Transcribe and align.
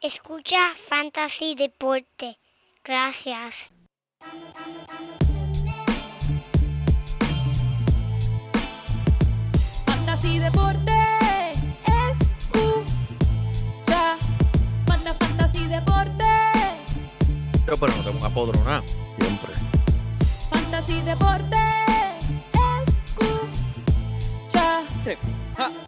Escucha 0.00 0.76
Fantasy 0.88 1.56
Deporte. 1.56 2.38
Gracias. 2.84 3.52
Fantasy 9.86 10.38
Deporte. 10.38 10.92
Escucha. 12.12 14.16
Manda 14.86 15.14
Fantasy 15.14 15.66
Deporte. 15.66 16.24
Pero, 17.64 17.76
pero 17.76 17.96
no 17.96 18.04
tengo 18.04 18.18
un 18.20 18.24
apodronado. 18.24 18.84
Siempre. 19.18 19.52
Fantasy 20.48 21.02
Deporte. 21.02 21.56
Escucha. 24.46 24.84
Ja. 25.56 25.87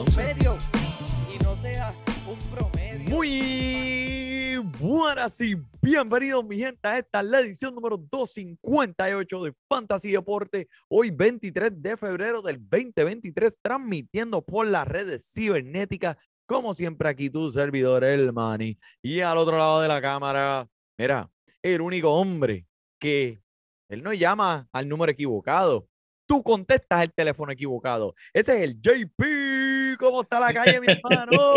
buenas 5.21 5.41
y 5.41 5.55
bienvenidos, 5.79 6.43
mi 6.43 6.57
gente, 6.57 6.87
a 6.87 6.97
esta 6.97 7.21
la 7.21 7.41
edición 7.41 7.75
número 7.75 7.95
258 7.95 9.43
de 9.43 9.53
Fantasy 9.69 10.11
Deporte. 10.13 10.67
Hoy, 10.89 11.11
23 11.11 11.79
de 11.79 11.95
febrero 11.95 12.41
del 12.41 12.57
2023, 12.57 13.59
transmitiendo 13.61 14.41
por 14.41 14.65
las 14.65 14.87
redes 14.87 15.31
cibernéticas. 15.31 16.17
Como 16.47 16.73
siempre, 16.73 17.07
aquí 17.07 17.29
tu 17.29 17.51
servidor, 17.51 18.03
el 18.03 18.33
Manny. 18.33 18.79
Y 19.03 19.19
al 19.19 19.37
otro 19.37 19.59
lado 19.59 19.81
de 19.81 19.89
la 19.89 20.01
cámara, 20.01 20.67
mira, 20.97 21.29
el 21.61 21.81
único 21.81 22.11
hombre 22.11 22.65
que 22.99 23.43
él 23.89 24.01
no 24.01 24.13
llama 24.13 24.67
al 24.71 24.89
número 24.89 25.11
equivocado. 25.11 25.87
Tú 26.25 26.41
contestas 26.41 27.03
el 27.03 27.13
teléfono 27.13 27.51
equivocado. 27.51 28.15
Ese 28.33 28.55
es 28.55 28.61
el 28.63 28.81
JP. 28.81 29.99
¿Cómo 29.99 30.23
está 30.23 30.39
la 30.39 30.51
calle, 30.51 30.79
mi 30.79 30.87
hermano? 30.91 31.53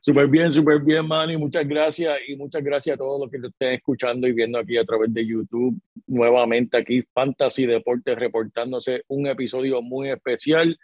Súper 0.00 0.26
bien, 0.28 0.50
súper 0.50 0.80
bien, 0.80 1.06
Manny. 1.06 1.36
Muchas 1.36 1.66
gracias 1.66 2.16
y 2.28 2.36
muchas 2.36 2.62
gracias 2.62 2.94
a 2.94 2.98
todos 2.98 3.20
los 3.20 3.30
que 3.30 3.38
te 3.38 3.48
estén 3.48 3.74
escuchando 3.74 4.26
y 4.26 4.32
viendo 4.32 4.58
aquí 4.58 4.76
a 4.76 4.84
través 4.84 5.12
de 5.12 5.26
YouTube. 5.26 5.80
Nuevamente 6.06 6.76
aquí, 6.76 7.02
Fantasy 7.14 7.66
Deportes 7.66 8.18
reportándose 8.18 9.02
un 9.08 9.26
episodio 9.26 9.82
muy 9.82 10.10
especial, 10.10 10.78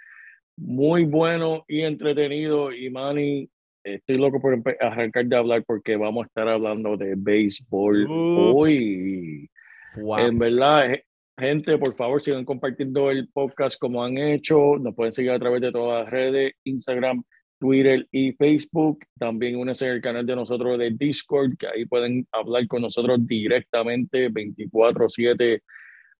muy 0.56 1.04
bueno 1.04 1.64
y 1.68 1.82
entretenido. 1.82 2.72
Y 2.72 2.90
Manny, 2.90 3.48
estoy 3.84 4.16
loco 4.16 4.40
por 4.40 4.58
arrancar 4.80 5.26
de 5.26 5.36
hablar 5.36 5.64
porque 5.66 5.96
vamos 5.96 6.24
a 6.24 6.26
estar 6.26 6.48
hablando 6.48 6.96
de 6.96 7.14
béisbol 7.16 8.06
Uh. 8.08 8.52
hoy. 8.56 9.50
Fuá. 9.94 10.26
En 10.26 10.38
verdad, 10.38 10.90
gente, 11.38 11.78
por 11.78 11.94
favor, 11.94 12.22
sigan 12.22 12.44
compartiendo 12.44 13.10
el 13.10 13.28
podcast 13.28 13.78
como 13.78 14.04
han 14.04 14.18
hecho. 14.18 14.76
Nos 14.78 14.94
pueden 14.94 15.12
seguir 15.12 15.30
a 15.30 15.38
través 15.38 15.60
de 15.60 15.72
todas 15.72 16.04
las 16.04 16.12
redes, 16.12 16.52
Instagram, 16.64 17.22
Twitter 17.58 18.06
y 18.10 18.32
Facebook. 18.32 19.00
También 19.18 19.56
únanse 19.56 19.88
al 19.88 20.00
canal 20.00 20.26
de 20.26 20.36
nosotros 20.36 20.78
de 20.78 20.90
Discord, 20.90 21.56
que 21.58 21.66
ahí 21.66 21.84
pueden 21.86 22.26
hablar 22.32 22.66
con 22.66 22.82
nosotros 22.82 23.18
directamente 23.26 24.28
24/7. 24.30 25.60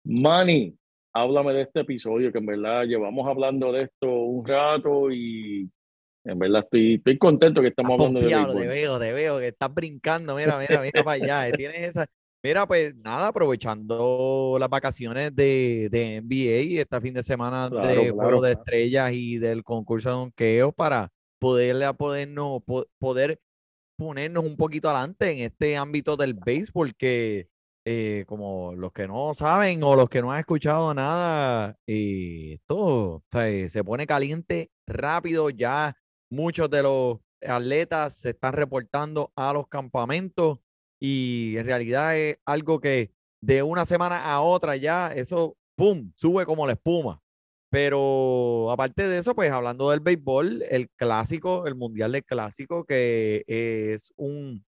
Manny, 0.04 0.74
háblame 1.12 1.52
de 1.52 1.62
este 1.62 1.80
episodio, 1.80 2.30
que 2.32 2.38
en 2.38 2.46
verdad 2.46 2.84
llevamos 2.84 3.26
hablando 3.28 3.72
de 3.72 3.82
esto 3.82 4.08
un 4.08 4.46
rato 4.46 5.10
y 5.10 5.68
en 6.24 6.38
verdad 6.38 6.62
estoy, 6.64 6.94
estoy 6.94 7.18
contento 7.18 7.60
que 7.62 7.68
estamos 7.68 7.92
hablando 7.92 8.20
de 8.20 8.26
pompeado, 8.26 8.58
te 8.58 8.66
veo, 8.66 8.98
te 8.98 9.12
veo 9.12 9.38
que 9.38 9.48
estás 9.48 9.72
brincando. 9.72 10.34
Mira, 10.36 10.58
mira, 10.58 10.80
mira 10.82 11.04
para 11.04 11.22
allá. 11.24 11.48
eh, 11.48 11.52
Tienes 11.56 11.78
esa. 11.78 12.06
Mira, 12.42 12.66
pues 12.66 12.94
nada, 12.96 13.28
aprovechando 13.28 14.56
las 14.60 14.68
vacaciones 14.68 15.34
de, 15.34 15.88
de 15.90 16.20
NBA 16.22 16.80
este 16.82 17.00
fin 17.00 17.14
de 17.14 17.22
semana 17.22 17.68
Claro, 17.70 17.88
de 17.88 17.94
claro, 17.94 18.14
Juego 18.14 18.40
de 18.42 18.52
claro. 18.52 18.58
Estrellas 18.64 19.12
y 19.14 19.38
del 19.38 19.64
concurso 19.64 20.08
de 20.10 20.14
donqueo 20.14 20.70
para 20.72 21.10
poderle 21.40 21.84
a 21.84 21.92
podernos, 21.92 22.62
po- 22.64 22.86
poder 22.98 23.40
ponernos 23.98 24.44
un 24.44 24.56
poquito 24.56 24.90
adelante 24.90 25.30
en 25.30 25.38
este 25.38 25.76
ámbito 25.76 26.16
del 26.16 26.34
béisbol 26.34 26.94
que 26.96 27.48
eh, 27.88 28.24
como 28.26 28.74
los 28.74 28.92
que 28.92 29.06
no 29.06 29.32
saben 29.32 29.82
o 29.84 29.94
los 29.94 30.08
que 30.08 30.20
no 30.20 30.32
han 30.32 30.40
escuchado 30.40 30.92
nada, 30.92 31.78
eh, 31.86 32.58
se 33.68 33.84
pone 33.84 34.06
caliente 34.06 34.70
rápido 34.88 35.50
ya 35.50 35.96
muchos 36.30 36.68
de 36.68 36.82
los 36.82 37.18
atletas 37.46 38.14
se 38.14 38.30
están 38.30 38.54
reportando 38.54 39.32
a 39.36 39.52
los 39.52 39.68
campamentos 39.68 40.58
y 41.00 41.54
en 41.56 41.66
realidad 41.66 42.16
es 42.16 42.38
algo 42.44 42.80
que 42.80 43.12
de 43.42 43.62
una 43.62 43.84
semana 43.84 44.24
a 44.24 44.40
otra 44.40 44.76
ya 44.76 45.12
eso, 45.12 45.56
¡pum!, 45.76 46.10
sube 46.16 46.44
como 46.46 46.66
la 46.66 46.72
espuma. 46.72 47.22
Pero 47.76 48.70
aparte 48.70 49.06
de 49.06 49.18
eso, 49.18 49.34
pues 49.34 49.52
hablando 49.52 49.90
del 49.90 50.00
béisbol, 50.00 50.62
el 50.70 50.88
clásico, 50.96 51.66
el 51.66 51.74
Mundial 51.74 52.12
del 52.12 52.24
Clásico, 52.24 52.86
que 52.86 53.44
es 53.46 54.14
un 54.16 54.64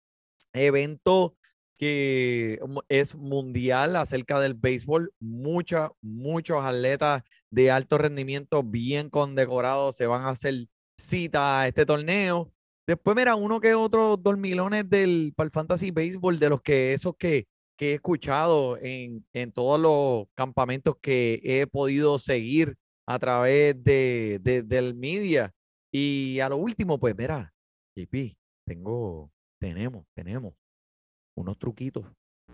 evento 0.53 1.37
que 1.79 2.59
es 2.89 3.15
mundial 3.15 3.95
acerca 3.95 4.41
del 4.41 4.55
béisbol. 4.55 5.13
Mucha, 5.21 5.93
muchos 6.03 6.65
atletas 6.65 7.23
de 7.49 7.71
alto 7.71 7.97
rendimiento 7.97 8.65
bien 8.65 9.09
condecorados 9.09 9.95
se 9.95 10.09
van 10.09 10.23
a 10.23 10.31
hacer 10.31 10.67
cita 10.99 11.61
a 11.61 11.69
este 11.69 11.87
torneo. 11.87 12.53
Después, 12.89 13.17
mira, 13.17 13.37
uno 13.37 13.61
que 13.61 13.77
otro 13.77 14.17
dormilones 14.17 14.91
del 14.91 15.33
para 15.37 15.47
el 15.47 15.53
fantasy 15.53 15.93
béisbol, 15.93 16.41
de 16.41 16.49
los 16.49 16.61
que 16.61 16.93
esos 16.93 17.15
que, 17.17 17.47
que 17.77 17.93
he 17.93 17.95
escuchado 17.95 18.77
en, 18.79 19.25
en 19.33 19.53
todos 19.53 19.79
los 19.79 20.27
campamentos 20.35 20.97
que 21.01 21.41
he 21.45 21.69
podido 21.69 22.19
seguir 22.19 22.77
a 23.09 23.19
través 23.19 23.83
de, 23.83 24.39
de- 24.43 24.63
del 24.63 24.95
media. 24.95 25.53
Y 25.93 26.41
a 26.41 26.49
lo 26.49 26.57
último, 26.57 26.99
pues 26.99 27.17
mira, 27.17 27.53
JP, 27.97 28.37
tengo, 28.67 29.31
tenemos, 29.61 30.05
tenemos 30.15 30.55
unos 31.37 31.59
truquitos 31.59 32.05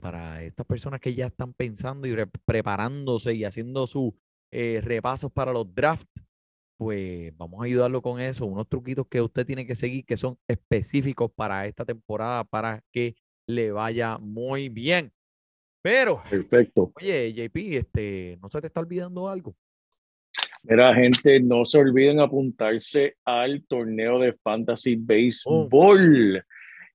para 0.01 0.43
estas 0.43 0.67
personas 0.67 1.01
que 1.01 1.15
ya 1.15 1.27
están 1.27 1.53
pensando 1.55 2.07
y 2.07 2.15
re- 2.15 2.27
preparándose 2.45 3.35
y 3.35 3.45
haciendo 3.45 3.87
sus 3.87 4.13
eh, 4.53 4.81
repasos 4.83 5.31
para 5.33 5.53
los 5.53 5.73
drafts, 5.75 6.23
pues 6.79 7.35
vamos 7.37 7.61
a 7.61 7.65
ayudarlo 7.65 8.03
con 8.03 8.21
eso, 8.21 8.45
unos 8.47 8.69
truquitos 8.69 9.07
que 9.09 9.21
usted 9.21 9.47
tiene 9.47 9.67
que 9.67 9.75
seguir 9.75 10.05
que 10.05 10.17
son 10.17 10.37
específicos 10.49 11.31
para 11.35 11.67
esta 11.67 11.85
temporada 11.85 12.45
para 12.45 12.83
que 12.93 13.15
le 13.49 13.71
vaya 13.73 14.19
muy 14.19 14.69
bien. 14.69 15.13
Pero, 15.83 16.23
Perfecto. 16.29 16.93
oye, 16.97 17.33
JP, 17.33 17.77
este, 17.79 18.39
¿no 18.41 18.49
se 18.49 18.61
te 18.61 18.67
está 18.67 18.81
olvidando 18.81 19.29
algo? 19.29 19.57
Mira, 20.65 20.95
gente, 20.95 21.41
no 21.41 21.65
se 21.65 21.79
olviden 21.79 22.21
apuntarse 22.21 23.17
al 23.25 23.65
torneo 23.67 24.21
de 24.21 24.33
Fantasy 24.33 24.95
Baseball, 24.95 26.45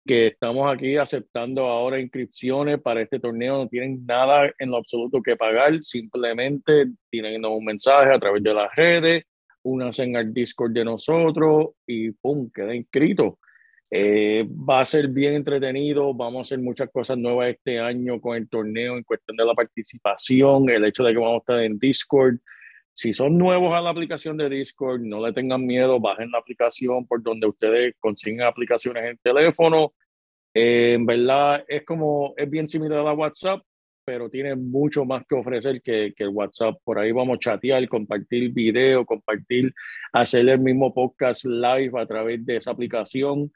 que 0.06 0.28
estamos 0.28 0.74
aquí 0.74 0.96
aceptando 0.96 1.68
ahora 1.68 2.00
inscripciones 2.00 2.80
para 2.80 3.02
este 3.02 3.20
torneo. 3.20 3.58
No 3.58 3.68
tienen 3.68 4.06
nada 4.06 4.50
en 4.58 4.72
lo 4.72 4.78
absoluto 4.78 5.22
que 5.22 5.36
pagar, 5.36 5.84
simplemente 5.84 6.88
tienen 7.10 7.44
un 7.44 7.66
mensaje 7.66 8.14
a 8.14 8.20
través 8.20 8.42
de 8.42 8.54
las 8.54 8.74
redes, 8.74 9.26
únanse 9.64 10.16
al 10.16 10.34
Discord 10.34 10.72
de 10.72 10.86
nosotros 10.86 11.72
y 11.86 12.12
¡pum! 12.12 12.50
queda 12.50 12.74
inscrito. 12.74 13.38
Eh, 13.92 14.48
va 14.48 14.80
a 14.80 14.86
ser 14.86 15.10
bien 15.10 15.34
entretenido, 15.34 16.14
vamos 16.14 16.40
a 16.40 16.42
hacer 16.44 16.60
muchas 16.60 16.90
cosas 16.90 17.18
nuevas 17.18 17.50
este 17.50 17.80
año 17.82 18.22
con 18.22 18.38
el 18.38 18.48
torneo 18.48 18.96
en 18.96 19.04
cuestión 19.04 19.36
de 19.36 19.46
la 19.46 19.54
participación, 19.54 20.70
el 20.70 20.86
hecho 20.86 21.04
de 21.04 21.12
que 21.12 21.20
vamos 21.20 21.36
a 21.36 21.40
estar 21.40 21.60
en 21.60 21.78
Discord. 21.78 22.38
Si 22.98 23.14
son 23.14 23.38
nuevos 23.38 23.76
a 23.76 23.80
la 23.80 23.92
aplicación 23.92 24.38
de 24.38 24.50
Discord, 24.50 25.02
no 25.02 25.24
le 25.24 25.32
tengan 25.32 25.64
miedo, 25.64 26.00
bajen 26.00 26.32
la 26.32 26.40
aplicación 26.40 27.06
por 27.06 27.22
donde 27.22 27.46
ustedes 27.46 27.94
consiguen 28.00 28.42
aplicaciones 28.42 29.06
en 29.06 29.20
teléfono. 29.20 29.94
Eh, 30.52 30.94
en 30.94 31.06
verdad 31.06 31.64
es 31.68 31.86
como, 31.86 32.34
es 32.36 32.50
bien 32.50 32.68
similar 32.68 33.06
a 33.06 33.14
WhatsApp, 33.14 33.62
pero 34.04 34.32
tiene 34.32 34.56
mucho 34.56 35.06
más 35.06 35.24
que 35.28 35.36
ofrecer 35.36 35.80
que, 35.84 36.12
que 36.18 36.24
el 36.24 36.30
WhatsApp. 36.30 36.80
Por 36.84 36.98
ahí 36.98 37.12
vamos 37.12 37.36
a 37.36 37.40
chatear, 37.40 37.88
compartir 37.88 38.52
video, 38.52 39.06
compartir, 39.06 39.72
hacer 40.12 40.50
el 40.50 40.60
mismo 40.60 40.92
podcast 40.92 41.46
live 41.46 41.92
a 42.02 42.08
través 42.08 42.44
de 42.48 42.56
esa 42.56 42.72
aplicación. 42.72 43.52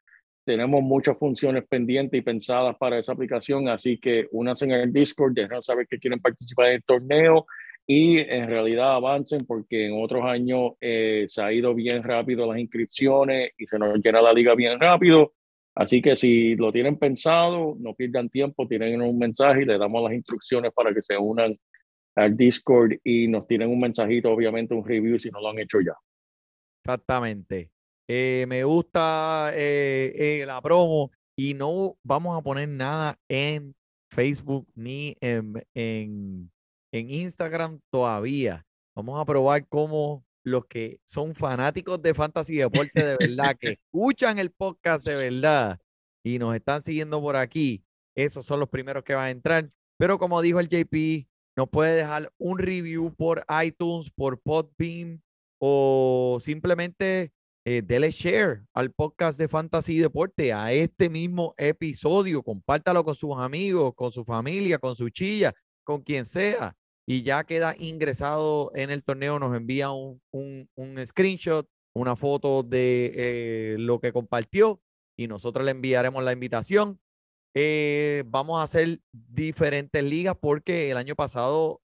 Tenemos 0.46 0.84
muchas 0.84 1.18
funciones 1.18 1.66
pendientes 1.68 2.20
y 2.20 2.22
pensadas 2.22 2.76
para 2.78 3.00
esa 3.00 3.14
aplicación, 3.14 3.70
así 3.70 3.98
que 3.98 4.28
únanse 4.34 4.66
en 4.66 4.72
el 4.74 4.94
Discord, 4.94 5.34
déjenos 5.34 5.66
saber 5.66 5.88
que 5.88 5.98
quieren 5.98 6.20
participar 6.20 6.68
en 6.68 6.74
el 6.76 6.84
torneo 6.84 7.48
y 7.94 8.20
en 8.20 8.48
realidad 8.48 8.96
avancen 8.96 9.46
porque 9.46 9.88
en 9.88 10.02
otros 10.02 10.24
años 10.24 10.76
eh, 10.80 11.26
se 11.28 11.42
ha 11.42 11.52
ido 11.52 11.76
bien 11.76 12.02
rápido 12.04 12.48
las 12.48 12.58
inscripciones 12.58 13.52
y 13.58 13.68
se 13.68 13.78
nos 13.78 14.00
llena 14.00 14.22
la 14.22 14.32
liga 14.32 14.56
bien 14.56 14.80
rápido. 14.80 15.34
Así 15.76 16.02
que 16.02 16.16
si 16.16 16.56
lo 16.56 16.72
tienen 16.72 16.98
pensado, 16.98 17.76
no 17.78 17.94
pierdan 17.94 18.30
tiempo, 18.30 18.66
tienen 18.66 19.02
un 19.02 19.18
mensaje 19.18 19.64
y 19.64 19.66
le 19.66 19.78
damos 19.78 20.04
las 20.04 20.14
instrucciones 20.14 20.72
para 20.74 20.94
que 20.94 21.02
se 21.02 21.18
unan 21.18 21.58
al 22.16 22.38
Discord 22.38 22.94
y 23.04 23.28
nos 23.28 23.46
tienen 23.46 23.70
un 23.70 23.82
mensajito, 23.82 24.32
obviamente 24.32 24.74
un 24.74 24.86
review 24.86 25.20
si 25.20 25.30
no 25.30 25.42
lo 25.42 25.50
han 25.50 25.60
hecho 25.60 25.82
ya. 25.82 25.96
Exactamente. 26.86 27.72
Eh, 28.08 28.46
me 28.48 28.64
gusta 28.64 29.52
eh, 29.54 30.14
eh, 30.16 30.46
la 30.46 30.62
promo 30.62 31.12
y 31.36 31.56
no 31.56 31.98
vamos 32.04 32.38
a 32.38 32.42
poner 32.42 32.70
nada 32.70 33.20
en 33.28 33.76
Facebook 34.10 34.66
ni 34.76 35.18
en, 35.20 35.54
en, 35.74 36.52
en 36.92 37.10
Instagram 37.10 37.80
todavía. 37.90 38.66
Vamos 38.96 39.20
a 39.20 39.26
probar 39.26 39.68
cómo 39.68 40.26
los 40.44 40.66
que 40.66 41.00
son 41.06 41.36
fanáticos 41.36 42.02
de 42.02 42.14
fantasy 42.14 42.58
deporte 42.58 43.06
de 43.06 43.18
verdad, 43.18 43.56
que 43.60 43.72
escuchan 43.94 44.40
el 44.40 44.52
podcast 44.52 45.06
de 45.06 45.16
verdad 45.16 45.80
y 46.24 46.40
nos 46.40 46.56
están 46.56 46.82
siguiendo 46.82 47.22
por 47.22 47.36
aquí, 47.36 47.84
esos 48.16 48.46
son 48.46 48.60
los 48.60 48.70
primeros 48.70 49.04
que 49.04 49.14
van 49.14 49.26
a 49.26 49.32
entrar. 49.32 49.70
Pero 49.98 50.20
como 50.20 50.42
dijo 50.42 50.60
el 50.60 50.68
JP, 50.68 51.28
nos 51.56 51.70
puede 51.70 51.96
dejar 51.96 52.32
un 52.38 52.58
review 52.58 53.14
por 53.16 53.46
iTunes, 53.64 54.10
por 54.12 54.40
Podbeam 54.42 55.22
o 55.60 56.40
simplemente 56.42 57.32
eh, 57.66 57.84
dele 57.84 58.10
share 58.10 58.64
al 58.74 58.92
podcast 58.92 59.38
de 59.38 59.48
Fantasy 59.48 60.00
Deporte, 60.00 60.52
a 60.54 60.72
este 60.72 61.10
mismo 61.10 61.54
episodio. 61.58 62.42
Compártalo 62.42 63.04
con 63.04 63.14
sus 63.14 63.38
amigos, 63.38 63.94
con 63.96 64.12
su 64.12 64.26
familia, 64.26 64.80
con 64.80 64.96
su 64.96 65.10
chilla, 65.10 65.54
con 65.84 66.02
quien 66.02 66.26
sea. 66.26 66.76
Y 67.12 67.24
ya 67.24 67.44
queda 67.44 67.76
ingresado 67.78 68.72
en 68.74 68.90
el 68.90 69.04
torneo, 69.04 69.38
nos 69.38 69.54
envía 69.54 69.92
un, 69.92 70.22
un, 70.32 70.70
un 70.76 71.06
screenshot, 71.06 71.68
una 71.94 72.16
foto 72.16 72.64
de 72.64 73.12
eh, 73.14 73.76
lo 73.78 74.00
que 74.00 74.14
compartió 74.14 74.82
y 75.18 75.28
nosotros 75.28 75.66
le 75.66 75.72
enviaremos 75.72 76.24
la 76.24 76.32
invitación. 76.32 77.02
Eh, 77.54 78.24
vamos 78.28 78.62
a 78.62 78.64
hacer 78.64 79.02
diferentes 79.12 80.02
ligas 80.02 80.38
porque 80.40 80.90
el 80.90 80.96
año 80.96 81.14
pasado 81.14 81.82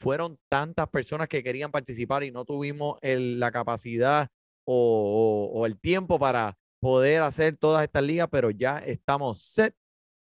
fueron 0.00 0.36
tantas 0.48 0.88
personas 0.88 1.28
que 1.28 1.44
querían 1.44 1.70
participar 1.70 2.24
y 2.24 2.32
no 2.32 2.44
tuvimos 2.44 2.98
la 3.02 3.52
capacidad 3.52 4.30
o, 4.66 5.62
el 5.64 5.78
tiempo 5.78 6.18
para 6.18 6.58
poder 6.80 7.22
hacer 7.22 7.56
todas 7.56 7.84
estas 7.84 8.02
ligas, 8.02 8.26
pero 8.28 8.50
ya 8.50 8.78
estamos 8.78 9.44
set. 9.44 9.76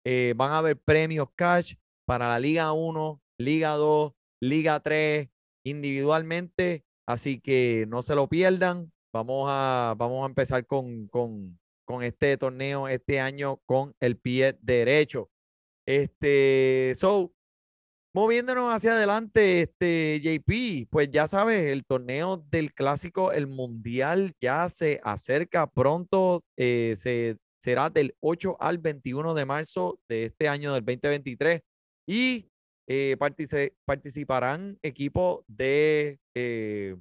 Eh, 0.06 0.36
van 0.38 0.52
a 0.52 0.60
haber 0.60 0.78
premios 0.78 1.30
cash 1.36 1.74
para 2.06 2.28
la 2.28 2.40
Liga 2.40 2.72
1, 2.74 3.24
Liga 3.40 3.72
2, 3.72 4.14
Liga 4.42 4.80
3, 4.80 5.30
individualmente, 5.64 6.84
así 7.06 7.40
que 7.40 7.86
no 7.88 8.02
se 8.02 8.16
lo 8.16 8.28
pierdan. 8.28 8.92
Vamos 9.14 9.48
a, 9.50 9.96
vamos 9.98 10.24
a 10.24 10.28
empezar 10.28 10.66
con, 10.66 11.08
con, 11.08 11.60
con 11.86 12.04
este 12.04 12.38
torneo 12.38 12.88
este 12.88 13.20
año 13.20 13.58
con 13.66 13.96
el 14.00 14.18
pie 14.18 14.58
derecho. 14.62 15.30
Este, 15.88 16.94
so, 16.96 17.34
moviéndonos 18.14 18.72
hacia 18.72 18.92
adelante, 18.92 19.64
este 19.64 20.20
JP, 20.22 20.88
pues 20.92 21.10
ya 21.10 21.28
sabes, 21.28 21.72
el 21.72 21.84
torneo 21.86 22.38
del 22.38 22.74
clásico, 22.74 23.32
el 23.32 23.48
mundial 23.48 24.34
ya 24.40 24.70
se 24.70 25.02
acerca 25.04 25.66
pronto, 25.68 26.44
eh, 26.58 26.96
se, 26.98 27.38
será 27.60 27.90
del 27.90 28.16
8 28.20 28.58
al 28.60 28.78
21 28.78 29.34
de 29.34 29.46
marzo 29.46 30.00
de 30.08 30.26
este 30.26 30.48
año 30.48 30.74
del 30.74 30.86
2023 30.86 31.62
y 32.08 32.50
eh, 32.90 33.16
partici 33.20 33.72
participarán 33.86 34.80
equipos 34.82 35.42
de, 35.48 36.20
eh, 36.36 36.96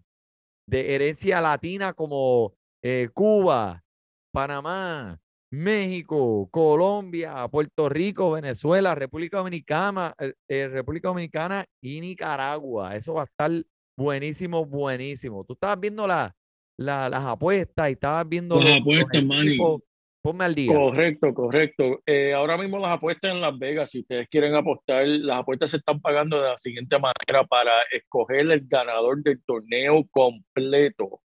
de 0.67 0.95
herencia 0.95 1.41
latina 1.41 1.95
como 1.95 2.53
eh, 2.83 3.09
Cuba, 3.15 3.83
Panamá, 4.31 5.19
México, 5.51 6.47
Colombia, 6.51 7.49
Puerto 7.49 7.89
Rico, 7.89 8.33
Venezuela, 8.33 8.95
República 8.95 9.39
Dominicana, 9.39 10.15
eh, 10.47 10.69
República 10.69 11.09
Dominicana 11.09 11.65
y 11.83 12.03
Nicaragua. 12.03 12.95
Eso 12.95 13.15
va 13.15 13.23
a 13.23 13.25
estar 13.25 13.51
buenísimo, 13.97 14.67
buenísimo. 14.67 15.43
Tú 15.45 15.55
estabas 15.55 15.81
viendo 15.81 16.07
la, 16.07 16.37
la, 16.79 17.09
las 17.09 17.25
apuestas 17.25 17.89
y 17.89 17.93
estabas 17.93 18.29
viendo 18.29 18.61
las 18.61 18.73
los, 18.73 18.81
apuestas, 18.83 19.23
los 19.23 19.43
equipos. 19.43 19.83
Ponme 20.29 20.45
al 20.45 20.55
día. 20.55 20.75
Correcto, 20.75 21.33
correcto. 21.33 22.03
Eh, 22.05 22.35
ahora 22.35 22.59
mismo 22.59 22.79
las 22.79 22.91
apuestas 22.91 23.33
en 23.33 23.41
Las 23.41 23.59
Vegas, 23.59 23.91
si 23.91 24.01
ustedes 24.01 24.29
quieren 24.29 24.55
apostar, 24.55 25.07
las 25.07 25.39
apuestas 25.39 25.71
se 25.71 25.79
están 25.79 26.03
pagando 26.03 26.37
de 26.37 26.51
la 26.51 26.59
siguiente 26.59 26.99
manera 26.99 27.45
para 27.49 27.73
escoger 27.91 28.41
el 28.41 28.61
ganador 28.69 29.23
del 29.23 29.43
torneo 29.43 30.07
completo. 30.11 31.23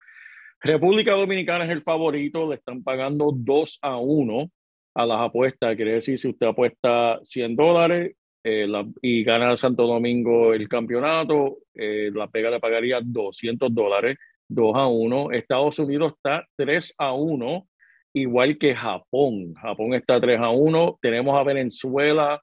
República 0.59 1.13
Dominicana 1.13 1.63
es 1.63 1.71
el 1.71 1.81
favorito, 1.81 2.49
le 2.49 2.57
están 2.57 2.83
pagando 2.83 3.31
2 3.33 3.79
a 3.83 3.95
1 3.95 4.51
a 4.95 5.05
las 5.05 5.21
apuestas. 5.21 5.77
Quiere 5.77 5.93
decir, 5.93 6.19
si 6.19 6.27
usted 6.27 6.47
apuesta 6.47 7.21
100 7.23 7.55
dólares 7.55 8.17
eh, 8.43 8.67
y 9.01 9.23
gana 9.23 9.55
Santo 9.55 9.87
Domingo 9.87 10.53
el 10.53 10.67
campeonato, 10.67 11.59
eh, 11.73 12.11
la 12.13 12.27
pega 12.27 12.49
le 12.49 12.59
pagaría 12.59 12.99
200 13.01 13.73
dólares, 13.73 14.17
2 14.49 14.75
a 14.75 14.87
1. 14.87 15.31
Estados 15.31 15.79
Unidos 15.79 16.15
está 16.17 16.45
3 16.57 16.95
a 16.97 17.13
1 17.13 17.65
igual 18.13 18.57
que 18.57 18.75
Japón. 18.75 19.53
Japón 19.55 19.93
está 19.93 20.19
3 20.19 20.39
a 20.39 20.49
1. 20.49 20.99
Tenemos 21.01 21.37
a 21.37 21.43
Venezuela 21.43 22.41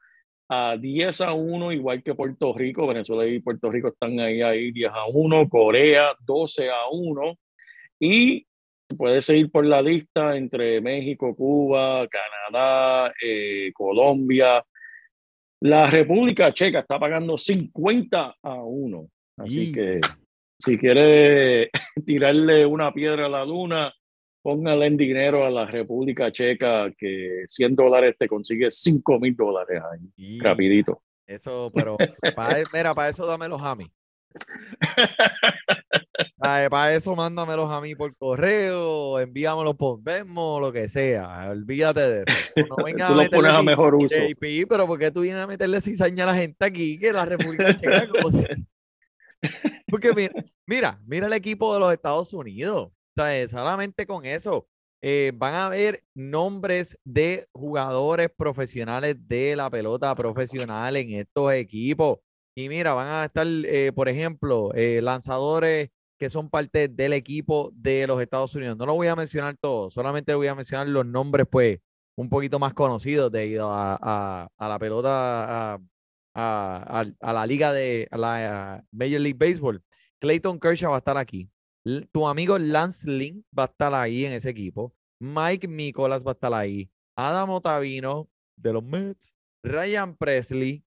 a 0.49 0.77
10 0.77 1.21
a 1.23 1.33
1, 1.33 1.73
igual 1.73 2.03
que 2.03 2.15
Puerto 2.15 2.55
Rico. 2.55 2.87
Venezuela 2.87 3.27
y 3.27 3.41
Puerto 3.41 3.71
Rico 3.71 3.89
están 3.89 4.19
ahí, 4.21 4.43
ahí 4.43 4.73
10 4.73 4.91
a 4.93 5.07
1. 5.07 5.49
Corea 5.49 6.15
12 6.21 6.71
a 6.71 6.89
1. 6.91 7.39
Y 8.01 8.47
puede 8.97 9.23
seguir 9.23 9.51
por 9.51 9.65
la 9.65 9.83
lista 9.83 10.37
entre 10.37 10.81
México, 10.81 11.35
Cuba, 11.35 12.07
Canadá, 12.09 13.13
eh, 13.23 13.73
Colombia. 13.75 14.65
La 15.63 15.91
República 15.91 16.53
Checa 16.53 16.81
está 16.81 16.99
pagando 16.99 17.37
50 17.37 18.37
a 18.43 18.55
1. 18.55 19.09
Así 19.39 19.71
y... 19.71 19.73
que 19.73 20.01
si 20.59 20.79
quiere 20.79 21.71
tirarle 22.07 22.67
una 22.67 22.93
piedra 22.93 23.27
a 23.27 23.31
la 23.31 23.45
luna, 23.45 23.93
póngale 24.47 24.87
en 24.87 24.97
dinero 24.97 25.45
a 25.45 25.51
la 25.51 25.67
República 25.67 26.31
Checa 26.31 26.89
que 26.97 27.43
100 27.49 27.75
dólares 27.75 28.15
te 28.17 28.29
consigue 28.29 28.71
5 28.71 29.19
mil 29.19 29.35
dólares 29.35 29.83
ahí, 29.91 30.09
y 30.17 30.39
rapidito. 30.39 31.03
Eso, 31.27 31.69
pero 31.75 31.97
para, 32.37 32.63
mira, 32.73 32.95
para 32.95 33.09
eso 33.09 33.27
dámelos 33.27 33.61
a 33.61 33.75
mí. 33.75 33.91
Para 36.39 36.95
eso 36.95 37.17
mándamelos 37.17 37.69
a 37.71 37.81
mí 37.81 37.97
por 37.97 38.15
correo, 38.17 39.19
envíamelos 39.19 39.75
por 39.75 40.01
Venmo, 40.01 40.61
lo 40.61 40.71
que 40.73 40.89
sea. 40.89 41.49
Olvídate 41.51 42.01
de 42.01 42.23
eso. 42.23 42.37
No 42.69 42.85
vengas 42.85 43.09
tú 43.09 43.15
a 43.15 43.25
lo 43.25 43.31
pones 43.31 43.53
a 43.53 43.63
mejor 43.63 43.97
uso. 43.97 44.15
JP, 44.15 44.69
pero 44.69 44.87
¿por 44.87 44.99
qué 44.99 45.11
tú 45.11 45.23
vienes 45.23 45.43
a 45.43 45.47
meterle 45.49 45.81
cizaña 45.81 46.23
a 46.23 46.29
la 46.29 46.35
gente 46.37 46.65
aquí 46.65 46.99
que 46.99 47.13
la 47.13 47.25
República 47.25 47.75
Checa? 47.75 48.07
Porque 49.89 50.13
mira, 50.15 50.45
mira, 50.67 51.01
mira 51.05 51.27
el 51.27 51.33
equipo 51.33 51.75
de 51.75 51.81
los 51.81 51.93
Estados 51.93 52.33
Unidos. 52.33 52.93
Sea, 53.17 53.49
solamente 53.49 54.07
con 54.07 54.27
eso 54.27 54.69
eh, 55.01 55.33
van 55.35 55.55
a 55.55 55.67
haber 55.67 56.05
nombres 56.15 56.99
de 57.05 57.49
jugadores 57.53 58.29
profesionales 58.37 59.17
de 59.27 59.57
la 59.57 59.71
pelota 59.71 60.15
profesional 60.15 60.97
en 60.97 61.13
estos 61.13 61.53
equipos. 61.53 62.19
Y 62.55 62.69
mira, 62.69 62.93
van 62.95 63.09
a 63.09 63.25
estar, 63.27 63.47
eh, 63.47 63.93
por 63.95 64.09
ejemplo, 64.09 64.73
eh, 64.75 65.01
lanzadores 65.03 65.91
que 66.19 66.29
son 66.31 66.51
parte 66.51 66.89
del 66.89 67.13
equipo 67.13 67.71
de 67.75 68.07
los 68.07 68.21
Estados 68.21 68.55
Unidos. 68.55 68.77
No 68.77 68.87
lo 68.87 68.95
voy 68.95 69.07
a 69.09 69.17
mencionar 69.17 69.57
todo, 69.61 69.91
solamente 69.91 70.35
voy 70.35 70.49
a 70.49 70.55
mencionar 70.55 70.89
los 70.89 71.07
nombres, 71.07 71.47
pues, 71.51 71.79
un 72.17 72.29
poquito 72.29 72.59
más 72.59 72.75
conocidos 72.75 73.31
debido 73.33 73.71
a, 73.71 73.99
a, 74.01 74.49
a 74.57 74.69
la 74.69 74.79
pelota, 74.79 75.75
a, 75.75 75.79
a, 76.35 77.33
la 77.33 77.47
liga 77.47 77.73
de 77.73 78.09
la 78.13 78.83
Major 78.93 79.21
League 79.21 79.39
Baseball. 79.39 79.83
Clayton 80.19 80.59
Kershaw 80.59 80.91
va 80.91 80.97
a 80.97 80.99
estar 80.99 81.17
aquí. 81.19 81.51
Tu 82.11 82.27
amigo 82.27 82.59
Lance 82.59 83.09
Lynn 83.09 83.45
va 83.57 83.65
a 83.65 83.67
estar 83.67 83.95
ahí 83.95 84.25
en 84.25 84.33
ese 84.33 84.51
equipo. 84.51 84.93
Mike 85.21 85.69
Nicolas 85.69 86.27
va 86.27 86.33
a 86.33 86.35
estar 86.35 86.53
ahí. 86.53 86.91
Adam 87.17 87.51
Otavino 87.51 88.29
de 88.57 88.73
los 88.73 88.83
Mets. 88.83 89.35
Ryan 89.63 90.17
Presley. 90.17 90.85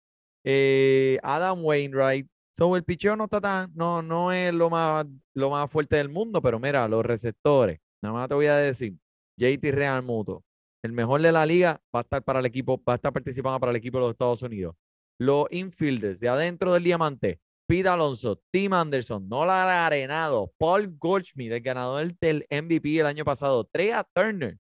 Eh, 0.45 1.19
Adam 1.23 1.65
Wainwright. 1.65 2.29
So, 2.57 2.77
el 2.77 2.85
picheo 2.85 3.17
no 3.17 3.25
está 3.25 3.41
tan, 3.41 3.73
no, 3.75 4.01
no 4.03 4.31
es 4.31 4.55
lo 4.55 4.71
más, 4.71 5.05
lo 5.35 5.51
más 5.51 5.69
fuerte 5.69 5.97
del 5.97 6.09
mundo, 6.09 6.41
pero 6.41 6.61
mira, 6.61 6.87
los 6.87 7.05
receptores. 7.05 7.81
Nada 8.01 8.13
más 8.13 8.29
te 8.29 8.35
voy 8.37 8.47
a 8.47 8.57
decir. 8.57 8.97
JT 9.37 9.73
Real 9.73 10.05
Muto. 10.05 10.45
El 10.85 10.93
mejor 10.93 11.21
de 11.23 11.33
la 11.33 11.45
liga 11.45 11.83
va 11.95 12.01
a 12.01 12.03
estar 12.03 12.23
para 12.23 12.39
el 12.39 12.47
equipo, 12.47 12.81
va 12.89 12.93
a 12.93 12.97
estar 12.97 13.13
participando 13.13 13.59
para 13.59 13.71
el 13.71 13.77
equipo 13.77 13.99
de 13.99 14.03
los 14.03 14.11
Estados 14.13 14.43
Unidos. 14.43 14.77
Los 15.19 15.47
infielders 15.51 16.21
de 16.21 16.29
adentro 16.29 16.73
del 16.73 16.85
diamante. 16.85 17.41
Pete 17.67 17.89
Alonso, 17.89 18.43
Tim 18.53 18.73
Anderson, 18.73 19.29
Nolan 19.29 19.69
Arenado, 19.69 20.53
Paul 20.59 20.97
Goldschmidt, 20.99 21.53
el 21.53 21.61
ganador 21.61 22.15
del 22.19 22.47
MVP 22.51 22.99
el 23.01 23.07
año 23.07 23.25
pasado, 23.25 23.65
Trea 23.65 24.07
Turner. 24.15 24.59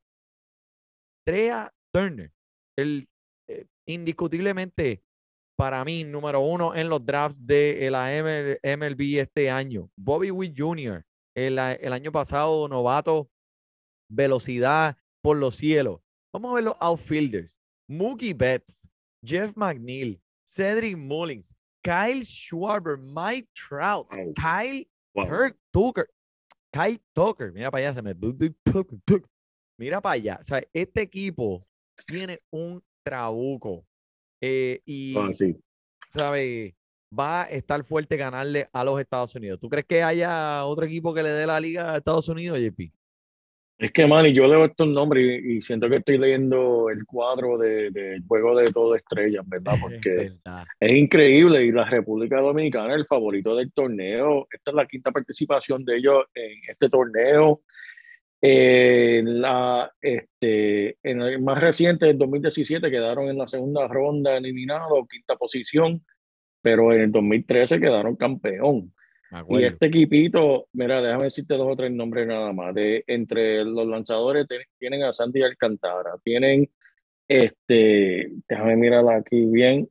Trea 1.26 1.72
Turner, 1.92 2.32
el, 2.76 3.08
eh, 3.48 3.66
indiscutiblemente 3.86 5.02
para 5.56 5.84
mí 5.84 6.04
número 6.04 6.40
uno 6.40 6.74
en 6.74 6.88
los 6.88 7.04
drafts 7.04 7.46
de 7.46 7.88
la 7.90 8.10
MLB 8.10 9.20
este 9.20 9.50
año. 9.50 9.90
Bobby 9.96 10.30
Witt 10.30 10.54
Jr., 10.58 11.04
el, 11.36 11.58
el 11.58 11.92
año 11.92 12.12
pasado 12.12 12.68
novato, 12.68 13.30
velocidad 14.10 14.96
por 15.22 15.36
los 15.36 15.56
cielos. 15.56 16.00
Vamos 16.32 16.52
a 16.52 16.54
ver 16.56 16.64
los 16.64 16.76
outfielders. 16.80 17.58
Mookie 17.88 18.32
Betts, 18.32 18.88
Jeff 19.24 19.52
McNeil, 19.56 20.20
Cedric 20.46 20.96
Mullins, 20.96 21.54
Kyle 21.84 22.24
Schwarber, 22.24 22.96
Mike 22.96 23.48
Trout. 23.54 24.08
Kyle 24.34 24.84
Wow. 25.14 25.26
Kirk 25.28 25.56
Tucker, 25.72 26.08
Kyle 26.72 26.98
Tucker, 27.14 27.52
mira 27.52 27.70
para 27.70 27.86
allá, 27.86 27.94
se 27.94 28.02
me... 28.02 28.14
Mira 29.78 30.00
para 30.00 30.14
allá. 30.14 30.38
O 30.40 30.42
sea, 30.42 30.60
este 30.72 31.02
equipo 31.02 31.64
tiene 32.06 32.40
un 32.50 32.82
trabuco. 33.04 33.86
eh, 34.40 34.80
y, 34.84 35.14
sí. 35.32 35.56
¿sabe? 36.08 36.74
Va 37.16 37.42
a 37.42 37.44
estar 37.44 37.84
fuerte 37.84 38.16
ganarle 38.16 38.66
a 38.72 38.82
los 38.82 38.98
Estados 39.00 39.34
Unidos. 39.36 39.60
¿Tú 39.60 39.68
crees 39.68 39.86
que 39.86 40.02
haya 40.02 40.64
otro 40.64 40.84
equipo 40.84 41.14
que 41.14 41.22
le 41.22 41.28
dé 41.30 41.46
la 41.46 41.60
liga 41.60 41.92
a 41.92 41.96
Estados 41.98 42.28
Unidos, 42.28 42.58
JP? 42.58 42.92
Es 43.76 43.90
que, 43.90 44.06
man, 44.06 44.24
y 44.26 44.32
yo 44.32 44.46
leo 44.46 44.64
estos 44.64 44.86
nombres 44.86 45.42
y, 45.42 45.56
y 45.56 45.60
siento 45.62 45.88
que 45.88 45.96
estoy 45.96 46.16
leyendo 46.16 46.88
el 46.90 47.04
cuadro 47.04 47.58
de- 47.58 47.90
del 47.90 48.22
juego 48.26 48.56
de 48.56 48.70
todo 48.72 48.94
estrellas, 48.94 49.44
¿verdad? 49.48 49.74
Porque 49.82 50.10
verdad. 50.44 50.64
es 50.78 50.92
increíble 50.96 51.64
y 51.64 51.72
la 51.72 51.84
República 51.84 52.40
Dominicana, 52.40 52.94
el 52.94 53.04
favorito 53.04 53.56
del 53.56 53.72
torneo, 53.72 54.46
esta 54.50 54.70
es 54.70 54.74
la 54.76 54.86
quinta 54.86 55.10
participación 55.10 55.84
de 55.84 55.96
ellos 55.96 56.24
en 56.34 56.52
este 56.68 56.88
torneo. 56.88 57.62
Eh, 58.46 59.22
la, 59.24 59.90
este, 60.02 60.98
en 61.02 61.22
el 61.22 61.40
más 61.42 61.60
reciente, 61.62 62.10
el 62.10 62.18
2017, 62.18 62.90
quedaron 62.90 63.28
en 63.28 63.38
la 63.38 63.46
segunda 63.46 63.88
ronda 63.88 64.36
eliminados, 64.36 65.08
quinta 65.10 65.34
posición, 65.36 66.04
pero 66.62 66.92
en 66.92 67.00
el 67.00 67.10
2013 67.12 67.80
quedaron 67.80 68.16
campeón. 68.16 68.92
Y 69.48 69.64
este 69.64 69.86
equipito, 69.86 70.68
mira, 70.72 71.02
déjame 71.02 71.24
decirte 71.24 71.54
dos 71.54 71.68
o 71.72 71.76
tres 71.76 71.90
nombres 71.90 72.26
nada 72.26 72.52
más. 72.52 72.74
De, 72.74 73.02
entre 73.06 73.64
los 73.64 73.86
lanzadores 73.86 74.46
tienen 74.78 75.02
a 75.02 75.12
Sandy 75.12 75.42
Alcantara, 75.42 76.12
tienen, 76.22 76.70
este, 77.26 78.30
déjame 78.48 78.76
mirar 78.76 79.04
aquí 79.08 79.44
bien. 79.46 79.88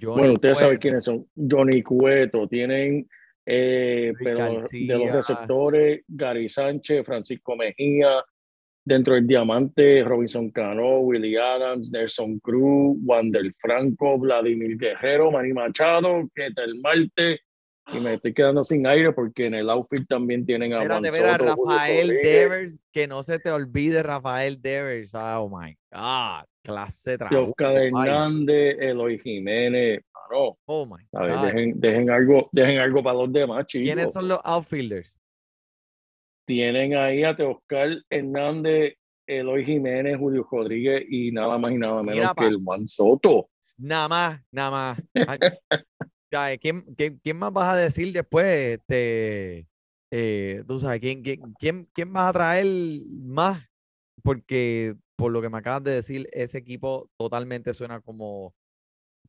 Johnny 0.00 0.18
Bueno, 0.18 0.32
ustedes 0.34 0.58
saben 0.58 0.78
quiénes 0.78 1.04
son. 1.04 1.26
Johnny 1.34 1.82
Cueto, 1.82 2.46
tienen, 2.48 3.08
eh, 3.46 4.12
pero 4.22 4.62
de 4.70 4.98
los 4.98 5.12
receptores, 5.12 6.02
Gary 6.08 6.48
Sánchez, 6.48 7.04
Francisco 7.04 7.56
Mejía, 7.56 8.22
dentro 8.84 9.14
del 9.14 9.26
diamante, 9.26 10.02
Robinson 10.04 10.50
Cano, 10.50 11.00
Willie 11.00 11.38
Adams, 11.38 11.90
Nelson 11.92 12.38
Cruz, 12.40 12.96
Wander 13.04 13.52
Franco, 13.58 14.18
Vladimir 14.18 14.76
Guerrero, 14.76 15.30
Manny 15.30 15.52
Machado, 15.52 16.28
Ketel 16.34 16.80
Marte, 16.80 17.40
y 17.92 17.98
me 18.00 18.14
estoy 18.14 18.32
quedando 18.32 18.62
sin 18.64 18.86
aire 18.86 19.12
porque 19.12 19.46
en 19.46 19.54
el 19.54 19.68
outfit 19.68 20.06
también 20.08 20.46
tienen 20.46 20.72
a 20.72 20.86
Juan 20.86 21.04
Soto, 21.04 21.44
Rafael. 21.44 22.08
Devers, 22.22 22.78
que 22.92 23.06
no 23.06 23.22
se 23.22 23.38
te 23.38 23.50
olvide 23.50 24.02
Rafael 24.02 24.60
Devers. 24.60 25.12
Oh 25.14 25.48
my 25.48 25.76
God, 25.92 26.44
clase 26.62 27.18
de. 27.18 27.36
Oscar 27.36 27.76
Hernández, 27.76 28.76
Eloy 28.80 29.18
Jiménez, 29.18 30.02
Oh 30.66 30.86
my 30.86 31.04
a 31.12 31.22
ver, 31.24 31.34
God. 31.34 31.44
dejen, 31.46 31.80
dejen 31.80 32.10
algo, 32.10 32.48
dejen 32.52 32.78
algo 32.78 33.02
para 33.02 33.18
los 33.18 33.32
demás, 33.32 33.66
chicos. 33.66 33.84
¿Quiénes 33.84 34.12
son 34.12 34.28
los 34.28 34.40
outfielders? 34.44 35.18
Tienen 36.50 36.96
ahí 36.96 37.22
a 37.22 37.36
Teoscar 37.36 38.02
Hernández, 38.10 38.96
Eloy 39.24 39.64
Jiménez, 39.64 40.18
Julio 40.18 40.44
Rodríguez 40.50 41.04
y 41.08 41.30
nada 41.30 41.56
más 41.58 41.70
y 41.70 41.76
nada 41.76 42.02
menos 42.02 42.16
Mira, 42.16 42.34
que 42.36 42.44
el 42.46 42.60
Juan 42.64 42.88
Soto. 42.88 43.50
Nada 43.78 44.08
más, 44.08 44.40
nada 44.50 44.70
más. 44.72 45.02
Ay, 45.14 45.38
¿Quién, 46.58 46.82
quién, 46.96 47.20
quién 47.22 47.36
más 47.36 47.52
vas 47.52 47.72
a 47.72 47.76
decir 47.76 48.12
después? 48.12 48.46
Este, 48.80 49.68
eh, 50.10 50.64
tú 50.66 50.80
sabes, 50.80 50.98
¿quién, 50.98 51.22
quién, 51.22 51.40
quién, 51.60 51.88
quién 51.94 52.12
vas 52.12 52.30
a 52.30 52.32
traer 52.32 52.66
más? 53.20 53.64
Porque 54.20 54.96
por 55.14 55.30
lo 55.30 55.40
que 55.40 55.50
me 55.50 55.58
acabas 55.58 55.84
de 55.84 55.92
decir, 55.92 56.28
ese 56.32 56.58
equipo 56.58 57.08
totalmente 57.16 57.72
suena 57.74 58.00
como 58.00 58.56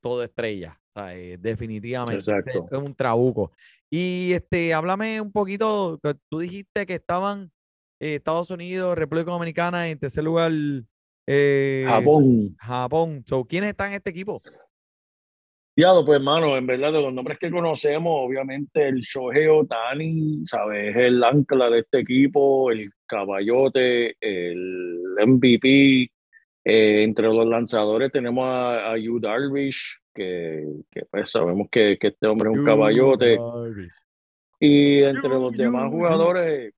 todo 0.01 0.24
estrella. 0.24 0.81
O 0.92 1.00
sea, 1.00 1.16
eh, 1.16 1.38
definitivamente. 1.38 2.20
Exacto. 2.20 2.66
Es 2.70 2.78
un 2.78 2.94
trabuco. 2.94 3.52
Y 3.90 4.34
este, 4.34 4.74
háblame 4.74 5.22
un 5.22 5.32
poquito. 5.32 6.00
Tú 6.30 6.40
dijiste 6.40 6.86
que 6.86 6.96
estaban 6.96 7.52
eh, 8.00 8.16
Estados 8.16 8.50
Unidos, 8.50 8.98
República 8.98 9.32
Dominicana, 9.32 9.90
en 9.90 10.00
tercer 10.00 10.24
lugar 10.24 10.52
eh, 11.28 11.86
Japón. 11.88 12.56
Japón. 12.60 13.24
So, 13.26 13.46
¿Quiénes 13.46 13.70
están 13.70 13.90
en 13.90 13.96
este 13.96 14.10
equipo? 14.10 14.42
Diablo, 15.74 16.04
pues 16.06 16.18
hermano, 16.18 16.58
en 16.58 16.68
verdad 16.68 16.92
de 16.92 17.02
los 17.02 17.14
nombres 17.14 17.40
que 17.40 17.50
conocemos, 17.50 18.12
obviamente 18.14 18.90
el 18.90 19.00
Shohei 19.00 19.48
Otani, 19.48 20.46
¿sabes? 20.46 20.90
Es 20.90 20.98
el 20.98 21.24
ancla 21.24 21.70
de 21.70 21.80
este 21.80 22.00
equipo, 22.00 22.72
el 22.72 22.92
caballote, 23.06 24.18
el 24.20 25.16
MVP. 25.26 26.12
Eh, 26.64 27.04
entre 27.04 27.28
los 27.28 27.48
lanzadores 27.48 28.12
tenemos 28.12 28.46
a, 28.46 28.92
a 28.92 28.98
Yu 28.98 29.20
Darvish, 29.20 30.00
que, 30.13 30.65
que, 30.91 31.06
pues 31.10 31.30
sabemos 31.32 31.68
que, 31.72 31.98
que 32.00 32.08
este 32.08 32.27
hombre 32.27 32.51
es 32.51 32.58
un 32.58 32.65
caballote. 32.65 33.38
Y 34.60 35.01
entre 35.03 35.30
los 35.30 35.56
demás 35.58 35.89
jugadores, 35.89 36.74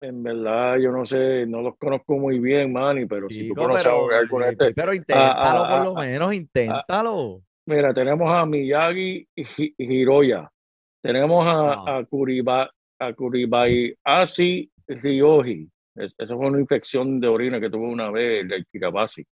en 0.00 0.22
verdad, 0.22 0.78
yo 0.78 0.90
no 0.90 1.04
sé, 1.04 1.46
no 1.46 1.60
los 1.62 1.76
conozco 1.76 2.18
muy 2.18 2.38
bien, 2.38 2.72
Manny, 2.72 3.06
pero 3.06 3.28
si 3.28 3.46
tú 3.46 3.54
conoces 3.54 3.84
pero, 3.84 4.10
a 4.10 4.18
alguno 4.18 4.44
de 4.46 4.50
eh, 4.50 4.56
este, 4.58 4.74
pero 4.74 4.94
inténtalo 4.94 5.60
por 5.68 5.80
ah, 5.80 5.84
lo 5.84 5.94
menos, 5.94 6.34
inténtalo. 6.34 7.42
Mira, 7.66 7.92
tenemos 7.94 8.30
a 8.32 8.44
Miyagi 8.46 9.28
Hi- 9.36 9.74
Hiroya, 9.78 10.50
tenemos 11.02 11.46
a, 11.46 11.72
Ah. 11.74 11.98
a, 11.98 12.04
Kuriba, 12.04 12.68
a 12.98 13.12
Kuribayashi 13.12 14.70
Ryoji, 14.88 15.68
Es- 15.94 16.14
eso 16.16 16.36
fue 16.36 16.46
una 16.46 16.58
infección 16.60 17.20
de 17.20 17.28
orina 17.28 17.60
que 17.60 17.68
tuvo 17.70 17.86
una 17.88 18.10
vez 18.10 18.50
el 18.50 18.66
Kirabasi. 18.66 19.24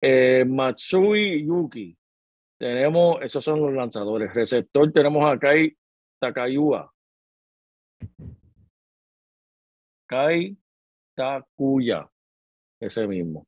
Eh, 0.00 0.44
Matsui 0.48 1.44
Yuki, 1.46 1.94
tenemos, 2.60 3.22
esos 3.22 3.42
son 3.42 3.58
los 3.62 3.72
lanzadores. 3.72 4.34
Receptor 4.34 4.92
tenemos 4.92 5.24
a 5.24 5.38
Kai 5.38 5.74
Takayua. 6.20 6.92
Kai 10.06 10.56
Takuya, 11.16 12.08
ese 12.80 13.06
mismo. 13.06 13.46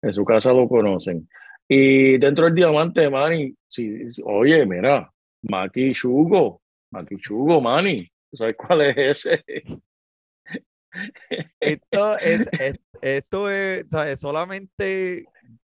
En 0.00 0.12
su 0.12 0.24
casa 0.24 0.52
lo 0.52 0.68
conocen. 0.68 1.28
Y 1.68 2.16
dentro 2.18 2.44
del 2.44 2.54
diamante, 2.54 3.08
Manny, 3.10 3.54
sí, 3.66 4.06
oye, 4.24 4.64
mira, 4.66 5.10
Maki 5.42 5.92
Chugo, 5.94 6.60
Maki 6.92 7.16
Chugo, 7.16 7.60
Manny, 7.60 8.08
¿tú 8.30 8.36
sabes 8.36 8.54
cuál 8.56 8.82
es 8.82 8.96
ese? 9.26 9.44
Esto 11.58 12.18
es, 12.18 12.48
es- 12.60 12.78
esto 13.00 13.50
es, 13.50 13.86
¿sabes? 13.90 14.20
solamente 14.20 15.26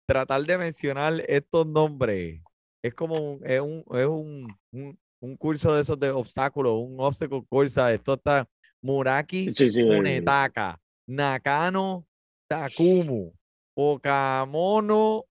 tratar 0.08 0.42
de 0.44 0.58
mencionar 0.58 1.24
estos 1.28 1.68
nombres. 1.68 2.42
Es 2.84 2.94
como 2.94 3.34
un, 3.34 3.46
es 3.46 3.60
un, 3.60 3.84
es 3.92 4.06
un, 4.06 4.48
un, 4.72 5.00
un 5.22 5.38
curso 5.38 5.76
de 5.76 5.82
esos 5.82 6.00
de 6.00 6.12
obstáculos, 6.12 6.74
un 6.74 7.00
obstacle 7.00 7.44
course. 7.50 7.94
Esto 7.94 8.14
está 8.14 8.48
Muraki 8.82 9.54
Sí, 9.54 9.70
sí. 9.70 9.84
Munetaka, 9.84 10.80
Nakano 11.08 12.06
Takumu, 12.50 13.32
Okamono 13.78 15.24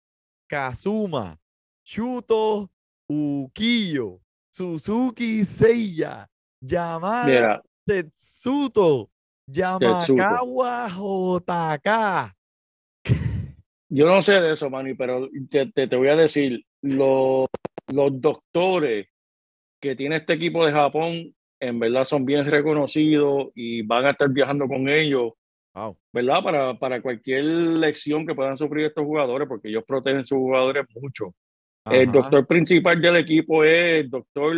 Kazuma, 0.49 1.39
Shuto 1.85 2.71
Ukiyo, 3.11 4.21
Suzuki 4.53 5.45
Seiya, 5.45 6.27
Yamada 6.63 7.63
Tetsuto, 7.89 9.09
Yamakawa 9.51 10.89
Jotaka. 10.91 12.35
yo 13.89 14.07
no 14.07 14.23
sé 14.23 14.41
de 14.41 14.53
eso, 14.53 14.69
Manny, 14.69 14.95
pero 14.95 15.29
te, 15.51 15.73
te, 15.73 15.89
te 15.89 15.97
voy 15.97 16.09
a 16.09 16.17
decir, 16.17 16.67
los, 16.83 17.47
los 17.89 18.21
doctores 18.21 19.09
que 19.81 19.97
tiene 19.97 20.17
este 20.17 20.35
equipo 20.35 20.65
de 20.65 20.73
Japón, 20.73 21.35
en 21.61 21.79
verdad 21.79 22.05
son 22.05 22.25
bien 22.25 22.45
reconocidos 22.45 23.49
y 23.55 23.83
van 23.83 24.07
a 24.07 24.11
estar 24.11 24.29
viajando 24.29 24.67
con 24.67 24.89
ellos, 24.89 25.33
Wow. 25.75 25.97
¿verdad? 26.13 26.43
Para, 26.43 26.79
para 26.79 27.01
cualquier 27.01 27.45
lección 27.45 28.27
que 28.27 28.35
puedan 28.35 28.57
sufrir 28.57 28.87
estos 28.87 29.05
jugadores, 29.05 29.47
porque 29.47 29.69
ellos 29.69 29.85
protegen 29.87 30.21
a 30.21 30.25
sus 30.25 30.39
jugadores 30.39 30.85
mucho. 31.01 31.35
El 31.87 32.09
Ajá. 32.09 32.19
doctor 32.19 32.47
principal 32.49 33.01
del 33.01 33.17
equipo 33.17 33.63
es 33.63 34.03
el 34.03 34.11
doctor 34.11 34.57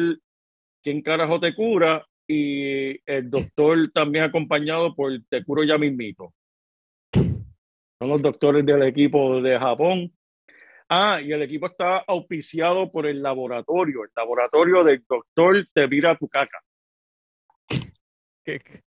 ¿Quién 0.83 1.03
carajo 1.03 1.39
te 1.39 1.55
cura? 1.55 2.07
Y 2.27 2.99
el 3.11 3.29
doctor 3.29 3.91
también 3.93 4.25
acompañado 4.25 4.95
por 4.95 5.13
Te 5.29 5.45
curo 5.45 5.63
ya 5.63 5.77
mismito. 5.77 6.33
Son 7.13 8.09
los 8.09 8.23
doctores 8.23 8.65
del 8.65 8.83
equipo 8.85 9.43
de 9.43 9.59
Japón. 9.59 10.13
Ah, 10.93 11.21
y 11.23 11.31
el 11.33 11.41
equipo 11.43 11.67
está 11.67 11.99
auspiciado 11.99 12.91
por 12.91 13.07
el 13.07 13.23
laboratorio, 13.23 14.03
el 14.03 14.11
laboratorio 14.17 14.83
del 14.83 15.05
doctor 15.09 15.65
Te 15.73 15.87
vira 15.87 16.17
tu 16.17 16.27
caca. 16.29 16.59
¿Qué- 18.45 18.59
qué? 18.59 18.83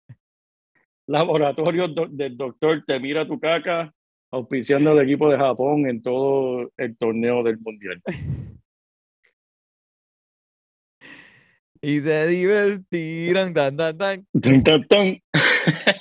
Laboratorio 1.08 1.88
do- 1.88 2.06
del 2.06 2.36
doctor 2.36 2.84
Te 2.86 3.00
mira 3.00 3.26
tu 3.26 3.40
caca, 3.40 3.92
auspiciando 4.30 4.92
el 4.92 5.04
equipo 5.08 5.28
de 5.28 5.38
Japón 5.38 5.88
en 5.88 6.00
todo 6.00 6.70
el 6.76 6.96
torneo 6.96 7.42
del 7.42 7.58
mundial. 7.58 8.00
Y 11.80 12.00
se 12.00 12.26
divertirán, 12.26 13.54
tan, 13.54 13.76
tan, 13.76 13.96
tan. 13.96 14.26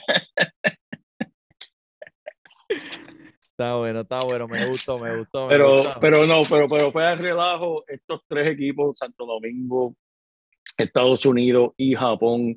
Está 3.60 3.76
bueno, 3.76 4.02
está 4.02 4.22
bueno, 4.24 4.48
me 4.48 4.68
gustó, 4.68 5.00
me 5.00 5.18
gustó. 5.18 5.48
me 5.48 5.54
Pero, 5.54 5.74
gustó. 5.78 6.00
pero 6.00 6.28
no, 6.28 6.44
pero, 6.48 6.70
pero 6.70 6.92
fue 6.92 7.08
al 7.08 7.18
relajo. 7.18 7.84
Estos 7.88 8.22
tres 8.28 8.50
equipos, 8.50 9.00
Santo 9.00 9.26
Domingo, 9.26 9.96
Estados 10.78 11.26
Unidos 11.26 11.72
y 11.76 11.96
Japón, 11.96 12.56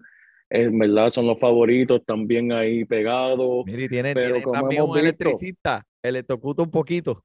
en 0.50 0.78
verdad 0.78 1.08
son 1.08 1.26
los 1.26 1.38
favoritos, 1.40 2.04
también 2.04 2.52
ahí 2.52 2.84
pegados. 2.84 3.64
Mira, 3.64 3.82
y 3.84 3.88
tiene, 3.88 4.12
pero 4.12 4.34
tiene 4.34 4.52
también 4.52 4.82
un 4.82 4.88
visto- 4.88 5.00
electricista, 5.00 5.82
electrocuta 6.02 6.62
un 6.64 6.70
poquito. 6.70 7.24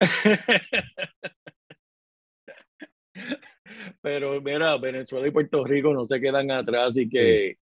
Pero 4.02 4.40
mira, 4.42 4.76
Venezuela 4.76 5.26
y 5.26 5.30
Puerto 5.30 5.64
Rico 5.64 5.92
no 5.94 6.04
se 6.04 6.20
quedan 6.20 6.50
atrás 6.50 6.96
y 6.96 7.08
que, 7.08 7.56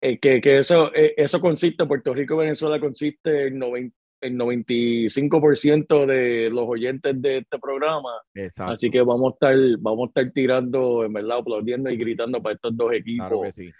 eh, 0.00 0.18
que, 0.18 0.40
que 0.40 0.58
eso, 0.58 0.92
eh, 0.94 1.14
eso 1.16 1.40
consiste, 1.40 1.86
Puerto 1.86 2.12
Rico 2.12 2.34
y 2.34 2.38
Venezuela 2.38 2.78
consiste 2.80 3.46
en, 3.48 3.58
noven- 3.60 3.92
el 4.24 4.38
95% 4.38 6.06
de 6.06 6.48
los 6.50 6.66
oyentes 6.66 7.20
de 7.20 7.38
este 7.38 7.58
programa. 7.58 8.10
Exacto. 8.34 8.72
Así 8.72 8.90
que 8.90 9.02
vamos 9.02 9.32
a 9.32 9.34
estar, 9.34 9.78
vamos 9.80 10.06
a 10.06 10.08
estar 10.08 10.32
tirando, 10.32 11.04
en 11.04 11.12
verdad, 11.12 11.38
aplaudiendo 11.38 11.90
y 11.90 11.96
gritando 11.96 12.42
para 12.42 12.54
estos 12.54 12.76
dos 12.76 12.92
equipos 12.92 13.28
Claro 13.28 13.42
que 13.42 13.52
sí. 13.52 13.70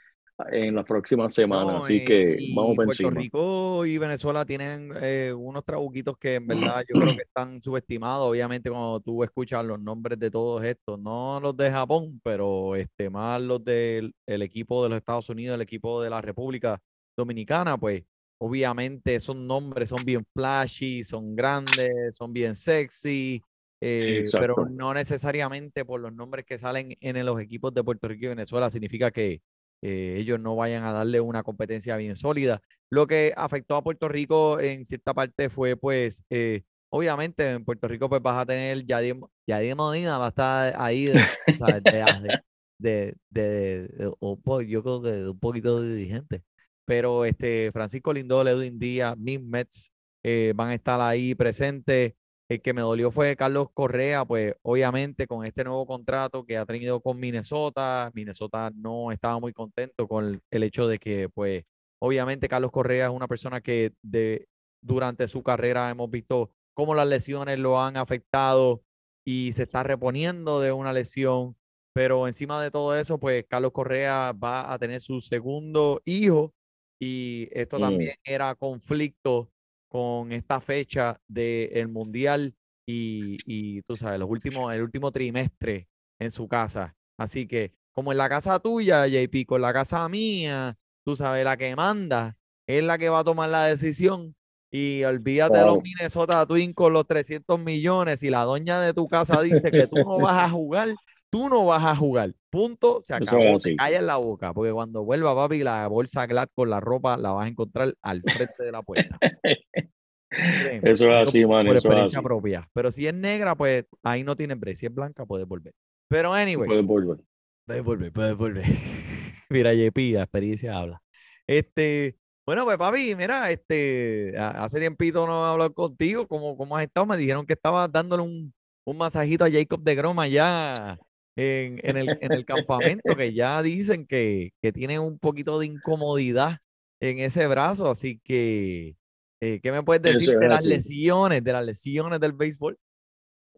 en 0.53 0.75
las 0.75 0.85
próximas 0.85 1.33
semanas. 1.33 1.75
No, 1.75 1.81
Así 1.81 2.05
que 2.05 2.39
vamos 2.55 2.77
Puerto 2.77 2.93
encima. 2.93 3.11
Rico 3.11 3.87
y 3.87 3.97
Venezuela 3.97 4.45
tienen 4.45 4.93
eh, 5.01 5.33
unos 5.35 5.65
trabuquitos 5.65 6.19
que 6.19 6.35
en 6.35 6.47
verdad 6.47 6.85
yo 6.87 7.01
creo 7.01 7.17
que 7.17 7.23
están 7.27 7.63
subestimados. 7.63 8.31
Obviamente, 8.31 8.71
cuando 8.71 9.01
tú 9.01 9.25
escuchas 9.25 9.65
los 9.65 9.81
nombres 9.81 10.19
de 10.19 10.31
todos 10.31 10.63
estos, 10.63 11.01
no 11.01 11.41
los 11.41 11.57
de 11.57 11.71
Japón, 11.71 12.21
pero 12.23 12.77
este, 12.77 13.09
más 13.09 13.41
los 13.41 13.65
del 13.65 14.15
el 14.27 14.43
equipo 14.43 14.83
de 14.83 14.91
los 14.91 14.99
Estados 14.99 15.29
Unidos, 15.31 15.55
el 15.55 15.63
equipo 15.63 16.03
de 16.03 16.11
la 16.11 16.21
República 16.21 16.81
Dominicana, 17.17 17.79
pues 17.79 18.05
obviamente 18.39 19.15
esos 19.15 19.37
nombres 19.37 19.91
son 19.91 20.05
bien 20.05 20.25
flashy, 20.35 21.05
son 21.05 21.35
grandes, 21.37 22.17
son 22.17 22.33
bien 22.33 22.55
sexy. 22.55 23.45
eh, 23.81 24.33
pero 24.39 24.65
no 24.67 24.95
necesariamente 24.95 25.85
por 25.85 26.01
los 26.01 26.13
nombres 26.15 26.45
que 26.47 26.59
salen 26.59 26.97
en 27.01 27.27
los 27.27 27.41
equipos 27.41 27.75
de 27.75 27.85
Puerto 27.85 28.09
Rico 28.09 28.27
y 28.27 28.29
Venezuela 28.29 28.71
significa 28.71 29.11
que, 29.11 29.43
eh, 29.83 30.17
ellos 30.19 30.41
no 30.41 30.57
vayan 30.57 30.85
a 30.85 30.93
darle 30.93 31.21
una 31.21 31.43
competencia 31.43 31.97
bien 31.97 32.17
sólida. 32.17 32.63
Lo 32.91 33.07
que 33.07 33.35
afectó 33.37 33.77
a 33.77 33.83
Puerto 33.83 34.09
Rico 34.09 34.59
en 34.61 34.85
cierta 34.87 35.13
parte 35.15 35.51
fue, 35.51 35.77
pues, 35.77 36.25
eh, 36.31 36.63
obviamente 36.91 37.51
en 37.51 37.65
Puerto 37.65 37.89
Rico 37.89 38.09
pues 38.09 38.23
vas 38.23 38.41
a 38.43 38.47
tener 38.47 38.85
Yadier, 38.87 39.17
Yadier 39.47 39.77
Molina 39.77 40.17
va 40.19 40.27
a 40.27 40.29
estar 40.31 40.75
ahí 40.81 41.05
de, 41.07 41.29
de, 41.83 42.39
de, 42.79 43.17
de- 43.31 44.11
po- 44.43 44.61
yo 44.63 44.83
creo 44.83 45.03
que 45.03 45.11
de 45.13 45.29
un 45.31 45.39
poquito 45.39 45.81
de 45.83 45.95
dirigente. 45.97 46.45
Pero 46.85 47.25
este 47.25 47.71
Francisco 47.73 48.13
Lindol, 48.13 48.49
Edwin 48.49 48.79
Díaz, 48.79 49.17
Miss 49.17 49.41
Mets 49.41 49.93
eh, 50.23 50.53
van 50.55 50.71
a 50.71 50.75
estar 50.75 51.01
ahí 51.01 51.35
presentes. 51.35 52.15
El 52.49 52.61
que 52.61 52.75
me 52.75 52.83
dolió 52.83 53.11
fue 53.11 53.37
Carlos 53.37 53.69
Correa, 53.73 54.25
pues 54.27 54.55
obviamente 54.63 55.27
con 55.27 55.47
este 55.47 55.65
nuevo 55.65 55.87
contrato 55.87 56.45
que 56.45 56.59
ha 56.59 56.67
tenido 56.67 57.01
con 57.01 57.19
Minnesota, 57.19 58.11
Minnesota 58.15 58.71
no 58.75 59.11
estaba 59.13 59.41
muy 59.41 59.55
contento 59.55 60.07
con 60.07 60.27
el, 60.27 60.41
el 60.51 60.63
hecho 60.63 60.87
de 60.87 60.99
que, 60.99 61.31
pues, 61.31 61.65
obviamente 62.01 62.49
Carlos 62.49 62.71
Correa 62.71 63.07
es 63.07 63.13
una 63.13 63.29
persona 63.29 63.63
que 63.63 63.95
de, 64.03 64.47
durante 64.83 65.27
su 65.27 65.43
carrera 65.43 65.89
hemos 65.89 66.11
visto 66.11 66.51
cómo 66.75 66.95
las 66.95 67.07
lesiones 67.07 67.59
lo 67.59 67.81
han 67.81 67.97
afectado 67.97 68.83
y 69.25 69.53
se 69.55 69.63
está 69.63 69.83
reponiendo 69.83 70.61
de 70.61 70.73
una 70.73 70.93
lesión, 70.93 71.57
pero 71.95 72.27
encima 72.27 72.63
de 72.63 72.71
todo 72.71 72.97
eso, 72.97 73.19
pues 73.19 73.45
Carlos 73.49 73.73
Correa 73.73 74.33
va 74.33 74.73
a 74.73 74.79
tener 74.79 75.01
su 75.01 75.21
segundo 75.21 76.03
hijo 76.05 76.53
y 77.01 77.49
esto 77.53 77.79
Mm. 77.79 77.83
también 77.83 78.15
era 78.25 78.55
conflicto 78.55 79.51
con 79.89 80.33
esta 80.33 80.61
fecha 80.61 81.19
del 81.29 81.89
Mundial 81.89 82.55
y, 82.87 83.39
y 83.47 83.83
tú 83.83 83.97
sabes, 83.97 84.19
los 84.19 84.29
últimos, 84.29 84.73
el 84.75 84.83
último 84.83 85.11
trimestre 85.13 85.89
en 86.19 86.31
su 86.31 86.49
casa. 86.49 86.95
Así 87.19 87.47
que, 87.47 87.73
como 87.93 88.13
en 88.13 88.19
la 88.19 88.29
casa 88.29 88.59
tuya, 88.59 89.07
JP, 89.07 89.47
con 89.47 89.63
la 89.63 89.73
casa 89.73 90.09
mía, 90.09 90.77
tú 91.05 91.15
sabes, 91.17 91.45
la 91.45 91.57
que 91.57 91.75
manda 91.77 92.37
es 92.67 92.83
la 92.83 92.99
que 92.99 93.09
va 93.09 93.21
a 93.21 93.25
tomar 93.25 93.49
la 93.51 93.67
decisión. 93.67 94.35
Y 94.73 95.05
olvídate 95.05 95.59
de 95.59 95.65
los. 95.65 95.79
Minnesota 95.83 96.45
Twins 96.47 96.75
con 96.75 96.93
los 96.93 97.07
300 97.07 97.61
millones. 97.61 98.23
Y 98.25 98.31
la 98.31 98.43
doña 98.43 98.81
de 98.81 98.93
tu 98.93 99.07
casa 99.07 99.41
dice 99.41 99.71
que 99.71 99.87
tú 99.87 99.97
no 99.99 100.19
vas 100.19 100.47
a 100.47 100.51
jugar, 100.51 100.89
tú 101.35 101.49
no 101.49 101.65
vas 101.65 101.83
a 101.83 101.97
jugar. 101.97 102.33
Punto, 102.49 103.03
se 103.03 103.13
acabó. 103.13 103.57
así. 103.57 103.71
Te 103.71 103.77
callas 103.77 104.05
la 104.05 104.19
boca, 104.19 104.55
porque 104.55 104.71
cuando 104.71 105.03
vuelva, 105.03 105.35
papi, 105.35 105.65
la 105.65 105.89
bolsa 105.89 106.27
Glad 106.27 106.47
con 106.55 106.71
la 106.71 106.79
ropa 106.79 107.17
la 107.17 107.33
vas 107.33 107.47
a 107.47 107.49
encontrar 107.49 107.93
al 108.03 108.23
frente 108.23 108.63
de 108.63 108.71
la 108.71 108.83
puerta. 108.83 109.19
Eso 110.31 111.11
es 111.11 111.29
así, 111.29 111.45
man. 111.45 111.67
por 111.67 111.77
Eso 111.77 111.79
es 111.79 111.85
experiencia 111.87 112.19
así. 112.21 112.25
propia. 112.25 112.69
Pero 112.73 112.93
si 112.93 113.09
es 113.09 113.15
negra, 113.15 113.57
pues 113.57 113.85
ahí 114.05 114.23
no 114.23 114.37
tienen 114.37 114.61
break. 114.61 114.77
Si 114.77 114.87
es 114.87 114.95
blanca, 114.95 115.27
puedes 115.27 115.45
volver. 115.49 115.73
Pero 116.09 116.33
anyway, 116.33 116.69
Puedes 116.69 116.87
volver. 116.87 117.19
puedes 117.67 117.83
volver, 117.83 118.13
puedes 118.13 118.37
volver. 118.37 118.65
mira, 119.51 119.75
JP, 119.75 119.99
la 120.13 120.23
experiencia 120.23 120.77
habla. 120.79 121.03
Este, 121.49 122.17
bueno, 122.47 122.65
pues 122.65 122.79
papi, 122.79 123.17
mira, 123.17 123.51
este, 123.51 124.35
hace 124.39 124.79
tiempito 124.79 125.27
no 125.27 125.45
he 125.45 125.51
hablado 125.51 125.75
contigo. 125.75 126.29
¿Cómo, 126.29 126.57
cómo 126.57 126.77
has 126.77 126.85
estado? 126.85 127.07
Me 127.07 127.17
dijeron 127.17 127.45
que 127.45 127.55
estabas 127.55 127.91
dándole 127.91 128.23
un, 128.23 128.55
un 128.87 128.97
masajito 128.97 129.45
a 129.45 129.51
Jacob 129.51 129.83
de 129.83 129.97
Groma 129.97 130.23
allá 130.23 130.97
en, 131.37 131.81
en 131.83 131.97
el, 131.97 132.19
en 132.21 132.33
el 132.33 132.45
campamento, 132.45 133.17
que 133.17 133.33
ya 133.33 133.63
dicen 133.63 134.07
que, 134.07 134.53
que 134.63 134.73
tiene 134.73 134.99
un 134.99 135.19
poquito 135.19 135.59
de 135.59 135.67
incomodidad 135.67 136.59
en 137.01 137.19
ese 137.19 137.47
brazo. 137.47 137.91
Así 137.91 138.21
que, 138.25 138.97
eh, 139.41 139.61
¿qué 139.63 139.73
me 139.73 139.83
puedes 139.83 140.03
decir 140.03 140.31
es 140.35 140.41
de 140.41 140.49
las 140.49 140.59
así. 140.61 140.69
lesiones, 140.69 141.43
de 141.45 141.53
las 141.53 141.65
lesiones 141.65 142.21
del 142.21 142.33
béisbol? 142.33 142.79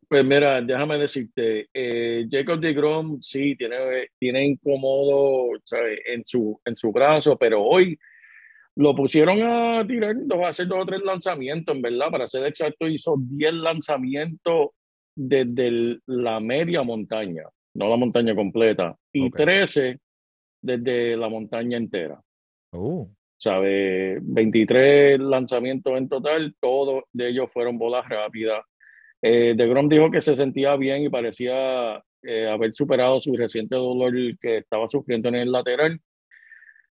Pues 0.08 0.24
mira, 0.24 0.62
déjame 0.62 0.98
decirte, 0.98 1.68
eh, 1.74 2.26
Jacob 2.30 2.60
de 2.60 2.72
Grom 2.72 3.20
sí 3.20 3.56
tiene, 3.56 4.08
tiene 4.20 4.46
incómodo 4.46 5.48
¿sabes? 5.64 5.98
En, 6.06 6.22
su, 6.24 6.60
en 6.64 6.76
su 6.76 6.92
brazo, 6.92 7.36
pero 7.36 7.60
hoy 7.62 7.98
lo 8.76 8.94
pusieron 8.94 9.42
a 9.42 9.84
tirar, 9.86 10.14
dos, 10.20 10.38
a 10.44 10.48
hacer 10.48 10.68
dos 10.68 10.78
o 10.82 10.86
tres 10.86 11.02
lanzamientos, 11.02 11.74
en 11.74 11.82
verdad, 11.82 12.10
para 12.10 12.26
ser 12.28 12.46
exacto, 12.46 12.86
hizo 12.86 13.16
10 13.18 13.54
lanzamientos 13.54 14.68
desde 15.16 15.66
el- 15.68 16.02
la 16.06 16.38
media 16.40 16.82
montaña, 16.82 17.44
no 17.76 17.88
la 17.88 17.96
montaña 17.96 18.34
completa, 18.34 18.96
y 19.12 19.26
Ok. 19.26 19.36
13 19.36 19.98
desde 20.62 21.16
la 21.16 21.28
montaña 21.28 21.76
entera. 21.76 22.20
Uh, 22.72 23.06
¿sabe? 23.36 24.18
23 24.22 25.20
lanzamientos 25.20 25.96
en 25.96 26.08
total, 26.08 26.54
todos 26.60 27.04
de 27.12 27.28
ellos 27.28 27.50
fueron 27.52 27.78
bolas 27.78 28.08
rápidas. 28.08 28.64
Eh, 29.22 29.54
de 29.56 29.68
Grom 29.68 29.88
dijo 29.88 30.10
que 30.10 30.20
se 30.20 30.36
sentía 30.36 30.76
bien 30.76 31.02
y 31.02 31.08
parecía 31.08 32.02
eh, 32.22 32.48
haber 32.48 32.74
superado 32.74 33.20
su 33.20 33.36
reciente 33.36 33.76
dolor 33.76 34.12
que 34.40 34.58
estaba 34.58 34.88
sufriendo 34.88 35.28
en 35.28 35.36
el 35.36 35.52
lateral. 35.52 36.00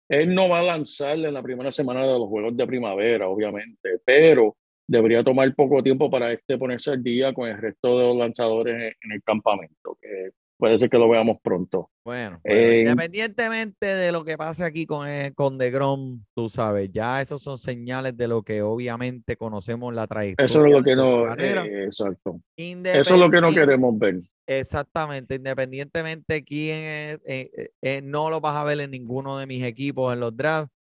Él 0.09 0.35
no 0.35 0.49
va 0.49 0.59
a 0.59 0.63
lanzar 0.63 1.17
en 1.17 1.33
la 1.33 1.41
primera 1.41 1.71
semana 1.71 2.01
de 2.01 2.19
los 2.19 2.27
Juegos 2.27 2.57
de 2.57 2.67
Primavera, 2.67 3.29
obviamente, 3.29 3.99
pero 4.03 4.57
debería 4.85 5.23
tomar 5.23 5.55
poco 5.55 5.81
tiempo 5.81 6.11
para 6.11 6.33
este 6.33 6.57
ponerse 6.57 6.91
al 6.91 7.01
día 7.01 7.33
con 7.33 7.47
el 7.47 7.57
resto 7.57 7.97
de 7.97 8.05
los 8.07 8.17
lanzadores 8.17 8.75
en, 8.75 8.93
en 9.01 9.11
el 9.13 9.23
campamento, 9.23 9.97
que 10.01 10.31
puede 10.61 10.77
ser 10.77 10.91
que 10.91 10.99
lo 10.99 11.09
veamos 11.09 11.37
pronto. 11.41 11.89
Bueno, 12.05 12.39
En- 12.43 12.87
independientemente 12.87 13.87
de 13.87 14.11
lo 14.11 14.23
que 14.23 14.37
pase 14.37 14.63
aquí 14.63 14.85
con, 14.85 15.07
eh, 15.07 15.33
con 15.33 15.57
DeGrom, 15.57 16.23
tú 16.35 16.49
sabes, 16.49 16.91
ya 16.93 17.19
esos 17.19 17.41
son 17.41 17.57
señales 17.57 18.15
de 18.15 18.27
lo 18.27 18.43
que 18.43 18.61
obviamente 18.61 19.35
conocemos 19.37 19.91
la 19.91 20.05
trayectoria 20.05 20.45
Eso 20.45 20.63
es 20.63 20.71
lo 20.71 20.83
que 20.83 20.95
no, 20.95 21.33
eh, 21.33 21.85
exacto. 21.85 22.39
Eso 22.55 23.13
es 23.15 23.19
lo 23.19 23.31
que 23.31 23.41
no 23.41 23.51
queremos 23.51 23.97
ver. 23.97 24.21
Exactamente, 24.45 25.35
independientemente 25.35 26.43
quién 26.43 26.77
es, 26.83 27.13
eh, 27.25 27.49
eh, 27.57 27.69
eh, 27.81 28.01
no 28.03 28.29
lo 28.29 28.39
vas 28.39 28.55
a 28.55 28.63
ver 28.63 28.79
en 28.81 28.91
ninguno 28.91 29.39
de 29.39 29.47
mis 29.47 29.63
equipos 29.63 30.13
en 30.13 30.19
los 30.19 30.37
drafts. 30.37 30.71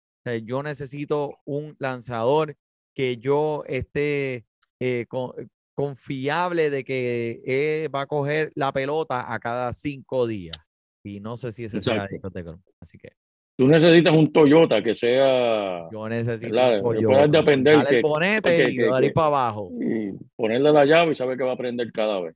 Yo 0.44 0.62
necesito 0.62 1.38
un 1.46 1.74
lanzador 1.78 2.54
que 2.94 3.16
yo 3.16 3.64
esté 3.66 4.44
eh, 4.78 5.06
con- 5.08 5.32
confiable 5.80 6.70
de 6.70 6.84
que 6.84 7.40
eh, 7.46 7.88
va 7.94 8.02
a 8.02 8.06
coger 8.06 8.52
la 8.54 8.72
pelota 8.72 9.32
a 9.32 9.38
cada 9.38 9.72
cinco 9.72 10.26
días. 10.26 10.56
Y 11.04 11.20
no 11.20 11.36
sé 11.36 11.52
si 11.52 11.64
ese 11.64 11.80
sea 11.80 11.94
Exacto. 11.94 12.16
Jacob 12.16 12.32
DeGrom. 12.32 12.60
Así 12.80 12.98
que 12.98 13.12
Tú 13.58 13.66
necesitas 13.66 14.16
un 14.16 14.32
Toyota 14.32 14.82
que 14.82 14.94
sea 14.94 15.86
yo 15.92 16.08
necesito 16.08 16.54
¿verdad? 16.54 16.78
un 16.82 16.94
Toyota, 16.94 17.26
depender 17.28 17.74
el 17.74 17.86
que- 17.86 18.00
bonete 18.00 18.56
que- 18.56 18.70
y 18.70 18.76
que- 18.76 18.86
dar 18.86 19.04
ir 19.04 19.10
que- 19.10 19.14
para 19.14 19.26
abajo. 19.26 19.70
y 19.78 20.12
ponerle 20.34 20.72
la 20.72 20.84
llave 20.86 21.12
y 21.12 21.14
saber 21.14 21.36
que 21.36 21.44
va 21.44 21.52
a 21.52 21.56
prender 21.56 21.92
cada 21.92 22.20
vez. 22.20 22.34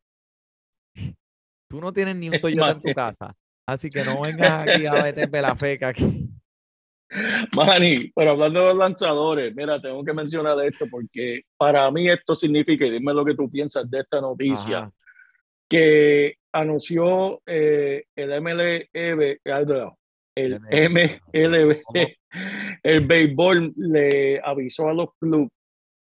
Tú 1.68 1.80
no 1.80 1.92
tienes 1.92 2.16
ni 2.16 2.28
un 2.28 2.34
Toyota 2.40 2.72
en 2.72 2.82
tu 2.82 2.92
casa. 2.92 3.30
Así 3.66 3.88
que 3.88 4.04
no 4.04 4.20
vengas 4.20 4.68
aquí 4.68 4.84
a 4.86 4.92
meterme 5.02 5.40
la 5.40 5.56
feca 5.56 5.88
aquí. 5.88 6.28
Manny, 7.56 8.12
pero 8.14 8.32
hablando 8.32 8.60
de 8.60 8.66
los 8.66 8.76
lanzadores, 8.76 9.54
mira, 9.54 9.80
tengo 9.80 10.04
que 10.04 10.12
mencionar 10.12 10.58
esto 10.64 10.86
porque 10.90 11.42
para 11.56 11.90
mí 11.90 12.08
esto 12.08 12.34
significa, 12.34 12.86
y 12.86 12.90
dime 12.90 13.14
lo 13.14 13.24
que 13.24 13.34
tú 13.34 13.48
piensas 13.48 13.88
de 13.90 14.00
esta 14.00 14.20
noticia, 14.20 14.78
Ajá. 14.78 14.92
que 15.68 16.36
anunció 16.52 17.40
eh, 17.46 18.04
el 18.16 18.40
MLB, 18.40 18.88
el 18.92 20.60
MLB, 20.60 21.82
¿Cómo? 21.82 22.06
el 22.82 23.06
béisbol 23.06 23.72
le 23.76 24.40
avisó 24.42 24.88
a 24.88 24.94
los 24.94 25.10
clubes 25.18 25.50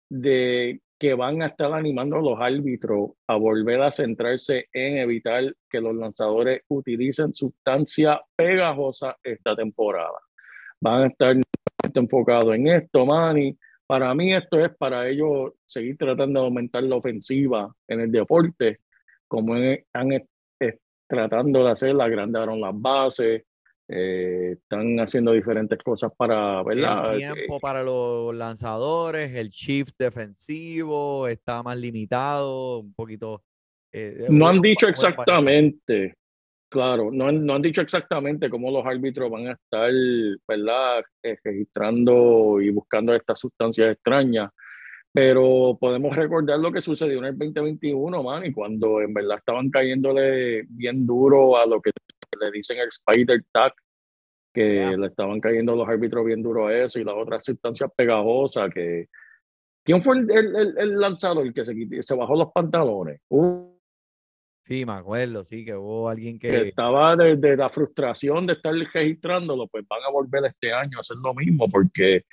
de 0.09 0.81
que 1.03 1.15
van 1.15 1.43
a 1.43 1.47
estar 1.47 1.73
animando 1.73 2.17
a 2.17 2.23
los 2.23 2.41
árbitros 2.41 3.11
a 3.27 3.35
volver 3.35 3.83
a 3.83 3.91
centrarse 3.91 4.69
en 4.73 4.99
evitar 4.99 5.53
que 5.69 5.81
los 5.81 5.97
lanzadores 5.97 6.63
utilicen 6.69 7.35
sustancia 7.35 8.21
pegajosa 8.37 9.17
esta 9.21 9.57
temporada. 9.57 10.21
Van 10.83 11.05
a 11.05 11.07
estar 11.07 11.37
enfocados 11.95 12.55
en 12.55 12.67
esto, 12.67 13.07
Manny. 13.07 13.57
Para 13.87 14.13
mí 14.15 14.35
esto 14.35 14.65
es 14.65 14.75
para 14.77 15.09
ellos 15.09 15.53
seguir 15.65 15.97
tratando 15.97 16.41
de 16.41 16.47
aumentar 16.47 16.83
la 16.83 16.97
ofensiva 16.97 17.73
en 17.87 18.01
el 18.01 18.11
deporte, 18.11 18.81
como 19.29 19.55
han 19.55 20.23
tratando 21.13 21.65
de 21.65 21.71
hacer, 21.71 22.01
agrandaron 22.01 22.59
las 22.59 22.73
bases, 22.75 23.45
eh, 23.87 24.53
están 24.53 24.99
haciendo 24.99 25.33
diferentes 25.33 25.79
cosas 25.85 26.11
para, 26.17 26.63
¿verdad? 26.63 27.13
El 27.13 27.19
tiempo 27.19 27.61
para 27.61 27.83
los 27.83 28.35
lanzadores, 28.35 29.35
el 29.35 29.51
shift 29.51 29.95
defensivo 29.99 31.29
está 31.29 31.63
más 31.63 31.77
limitado, 31.77 32.79
un 32.79 32.95
poquito. 32.95 33.43
Eh, 33.93 34.25
no 34.31 34.49
han 34.49 34.63
dicho 34.63 34.89
exactamente, 34.89 36.15
claro, 36.73 37.11
no 37.13 37.29
han, 37.29 37.47
no 37.47 37.55
han 37.55 37.63
dicho 37.63 37.83
exactamente 37.83 38.51
cómo 38.51 38.71
los 38.71 38.85
árbitros 38.85 39.31
van 39.31 39.49
a 39.49 39.53
estar, 39.53 39.93
¿verdad? 40.49 41.05
Eh, 41.23 41.37
registrando 41.45 42.61
y 42.61 42.71
buscando 42.71 43.15
estas 43.15 43.39
sustancias 43.39 43.93
extrañas. 43.93 44.51
Pero 45.13 45.77
podemos 45.79 46.17
recordar 46.17 46.59
lo 46.59 46.73
que 46.73 46.81
sucedió 46.83 47.19
en 47.19 47.27
el 47.27 47.39
2021, 47.39 48.23
man, 48.23 48.47
y 48.47 48.53
cuando 48.53 49.01
en 49.03 49.13
verdad 49.13 49.39
estaban 49.39 49.71
cayéndole 49.71 50.65
bien 50.69 51.07
duro 51.07 51.59
a 51.59 51.67
lo 51.67 51.81
que 51.81 51.91
le 52.41 52.51
dicen 52.51 52.79
el 52.79 52.89
Spider 52.89 53.45
Tag, 53.53 53.75
que 54.53 54.97
le 54.99 55.07
estaban 55.07 55.41
cayendo 55.41 55.77
los 55.77 55.89
árbitros 55.89 56.25
bien 56.25 56.43
duro 56.43 56.67
a 56.67 56.75
eso, 56.77 56.99
y 56.99 57.05
las 57.05 57.15
otras 57.15 57.45
sustancias 57.45 57.91
pegajosas 57.95 58.71
que... 58.73 59.07
¿Quién 59.85 60.03
fue 60.03 60.17
el, 60.17 60.31
el, 60.31 60.79
el 60.79 61.01
lanzador 61.01 61.53
que 61.53 61.65
se, 61.65 61.75
se 62.03 62.17
bajó 62.17 62.37
los 62.37 62.53
pantalones? 62.53 63.21
Sí, 64.63 64.87
me 64.87 64.93
acuerdo, 64.93 65.43
sí, 65.43 65.65
que 65.65 65.75
hubo 65.75 66.09
alguien 66.09 66.39
que... 66.39 66.49
que 66.49 66.69
estaba 66.69 67.17
desde 67.17 67.57
la 67.57 67.69
frustración 67.69 68.47
de 68.47 68.53
estar 68.55 68.73
registrándolo, 68.73 69.67
pues 69.67 69.87
van 69.89 70.03
a 70.07 70.11
volver 70.11 70.45
este 70.47 70.73
año 70.73 70.99
a 70.99 71.01
hacer 71.01 71.17
lo 71.17 71.35
mismo, 71.35 71.69
porque 71.69 72.25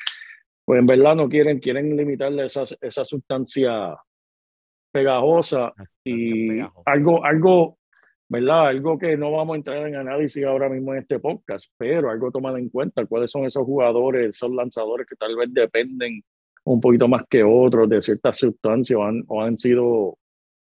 pues 0.64 0.80
en 0.80 0.86
verdad 0.86 1.16
no 1.16 1.28
quieren, 1.28 1.60
quieren 1.60 1.98
limitarle 1.98 2.46
esa, 2.46 2.64
esa 2.82 3.04
sustancia 3.04 3.98
pegajosa 4.92 5.74
y 6.04 6.60
algo, 6.86 7.26
algo, 7.26 7.80
¿verdad? 8.28 8.68
Algo 8.68 9.00
que 9.00 9.18
no 9.18 9.32
vamos 9.32 9.56
a 9.56 9.58
entrar 9.58 9.88
en 9.88 9.96
análisis 9.96 10.46
ahora 10.46 10.70
mismo 10.70 10.94
en 10.94 11.00
este 11.00 11.18
podcast, 11.18 11.74
pero 11.78 12.12
algo 12.12 12.30
tomar 12.30 12.58
en 12.60 12.70
cuenta, 12.70 13.08
cuáles 13.08 13.32
son 13.32 13.46
esos 13.46 13.64
jugadores, 13.64 14.30
esos 14.30 14.52
lanzadores 14.52 15.08
que 15.08 15.16
tal 15.16 15.36
vez 15.36 15.52
dependen 15.52 16.22
un 16.66 16.80
poquito 16.80 17.08
más 17.08 17.24
que 17.28 17.44
otros 17.44 17.90
de 17.90 18.04
ciertas 18.04 18.38
sustancias 18.38 19.00
o 19.00 19.04
han, 19.04 19.24
o 19.28 19.42
han 19.42 19.58
sido, 19.58 20.20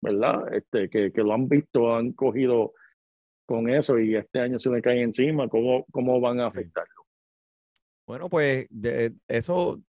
¿verdad? 0.01 0.53
Este, 0.53 0.89
que, 0.89 1.11
que 1.11 1.21
lo 1.21 1.33
han 1.33 1.47
visto, 1.47 1.95
han 1.95 2.11
cogido 2.13 2.73
con 3.45 3.69
eso 3.69 3.99
y 3.99 4.15
este 4.15 4.39
año 4.39 4.59
se 4.59 4.69
le 4.69 4.81
cae 4.81 5.01
encima, 5.01 5.47
¿cómo, 5.47 5.85
cómo 5.91 6.19
van 6.19 6.39
a 6.39 6.47
afectarlo? 6.47 7.01
Bueno, 8.07 8.29
pues 8.29 8.67
eso 9.27 9.81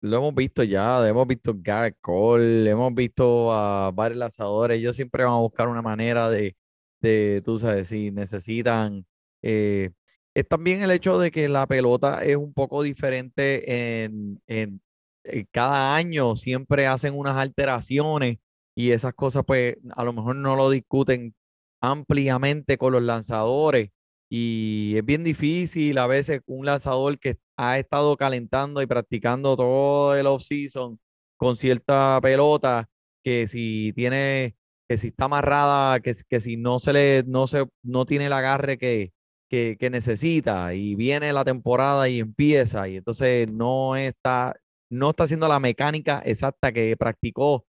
lo 0.00 0.16
hemos 0.16 0.34
visto 0.34 0.62
ya, 0.62 1.06
hemos 1.06 1.26
visto 1.26 1.54
Garrett 1.54 1.98
Cole, 2.00 2.70
hemos 2.70 2.94
visto 2.94 3.52
a 3.52 3.90
varios 3.92 4.18
lanzadores, 4.18 4.78
ellos 4.78 4.96
siempre 4.96 5.24
van 5.24 5.34
a 5.34 5.38
buscar 5.38 5.68
una 5.68 5.82
manera 5.82 6.30
de, 6.30 6.56
de 7.00 7.42
tú 7.44 7.58
sabes, 7.58 7.88
si 7.88 8.10
necesitan. 8.10 9.04
Eh, 9.42 9.90
es 10.34 10.48
también 10.48 10.82
el 10.82 10.90
hecho 10.90 11.18
de 11.18 11.30
que 11.30 11.48
la 11.48 11.66
pelota 11.66 12.24
es 12.24 12.36
un 12.36 12.54
poco 12.54 12.82
diferente 12.82 14.02
en, 14.04 14.40
en, 14.46 14.80
en 15.24 15.48
cada 15.50 15.96
año, 15.96 16.36
siempre 16.36 16.86
hacen 16.86 17.14
unas 17.14 17.36
alteraciones 17.36 18.38
y 18.78 18.92
esas 18.92 19.12
cosas 19.14 19.42
pues 19.44 19.76
a 19.96 20.04
lo 20.04 20.12
mejor 20.12 20.36
no 20.36 20.54
lo 20.54 20.70
discuten 20.70 21.34
ampliamente 21.80 22.78
con 22.78 22.92
los 22.92 23.02
lanzadores 23.02 23.90
y 24.30 24.94
es 24.96 25.04
bien 25.04 25.24
difícil 25.24 25.98
a 25.98 26.06
veces 26.06 26.42
un 26.46 26.64
lanzador 26.64 27.18
que 27.18 27.38
ha 27.56 27.76
estado 27.80 28.16
calentando 28.16 28.80
y 28.80 28.86
practicando 28.86 29.56
todo 29.56 30.14
el 30.16 30.28
off-season 30.28 31.00
con 31.36 31.56
cierta 31.56 32.20
pelota 32.22 32.88
que 33.24 33.48
si 33.48 33.92
tiene, 33.96 34.54
que 34.88 34.96
si 34.96 35.08
está 35.08 35.24
amarrada, 35.24 35.98
que, 35.98 36.14
que 36.28 36.40
si 36.40 36.56
no 36.56 36.78
se 36.78 36.92
le, 36.92 37.24
no 37.26 37.48
se, 37.48 37.66
no 37.82 38.06
tiene 38.06 38.26
el 38.26 38.32
agarre 38.32 38.78
que, 38.78 39.12
que, 39.50 39.76
que 39.76 39.90
necesita 39.90 40.72
y 40.74 40.94
viene 40.94 41.32
la 41.32 41.44
temporada 41.44 42.08
y 42.08 42.20
empieza 42.20 42.88
y 42.88 42.98
entonces 42.98 43.50
no 43.50 43.96
está, 43.96 44.54
no 44.88 45.10
está 45.10 45.24
haciendo 45.24 45.48
la 45.48 45.58
mecánica 45.58 46.22
exacta 46.24 46.70
que 46.70 46.96
practicó. 46.96 47.66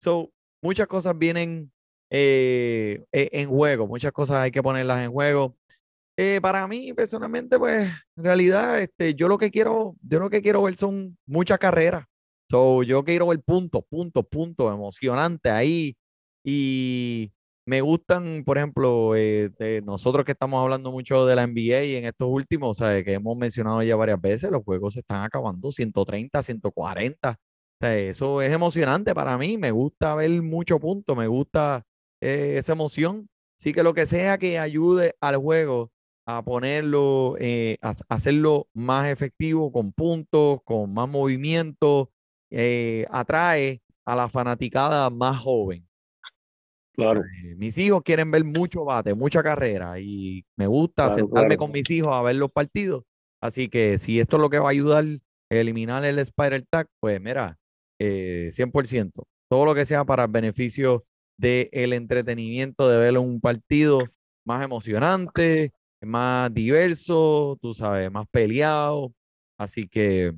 So, 0.00 0.30
muchas 0.62 0.86
cosas 0.86 1.18
vienen 1.18 1.70
eh, 2.10 3.04
e, 3.12 3.30
en 3.32 3.48
juego, 3.48 3.86
muchas 3.86 4.12
cosas 4.12 4.38
hay 4.38 4.50
que 4.50 4.62
ponerlas 4.62 5.04
en 5.04 5.12
juego. 5.12 5.56
Eh, 6.16 6.40
para 6.42 6.66
mí, 6.68 6.92
personalmente, 6.92 7.58
pues, 7.58 7.88
en 8.16 8.24
realidad, 8.24 8.80
este, 8.80 9.14
yo 9.14 9.28
lo 9.28 9.38
que 9.38 9.50
quiero, 9.50 9.96
yo 10.02 10.20
lo 10.20 10.30
que 10.30 10.42
quiero 10.42 10.62
ver 10.62 10.76
son 10.76 11.16
muchas 11.26 11.58
carreras. 11.58 12.04
So, 12.50 12.82
yo 12.82 13.02
quiero 13.04 13.28
ver 13.28 13.40
puntos, 13.42 13.82
puntos, 13.88 14.26
puntos, 14.30 14.72
emocionante 14.72 15.50
ahí. 15.50 15.96
Y 16.44 17.32
me 17.66 17.80
gustan, 17.80 18.44
por 18.44 18.58
ejemplo, 18.58 19.14
eh, 19.16 19.50
nosotros 19.84 20.24
que 20.26 20.32
estamos 20.32 20.62
hablando 20.62 20.92
mucho 20.92 21.24
de 21.26 21.36
la 21.36 21.46
NBA 21.46 21.84
y 21.84 21.96
en 21.96 22.04
estos 22.04 22.28
últimos, 22.28 22.70
o 22.80 22.84
sea, 22.84 23.02
que 23.02 23.14
hemos 23.14 23.36
mencionado 23.36 23.82
ya 23.82 23.96
varias 23.96 24.20
veces, 24.20 24.50
los 24.50 24.64
juegos 24.64 24.94
se 24.94 25.00
están 25.00 25.22
acabando 25.24 25.72
130, 25.72 26.42
140. 26.42 27.38
Sea, 27.82 27.98
eso 27.98 28.40
es 28.40 28.52
emocionante 28.52 29.12
para 29.12 29.36
mí. 29.36 29.58
Me 29.58 29.72
gusta 29.72 30.14
ver 30.14 30.30
muchos 30.40 30.78
puntos, 30.78 31.16
me 31.16 31.26
gusta 31.26 31.84
eh, 32.20 32.54
esa 32.56 32.74
emoción. 32.74 33.28
Sí 33.58 33.72
que 33.72 33.82
lo 33.82 33.92
que 33.92 34.06
sea 34.06 34.38
que 34.38 34.60
ayude 34.60 35.16
al 35.20 35.36
juego 35.36 35.90
a 36.24 36.44
ponerlo, 36.44 37.34
eh, 37.40 37.78
a, 37.82 37.92
hacerlo 38.08 38.68
más 38.72 39.10
efectivo 39.10 39.72
con 39.72 39.92
puntos, 39.92 40.60
con 40.64 40.94
más 40.94 41.08
movimiento, 41.08 42.12
eh, 42.50 43.04
atrae 43.10 43.82
a 44.04 44.14
la 44.14 44.28
fanaticada 44.28 45.10
más 45.10 45.40
joven. 45.40 45.84
Claro. 46.92 47.24
Mis 47.56 47.76
hijos 47.78 48.02
quieren 48.04 48.30
ver 48.30 48.44
mucho 48.44 48.84
bate, 48.84 49.12
mucha 49.12 49.42
carrera 49.42 49.98
y 49.98 50.44
me 50.56 50.68
gusta 50.68 51.10
sentarme 51.10 51.56
con 51.56 51.72
mis 51.72 51.90
hijos 51.90 52.14
a 52.14 52.22
ver 52.22 52.36
los 52.36 52.52
partidos. 52.52 53.02
Así 53.40 53.68
que 53.68 53.98
si 53.98 54.20
esto 54.20 54.36
es 54.36 54.40
lo 54.40 54.50
que 54.50 54.60
va 54.60 54.68
a 54.68 54.70
ayudar 54.70 55.04
a 55.04 55.54
eliminar 55.56 56.04
el 56.04 56.20
Spider 56.20 56.64
Tag, 56.70 56.86
pues 57.00 57.20
mira, 57.20 57.58
100%. 58.02 59.24
Todo 59.48 59.64
lo 59.64 59.74
que 59.74 59.86
sea 59.86 60.04
para 60.04 60.24
el 60.24 60.30
beneficio 60.30 61.04
del 61.36 61.92
entretenimiento 61.92 62.88
de 62.88 62.98
ver 62.98 63.18
un 63.18 63.40
partido 63.40 64.02
más 64.44 64.64
emocionante, 64.64 65.72
más 66.00 66.52
diverso, 66.52 67.58
tú 67.60 67.74
sabes, 67.74 68.10
más 68.10 68.26
peleado. 68.30 69.12
Así 69.58 69.86
que, 69.88 70.32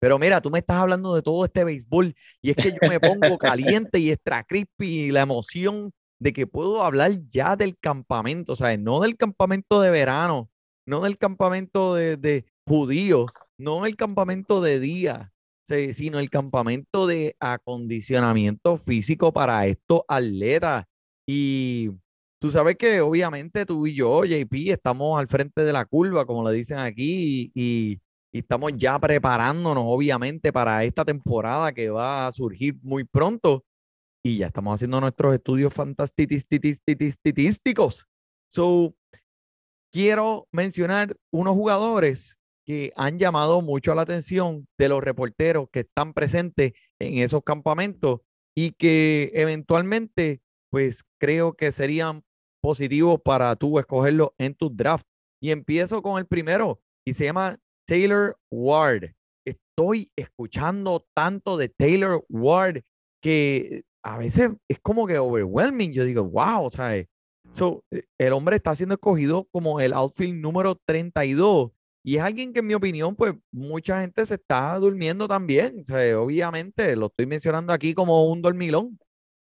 pero 0.00 0.18
mira, 0.18 0.40
tú 0.40 0.50
me 0.50 0.58
estás 0.58 0.78
hablando 0.78 1.14
de 1.14 1.22
todo 1.22 1.44
este 1.44 1.64
béisbol 1.64 2.14
y 2.40 2.50
es 2.50 2.56
que 2.56 2.72
yo 2.72 2.88
me 2.88 3.00
pongo 3.00 3.38
caliente 3.38 3.98
y 3.98 4.10
extra 4.10 4.44
crispy 4.44 4.86
y 4.86 5.10
la 5.10 5.22
emoción 5.22 5.92
de 6.18 6.32
que 6.32 6.46
puedo 6.46 6.82
hablar 6.82 7.18
ya 7.28 7.56
del 7.56 7.76
campamento, 7.78 8.54
sea, 8.54 8.76
no 8.76 9.00
del 9.00 9.16
campamento 9.16 9.80
de 9.80 9.90
verano, 9.90 10.50
no 10.86 11.00
del 11.00 11.18
campamento 11.18 11.94
de, 11.94 12.16
de 12.16 12.44
judíos, 12.66 13.30
no 13.58 13.86
el 13.86 13.96
campamento 13.96 14.60
de 14.60 14.78
día, 14.78 15.31
sino 15.64 16.18
el 16.18 16.30
campamento 16.30 17.06
de 17.06 17.36
acondicionamiento 17.40 18.76
físico 18.76 19.32
para 19.32 19.66
estos 19.66 20.02
atletas. 20.08 20.84
Y 21.26 21.90
Tú 22.42 22.50
sabes 22.50 22.76
que 22.76 23.00
obviamente 23.00 23.64
tú 23.64 23.86
y 23.86 23.94
yo, 23.94 24.24
JP, 24.24 24.72
estamos 24.72 25.16
al 25.16 25.28
frente 25.28 25.62
de 25.62 25.72
la 25.72 25.84
curva, 25.84 26.26
como 26.26 26.50
le 26.50 26.56
dicen 26.56 26.78
aquí, 26.78 27.52
y, 27.54 28.00
estamos 28.32 28.72
ya 28.76 28.98
preparándonos, 28.98 29.84
obviamente, 29.86 30.52
para 30.52 30.82
esta 30.82 31.04
temporada 31.04 31.72
que 31.72 31.88
va 31.88 32.26
a 32.26 32.32
surgir 32.32 32.74
muy 32.82 33.04
pronto. 33.04 33.64
Y 34.24 34.38
ya 34.38 34.48
estamos 34.48 34.74
haciendo 34.74 35.00
nuestros 35.00 35.34
estudios 35.34 35.72
fantásticos. 35.72 38.08
So, 38.50 38.92
quiero 39.92 40.48
mencionar 40.50 41.16
unos 41.30 41.54
jugadores 41.54 42.40
que 42.64 42.92
han 42.96 43.18
llamado 43.18 43.60
mucho 43.60 43.94
la 43.94 44.02
atención 44.02 44.66
de 44.78 44.88
los 44.88 45.02
reporteros 45.02 45.68
que 45.70 45.80
están 45.80 46.12
presentes 46.12 46.72
en 46.98 47.18
esos 47.18 47.42
campamentos 47.42 48.20
y 48.54 48.72
que 48.72 49.30
eventualmente, 49.34 50.40
pues 50.70 51.04
creo 51.18 51.54
que 51.54 51.72
serían 51.72 52.22
positivo 52.62 53.18
para 53.18 53.56
tú 53.56 53.78
escogerlo 53.78 54.34
en 54.38 54.54
tu 54.54 54.70
draft. 54.70 55.06
Y 55.40 55.50
empiezo 55.50 56.02
con 56.02 56.18
el 56.18 56.26
primero 56.26 56.80
y 57.04 57.14
se 57.14 57.24
llama 57.24 57.58
Taylor 57.86 58.38
Ward. 58.50 59.10
Estoy 59.44 60.12
escuchando 60.16 61.04
tanto 61.14 61.56
de 61.56 61.68
Taylor 61.68 62.24
Ward 62.28 62.82
que 63.20 63.82
a 64.04 64.18
veces 64.18 64.52
es 64.68 64.78
como 64.80 65.06
que 65.06 65.18
overwhelming. 65.18 65.92
Yo 65.92 66.04
digo, 66.04 66.24
wow, 66.24 66.70
¿sabes? 66.70 67.08
So, 67.50 67.84
eh, 67.90 68.04
el 68.18 68.32
hombre 68.32 68.56
está 68.56 68.74
siendo 68.74 68.94
escogido 68.94 69.48
como 69.50 69.80
el 69.80 69.92
outfield 69.92 70.40
número 70.40 70.76
32 70.86 71.72
Y 72.04 72.16
es 72.16 72.22
alguien 72.22 72.52
que, 72.52 72.60
en 72.60 72.66
mi 72.66 72.74
opinión, 72.74 73.14
pues 73.14 73.34
mucha 73.52 74.00
gente 74.00 74.26
se 74.26 74.34
está 74.34 74.76
durmiendo 74.78 75.28
también. 75.28 75.84
Obviamente, 76.16 76.96
lo 76.96 77.06
estoy 77.06 77.26
mencionando 77.26 77.72
aquí 77.72 77.94
como 77.94 78.26
un 78.30 78.42
dormilón. 78.42 78.98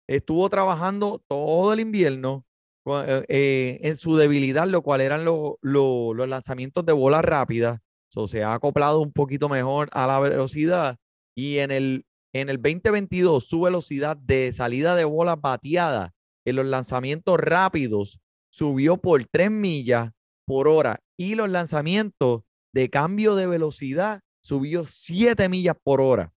Estuvo 0.09 0.49
trabajando 0.51 1.23
todo 1.29 1.73
el 1.73 1.81
invierno 1.81 2.45
eh, 2.87 3.25
eh, 3.29 3.79
en 3.83 3.97
su 3.97 4.17
debilidad, 4.17 4.67
lo 4.67 4.83
cual 4.83 5.01
eran 5.01 5.25
lo- 5.25 5.59
lo- 5.63 6.15
los 6.15 6.29
lanzamientos 6.29 6.85
de 6.85 6.93
bola 6.93 7.23
rápida. 7.23 7.81
So, 8.09 8.27
se 8.27 8.43
ha 8.43 8.55
acoplado 8.55 9.01
un 9.01 9.13
poquito 9.13 9.49
mejor 9.49 9.89
a 9.93 10.07
la 10.09 10.19
velocidad. 10.19 10.97
Y 11.37 11.59
en 11.59 11.71
el, 11.71 12.05
en 12.33 12.49
el 12.49 12.57
2022, 12.61 13.47
su 13.47 13.61
velocidad 13.61 14.17
de 14.17 14.53
salida 14.53 14.97
de 14.97 15.05
bola 15.05 15.37
bateada 15.37 16.13
en 16.45 16.57
los 16.57 16.67
lanzamientos 16.67 17.39
rápidos 17.39 18.21
subió 18.49 18.97
por 18.97 19.25
3 19.27 19.51
millas 19.53 20.11
por 20.51 20.67
hora 20.67 20.99
y 21.17 21.37
los 21.37 21.49
lanzamientos 21.49 22.43
de 22.75 22.91
cambio 22.91 23.37
de 23.37 23.47
velocidad 23.47 24.21
subió 24.43 24.85
7 24.85 25.49
millas 25.49 25.77
por 25.81 26.01
hora. 26.01 26.33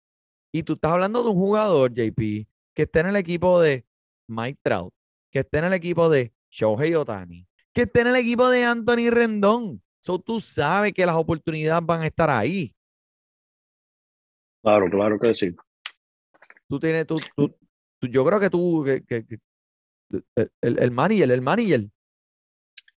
Y 0.53 0.65
tú 0.65 0.73
estás 0.73 0.91
hablando 0.91 1.23
de 1.23 1.29
un 1.31 1.37
jugador, 1.37 1.93
JP, 1.95 2.49
que 2.75 2.83
está 2.83 3.01
en 3.01 3.07
el 3.07 3.15
equipo 3.17 3.61
de 3.61 3.87
Mike 4.29 4.59
Trout, 4.65 4.93
que 5.31 5.39
está 5.39 5.61
en 5.61 5.67
el 5.67 5.75
equipo 5.75 6.09
de 6.09 6.33
Shohei 6.51 6.93
Otani, 6.97 7.47
que 7.73 7.83
está 7.83 8.01
en 8.01 8.09
el 8.09 8.17
equipo 8.17 8.49
de 8.49 8.65
Anthony 8.65 9.11
Rendón. 9.11 9.81
So, 10.01 10.19
tú 10.19 10.41
sabes 10.41 10.93
que 10.93 11.07
las 11.07 11.15
oportunidades 11.15 11.87
van 11.87 12.03
a 12.03 12.09
estar 12.09 12.31
ahí. 12.31 12.75
Claro, 14.65 14.91
claro 14.91 15.21
que 15.21 15.35
sí. 15.37 15.55
Tú 16.69 16.81
tienes, 16.81 17.07
tú, 17.07 17.19
tú- 17.37 17.55
tú- 18.01 18.09
yo 18.09 18.25
creo 18.25 18.41
que 18.41 18.51
tú, 18.51 18.83
que, 18.85 19.05
que- 19.05 19.25
que- 19.25 19.39
el, 20.35 20.51
el, 20.63 20.79
el 20.81 20.91
manager, 20.91 21.31
el 21.31 21.43
manager, 21.43 21.89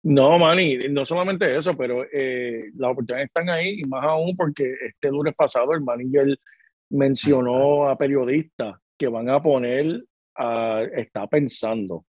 No, 0.04 0.40
Manny, 0.40 0.78
no 0.90 1.06
solamente 1.06 1.56
eso, 1.56 1.74
pero 1.74 2.04
eh, 2.12 2.72
las 2.76 2.92
oportunidades 2.92 3.28
están 3.28 3.50
ahí, 3.50 3.82
y 3.82 3.84
más 3.84 4.04
aún 4.04 4.36
porque 4.36 4.74
este 4.88 5.10
lunes 5.10 5.36
pasado 5.36 5.74
el 5.74 5.82
manager 5.82 6.38
mencionó 6.90 7.88
a 7.90 7.98
periodistas 7.98 8.76
que 8.98 9.08
van 9.08 9.30
a 9.30 9.42
poner, 9.42 10.04
a- 10.36 10.84
está 10.96 11.28
pensando, 11.28 12.06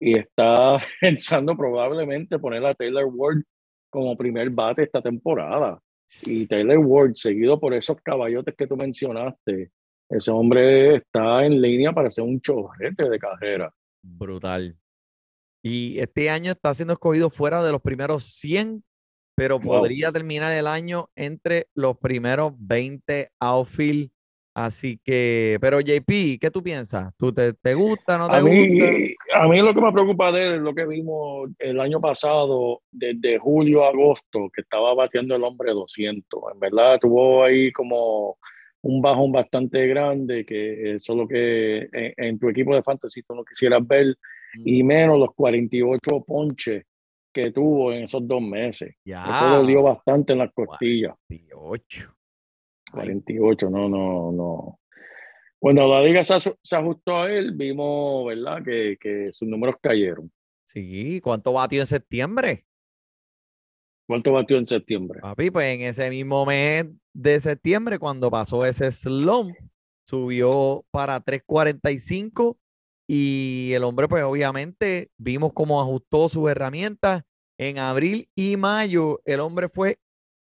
y 0.00 0.18
está 0.18 0.78
pensando 1.00 1.56
probablemente 1.56 2.38
poner 2.38 2.64
a 2.66 2.74
Taylor 2.74 3.04
Ward 3.12 3.42
como 3.90 4.16
primer 4.16 4.50
bate 4.50 4.82
esta 4.84 5.02
temporada. 5.02 5.78
Y 6.26 6.46
Taylor 6.46 6.78
Ward, 6.78 7.12
seguido 7.14 7.58
por 7.60 7.72
esos 7.74 7.96
caballotes 8.02 8.54
que 8.56 8.66
tú 8.66 8.76
mencionaste, 8.76 9.70
ese 10.08 10.30
hombre 10.30 10.96
está 10.96 11.44
en 11.44 11.60
línea 11.60 11.92
para 11.92 12.10
ser 12.10 12.24
un 12.24 12.40
chorrete 12.40 13.08
de 13.08 13.18
carrera. 13.18 13.70
brutal. 14.02 14.76
Y 15.62 15.98
este 16.00 16.28
año 16.28 16.52
está 16.52 16.74
siendo 16.74 16.94
escogido 16.94 17.30
fuera 17.30 17.62
de 17.62 17.70
los 17.70 17.80
primeros 17.80 18.24
100, 18.24 18.82
pero 19.36 19.58
Wow. 19.58 19.80
podría 19.80 20.12
terminar 20.12 20.52
el 20.52 20.66
año 20.66 21.08
entre 21.14 21.68
los 21.74 21.96
primeros 21.98 22.52
20 22.58 23.30
outfield. 23.38 24.10
Así 24.54 25.00
que, 25.02 25.56
pero 25.62 25.80
JP, 25.80 26.38
¿qué 26.38 26.50
tú 26.52 26.62
piensas? 26.62 27.10
¿Tú 27.16 27.32
te, 27.32 27.54
te 27.54 27.72
gusta, 27.72 28.18
no 28.18 28.28
te 28.28 28.36
A 28.36 28.40
gusta? 28.40 28.54
mí, 28.54 29.14
a 29.32 29.48
mí 29.48 29.62
lo 29.62 29.72
que 29.72 29.80
me 29.80 29.92
preocupa 29.92 30.30
de 30.30 30.46
él 30.46 30.52
es 30.56 30.60
lo 30.60 30.74
que 30.74 30.84
vimos 30.84 31.48
el 31.58 31.80
año 31.80 32.00
pasado, 32.02 32.82
desde 32.90 33.38
julio 33.38 33.84
a 33.84 33.88
agosto, 33.88 34.50
que 34.54 34.60
estaba 34.60 34.92
batiendo 34.92 35.34
el 35.36 35.44
hombre 35.44 35.70
200. 35.72 36.42
En 36.52 36.60
verdad, 36.60 36.98
tuvo 37.00 37.44
ahí 37.44 37.72
como 37.72 38.36
un 38.82 39.00
bajón 39.00 39.32
bastante 39.32 39.86
grande, 39.86 40.44
que 40.44 40.96
eso 40.96 41.12
es 41.12 41.18
lo 41.18 41.26
que 41.26 41.88
en, 41.92 42.14
en 42.18 42.38
tu 42.38 42.50
equipo 42.50 42.74
de 42.74 42.82
fantasy 42.82 43.22
tú 43.22 43.34
no 43.34 43.44
quisieras 43.44 43.86
ver, 43.86 44.14
y 44.54 44.82
menos 44.82 45.18
los 45.18 45.34
48 45.34 46.24
ponches 46.26 46.84
que 47.32 47.50
tuvo 47.50 47.92
en 47.92 48.04
esos 48.04 48.26
dos 48.26 48.42
meses. 48.42 48.94
Ya. 49.04 49.24
Eso 49.24 49.58
dolió 49.58 49.82
bastante 49.82 50.32
en 50.32 50.40
las 50.40 50.52
costillas. 50.52 51.14
18. 51.28 52.14
Ay, 52.92 52.92
48, 52.92 53.70
no, 53.70 53.88
no, 53.88 54.32
no. 54.32 54.78
Cuando 55.58 55.86
la 55.88 56.02
liga 56.02 56.24
se 56.24 56.76
ajustó 56.76 57.22
a 57.22 57.32
él, 57.32 57.52
vimos, 57.54 58.26
¿verdad?, 58.26 58.62
que, 58.64 58.96
que 59.00 59.30
sus 59.32 59.48
números 59.48 59.76
cayeron. 59.80 60.30
Sí, 60.64 61.20
¿cuánto 61.22 61.52
batió 61.52 61.80
en 61.80 61.86
septiembre? 61.86 62.66
¿Cuánto 64.06 64.32
batió 64.32 64.58
en 64.58 64.66
septiembre? 64.66 65.20
Papi, 65.20 65.50
pues 65.50 65.74
en 65.74 65.82
ese 65.82 66.10
mismo 66.10 66.44
mes 66.44 66.86
de 67.12 67.40
septiembre, 67.40 67.98
cuando 67.98 68.30
pasó 68.30 68.66
ese 68.66 68.90
slump, 68.90 69.54
subió 70.04 70.84
para 70.90 71.24
3.45 71.24 72.58
y 73.14 73.74
el 73.74 73.84
hombre, 73.84 74.08
pues 74.08 74.24
obviamente, 74.24 75.10
vimos 75.18 75.52
cómo 75.52 75.82
ajustó 75.82 76.30
sus 76.30 76.50
herramientas. 76.50 77.24
En 77.58 77.76
abril 77.78 78.26
y 78.34 78.56
mayo, 78.56 79.20
el 79.26 79.40
hombre 79.40 79.68
fue 79.68 79.98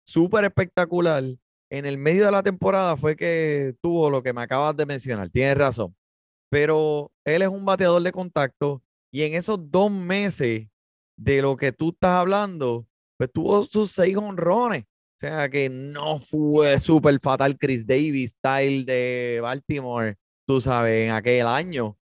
súper 0.06 0.44
espectacular. 0.44 1.24
En 1.72 1.86
el 1.86 1.98
medio 1.98 2.26
de 2.26 2.32
la 2.32 2.44
temporada 2.44 2.98
fue 2.98 3.16
que 3.16 3.76
tuvo 3.82 4.10
lo 4.10 4.22
que 4.22 4.34
me 4.34 4.42
acabas 4.42 4.76
de 4.76 4.86
mencionar. 4.86 5.30
Tienes 5.30 5.58
razón. 5.58 5.96
Pero 6.50 7.14
él 7.24 7.44
es 7.44 7.48
un 7.48 7.64
bateador 7.64 8.04
de 8.04 8.12
contacto 8.12 8.84
y 9.10 9.22
en 9.22 9.36
esos 9.36 9.72
dos 9.72 9.90
meses 9.90 10.68
de 11.18 11.42
lo 11.42 11.56
que 11.56 11.72
tú 11.72 11.92
estás 11.92 12.12
hablando, 12.12 12.86
pues 13.18 13.32
tuvo 13.32 13.64
sus 13.64 13.90
seis 13.90 14.18
honrones. 14.18 14.84
O 14.84 15.20
sea 15.22 15.48
que 15.48 15.70
no 15.70 16.20
fue 16.20 16.78
súper 16.78 17.22
fatal 17.22 17.58
Chris 17.58 17.88
Davis 17.88 18.32
style 18.32 18.84
de 18.84 19.40
Baltimore, 19.42 20.18
tú 20.46 20.60
sabes, 20.60 21.06
en 21.06 21.12
aquel 21.12 21.48
año. 21.48 21.96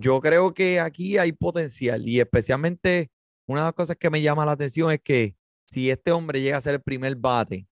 Yo 0.00 0.20
creo 0.20 0.52
que 0.54 0.80
aquí 0.80 1.18
hay 1.18 1.32
potencial 1.32 2.06
y 2.08 2.20
especialmente 2.20 3.10
una 3.46 3.60
de 3.60 3.66
las 3.66 3.74
cosas 3.74 3.96
que 3.96 4.10
me 4.10 4.22
llama 4.22 4.46
la 4.46 4.52
atención 4.52 4.90
es 4.90 5.00
que 5.00 5.34
si 5.66 5.90
este 5.90 6.12
hombre 6.12 6.40
llega 6.40 6.56
a 6.56 6.60
ser 6.60 6.74
el 6.74 6.82
primer 6.82 7.14
bate 7.16 7.66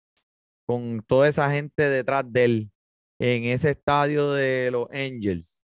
con 0.65 1.01
toda 1.07 1.27
esa 1.27 1.49
gente 1.51 1.83
detrás 1.89 2.23
de 2.27 2.43
él 2.45 2.71
en 3.19 3.45
ese 3.45 3.71
estadio 3.71 4.31
de 4.31 4.69
los 4.71 4.87
Angels, 4.91 5.61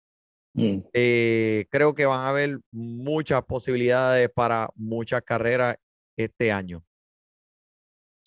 Mm. 0.55 0.79
eh, 0.93 1.65
creo 1.69 1.93
que 1.93 2.07
van 2.07 2.21
a 2.21 2.29
haber 2.29 2.59
muchas 2.71 3.43
posibilidades 3.45 4.29
para 4.29 4.67
muchas 4.75 5.21
carreras 5.21 5.77
este 6.17 6.51
año. 6.51 6.83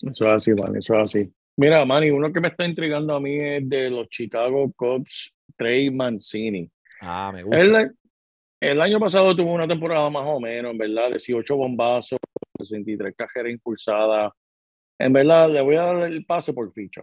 Eso 0.01 0.27
es 0.27 0.33
así, 0.37 0.53
man, 0.55 0.77
eso 0.77 0.95
es 0.95 1.05
así. 1.05 1.33
Mira, 1.57 1.85
Manny, 1.85 2.11
uno 2.11 2.33
que 2.33 2.40
me 2.40 2.49
está 2.49 2.64
intrigando 2.64 3.14
a 3.14 3.21
mí 3.21 3.38
es 3.38 3.68
de 3.68 3.90
los 3.90 4.09
Chicago 4.09 4.73
Cubs, 4.75 5.35
Trey 5.57 5.90
Mancini. 5.90 6.71
Ah, 7.01 7.31
me 7.35 7.42
gusta. 7.42 7.61
Él, 7.61 7.97
el 8.62 8.81
año 8.81 9.01
pasado 9.01 9.35
tuvo 9.35 9.53
una 9.53 9.66
temporada 9.66 10.09
más 10.09 10.25
o 10.25 10.38
menos, 10.38 10.70
en 10.70 10.79
verdad, 10.79 11.09
18 11.09 11.57
bombazos, 11.57 12.18
63 12.61 13.12
carreras 13.16 13.53
impulsadas. 13.53 14.33
En 15.01 15.12
verdad, 15.12 15.51
le 15.51 15.61
voy 15.62 15.75
a 15.75 15.83
dar 15.83 15.96
el 16.05 16.25
pase 16.25 16.53
por 16.53 16.72
ficha. 16.72 17.03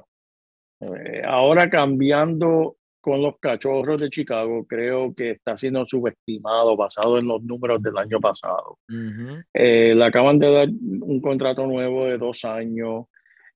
Eh, 0.79 1.21
ahora 1.25 1.69
cambiando 1.69 2.77
con 3.01 3.21
los 3.21 3.39
cachorros 3.39 3.99
de 3.99 4.09
Chicago, 4.09 4.65
creo 4.65 5.13
que 5.13 5.31
está 5.31 5.57
siendo 5.57 5.85
subestimado 5.85 6.77
basado 6.77 7.19
en 7.19 7.27
los 7.27 7.43
números 7.43 7.83
del 7.83 7.97
año 7.97 8.21
pasado. 8.21 8.77
Ujú. 8.87 9.41
Eh, 9.53 9.93
le 9.93 10.05
acaban 10.05 10.39
de 10.39 10.51
dar 10.51 10.69
un 10.69 11.19
contrato 11.19 11.67
nuevo 11.67 12.05
de 12.05 12.17
dos 12.17 12.45
años. 12.45 13.07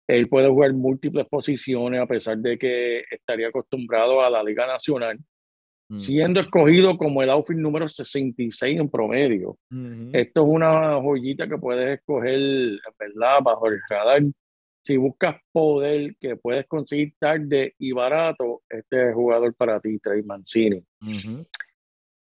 Él 0.06 0.28
puede 0.28 0.50
jugar 0.50 0.74
múltiples 0.74 1.26
posiciones 1.30 2.02
a 2.02 2.06
pesar 2.06 2.38
de 2.38 2.58
que 2.58 3.06
estaría 3.10 3.48
acostumbrado 3.48 4.22
a 4.22 4.30
la 4.30 4.44
Liga 4.44 4.68
Nacional, 4.68 5.18
Mm. 5.94 5.98
siendo 6.00 6.40
escogido 6.40 6.98
como 6.98 7.22
el 7.22 7.30
outfield 7.30 7.62
número 7.62 7.88
66 7.88 8.80
en 8.80 8.90
promedio. 8.90 9.58
Esto 10.12 10.42
es 10.42 10.48
una 10.48 11.00
joyita 11.00 11.48
que 11.48 11.58
puedes 11.58 12.00
escoger, 12.00 12.34
en 12.34 12.80
verdad, 12.98 13.40
bajo 13.44 13.68
el 13.68 13.80
radar. 13.88 14.24
Si 14.84 14.98
buscas 14.98 15.38
poder 15.52 16.16
que 16.20 16.36
puedes 16.36 16.66
conseguir 16.66 17.14
tarde 17.20 17.76
y 17.78 17.92
barato, 17.92 18.64
este 18.68 19.10
es 19.10 19.14
jugador 19.14 19.54
para 19.54 19.80
ti, 19.80 20.00
Trey 20.00 20.24
Mancini. 20.24 20.84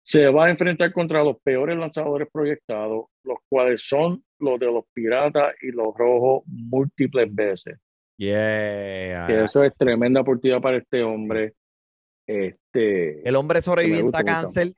Se 0.01 0.27
va 0.29 0.47
a 0.47 0.49
enfrentar 0.49 0.91
contra 0.91 1.23
los 1.23 1.39
peores 1.39 1.77
lanzadores 1.77 2.27
proyectados, 2.32 3.05
los 3.23 3.38
cuales 3.47 3.84
son 3.84 4.23
los 4.39 4.60
de 4.60 4.65
los 4.65 4.86
Piratas 4.93 5.53
y 5.62 5.71
los 5.71 5.95
Rojos 5.95 6.43
múltiples 6.47 7.34
veces. 7.34 7.77
Yeah. 8.17 9.27
Que 9.27 9.43
eso 9.43 9.63
es 9.63 9.77
tremenda 9.77 10.21
oportunidad 10.21 10.60
para 10.60 10.77
este 10.77 11.03
hombre. 11.03 11.53
Este, 12.29 13.27
El 13.27 13.35
hombre 13.35 13.59
sobreviviente 13.59 14.15
a 14.15 14.23
cáncer. 14.23 14.75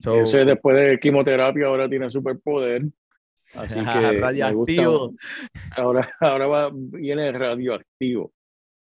So, 0.00 0.20
ese 0.20 0.44
después 0.44 0.76
de 0.76 0.98
quimioterapia 0.98 1.66
ahora 1.66 1.88
tiene 1.88 2.10
superpoder. 2.10 2.82
Así 3.54 3.74
que 3.78 3.84
me 3.84 4.12
radioactivo. 4.20 5.10
gusta. 5.10 5.26
Ahora, 5.76 6.12
ahora 6.20 6.46
va, 6.48 6.70
viene 6.74 7.30
radioactivo. 7.30 8.32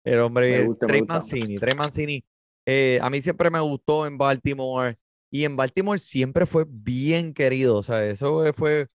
El 0.04 0.20
hombre 0.20 0.64
gusta, 0.64 0.86
Trey. 0.86 1.02
Mancini. 1.02 1.56
Trey 1.56 1.74
Mancini. 1.74 2.24
eh, 2.68 3.00
a 3.02 3.10
mí 3.10 3.20
siempre 3.22 3.50
me 3.50 3.60
gustó 3.60 4.06
en 4.06 4.20
Baltimore. 4.20 4.98
Y 5.32 5.46
en 5.46 5.56
Baltimore 5.58 5.98
siempre 5.98 6.46
fue 6.46 6.66
bien 6.68 7.34
querido. 7.34 7.78
O 7.78 7.84
sea, 7.84 8.06
eso 8.06 8.44
fue 8.54 8.90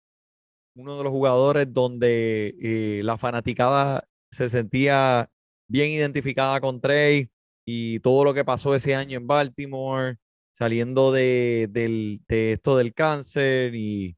uno 0.76 0.98
de 0.98 1.04
los 1.04 1.10
jugadores 1.12 1.72
donde 1.72 2.54
eh, 2.60 3.00
la 3.02 3.16
fanaticada 3.16 4.06
se 4.30 4.50
sentía 4.50 5.30
bien 5.68 5.90
identificada 5.90 6.60
con 6.60 6.80
Trey 6.80 7.28
y 7.66 8.00
todo 8.00 8.24
lo 8.24 8.34
que 8.34 8.44
pasó 8.44 8.74
ese 8.74 8.94
año 8.94 9.18
en 9.18 9.26
Baltimore, 9.26 10.16
saliendo 10.52 11.12
de, 11.12 11.68
de 11.70 12.52
esto 12.52 12.76
del 12.76 12.94
cáncer 12.94 13.74
y 13.74 14.16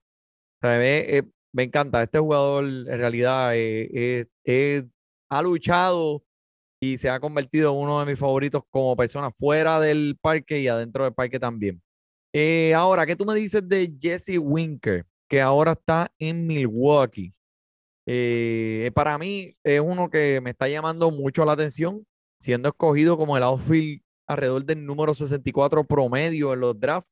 ¿sabes? 0.60 1.04
Eh, 1.08 1.22
me 1.56 1.62
encanta. 1.64 2.02
Este 2.02 2.18
jugador 2.18 2.64
en 2.64 2.86
realidad 2.86 3.56
eh, 3.56 3.88
eh, 3.94 4.26
eh, 4.44 4.84
ha 5.30 5.42
luchado 5.42 6.22
y 6.80 6.98
se 6.98 7.08
ha 7.08 7.18
convertido 7.20 7.72
en 7.72 7.78
uno 7.78 8.00
de 8.00 8.06
mis 8.06 8.18
favoritos 8.18 8.62
como 8.70 8.94
persona 8.94 9.30
fuera 9.30 9.80
del 9.80 10.18
parque 10.20 10.60
y 10.60 10.68
adentro 10.68 11.04
del 11.04 11.14
parque 11.14 11.40
también. 11.40 11.82
Ahora, 12.74 13.06
¿qué 13.06 13.16
tú 13.16 13.24
me 13.24 13.34
dices 13.34 13.66
de 13.66 13.90
Jesse 13.98 14.38
Winker, 14.38 15.06
que 15.26 15.40
ahora 15.40 15.72
está 15.72 16.12
en 16.18 16.46
Milwaukee? 16.46 17.32
Eh, 18.06 18.90
para 18.94 19.18
mí 19.18 19.56
es 19.64 19.80
uno 19.80 20.08
que 20.10 20.40
me 20.40 20.50
está 20.50 20.68
llamando 20.68 21.10
mucho 21.10 21.44
la 21.44 21.52
atención, 21.52 22.06
siendo 22.40 22.68
escogido 22.68 23.16
como 23.16 23.36
el 23.36 23.42
outfield 23.42 24.00
alrededor 24.26 24.64
del 24.64 24.84
número 24.84 25.14
64 25.14 25.84
promedio 25.84 26.52
en 26.52 26.60
los 26.60 26.78
drafts 26.78 27.10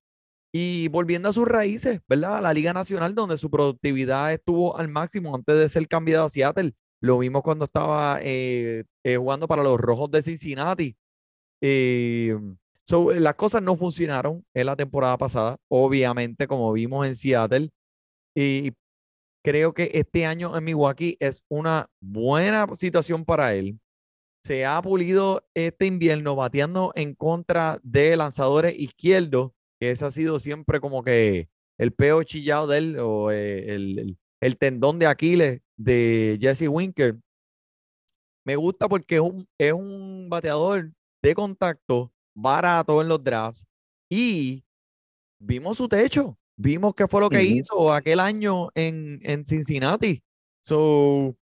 y 0.57 0.87
volviendo 0.87 1.29
a 1.29 1.33
sus 1.33 1.49
raíces, 1.49 2.01
¿verdad? 2.09 2.37
A 2.37 2.41
la 2.41 2.55
Liga 2.55 2.73
Nacional, 2.73 3.13
donde 3.13 3.37
su 3.37 3.51
productividad 3.51 4.33
estuvo 4.33 4.79
al 4.79 4.87
máximo 4.87 5.35
antes 5.35 5.59
de 5.59 5.69
ser 5.69 5.89
cambiado 5.89 6.27
a 6.27 6.29
Seattle. 6.29 6.75
Lo 7.01 7.19
vimos 7.19 7.43
cuando 7.43 7.65
estaba 7.65 8.21
eh, 8.23 8.85
eh, 9.03 9.17
jugando 9.17 9.49
para 9.49 9.65
los 9.65 9.79
Rojos 9.81 10.13
de 10.13 10.23
Cincinnati. 10.23 10.97
Eh, 11.61 12.39
so, 12.85 13.13
las 13.13 13.35
cosas 13.35 13.63
no 13.63 13.75
funcionaron 13.75 14.45
en 14.55 14.67
la 14.67 14.77
temporada 14.77 15.19
pasada, 15.19 15.57
obviamente, 15.69 16.47
como 16.47 16.73
vimos 16.73 17.05
en 17.05 17.17
Seattle. 17.17 17.71
Y 18.37 18.71
creo 19.45 19.75
que 19.75 19.91
este 19.95 20.27
año 20.27 20.57
en 20.57 20.65
Milwaukee 20.65 21.17
es 21.21 21.45
una 21.49 21.91
buena 22.01 22.67
situación 22.75 23.25
para 23.25 23.55
él. 23.55 23.79
Se 24.43 24.67
ha 24.67 24.81
pulido 24.83 25.47
este 25.55 25.87
invierno 25.87 26.35
bateando 26.37 26.93
en 26.95 27.15
contra 27.15 27.79
de 27.83 28.17
lanzadores 28.17 28.75
izquierdos, 28.79 29.53
que 29.81 29.91
ese 29.91 30.05
ha 30.05 30.11
sido 30.11 30.39
siempre 30.39 30.81
como 30.81 31.03
que 31.03 31.49
el 31.79 31.93
peo 31.93 32.23
chillado 32.23 32.67
de 32.67 32.79
él 32.79 32.99
o 32.99 33.31
eh, 33.31 33.75
el, 33.75 33.99
el- 33.99 34.19
el 34.41 34.59
tendón 34.59 34.99
de 34.99 35.07
Aquiles 35.07 35.63
de 35.79 36.37
Jesse 36.39 36.69
Winker. 36.69 37.17
Me 38.45 38.57
gusta 38.57 38.89
porque 38.89 39.15
es 39.15 39.21
un, 39.23 39.49
es 39.59 39.73
un 39.73 40.29
bateador 40.29 40.93
de 41.23 41.35
contacto 41.35 42.13
barato 42.37 43.01
en 43.01 43.09
los 43.09 43.25
drafts 43.25 43.65
y 44.11 44.63
vimos 45.41 45.79
su 45.79 45.89
techo. 45.89 46.37
Vimos 46.57 46.95
qué 46.95 47.09
fue 47.09 47.21
lo 47.21 47.29
que 47.31 47.39
Ujú. 47.39 47.47
hizo 47.47 47.93
aquel 47.93 48.21
año 48.21 48.69
en, 48.75 49.21
en 49.23 49.45
Cincinnati. 49.45 50.23
So, 50.61 51.37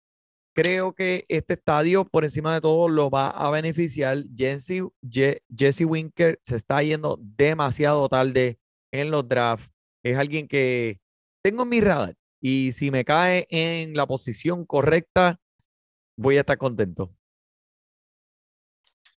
creo 0.54 0.94
que 0.94 1.24
este 1.28 1.54
estadio, 1.54 2.04
por 2.04 2.24
encima 2.24 2.54
de 2.54 2.60
todo, 2.60 2.88
lo 2.88 3.10
va 3.10 3.28
a 3.28 3.50
beneficiar. 3.50 4.24
Jesse, 4.34 4.82
Je- 5.02 5.42
Jesse 5.54 5.84
Winker 5.84 6.38
se 6.42 6.56
está 6.56 6.82
yendo 6.82 7.18
demasiado 7.20 8.08
tarde 8.08 8.58
en 8.90 9.10
los 9.10 9.28
drafts. 9.28 9.70
Es 10.02 10.16
alguien 10.16 10.48
que 10.48 10.98
tengo 11.42 11.62
en 11.62 11.68
mi 11.68 11.80
radar. 11.80 12.14
Y 12.40 12.72
si 12.72 12.90
me 12.90 13.04
cae 13.04 13.46
en 13.50 13.94
la 13.94 14.06
posición 14.06 14.64
correcta, 14.64 15.38
voy 16.16 16.36
a 16.38 16.40
estar 16.40 16.58
contento. 16.58 17.14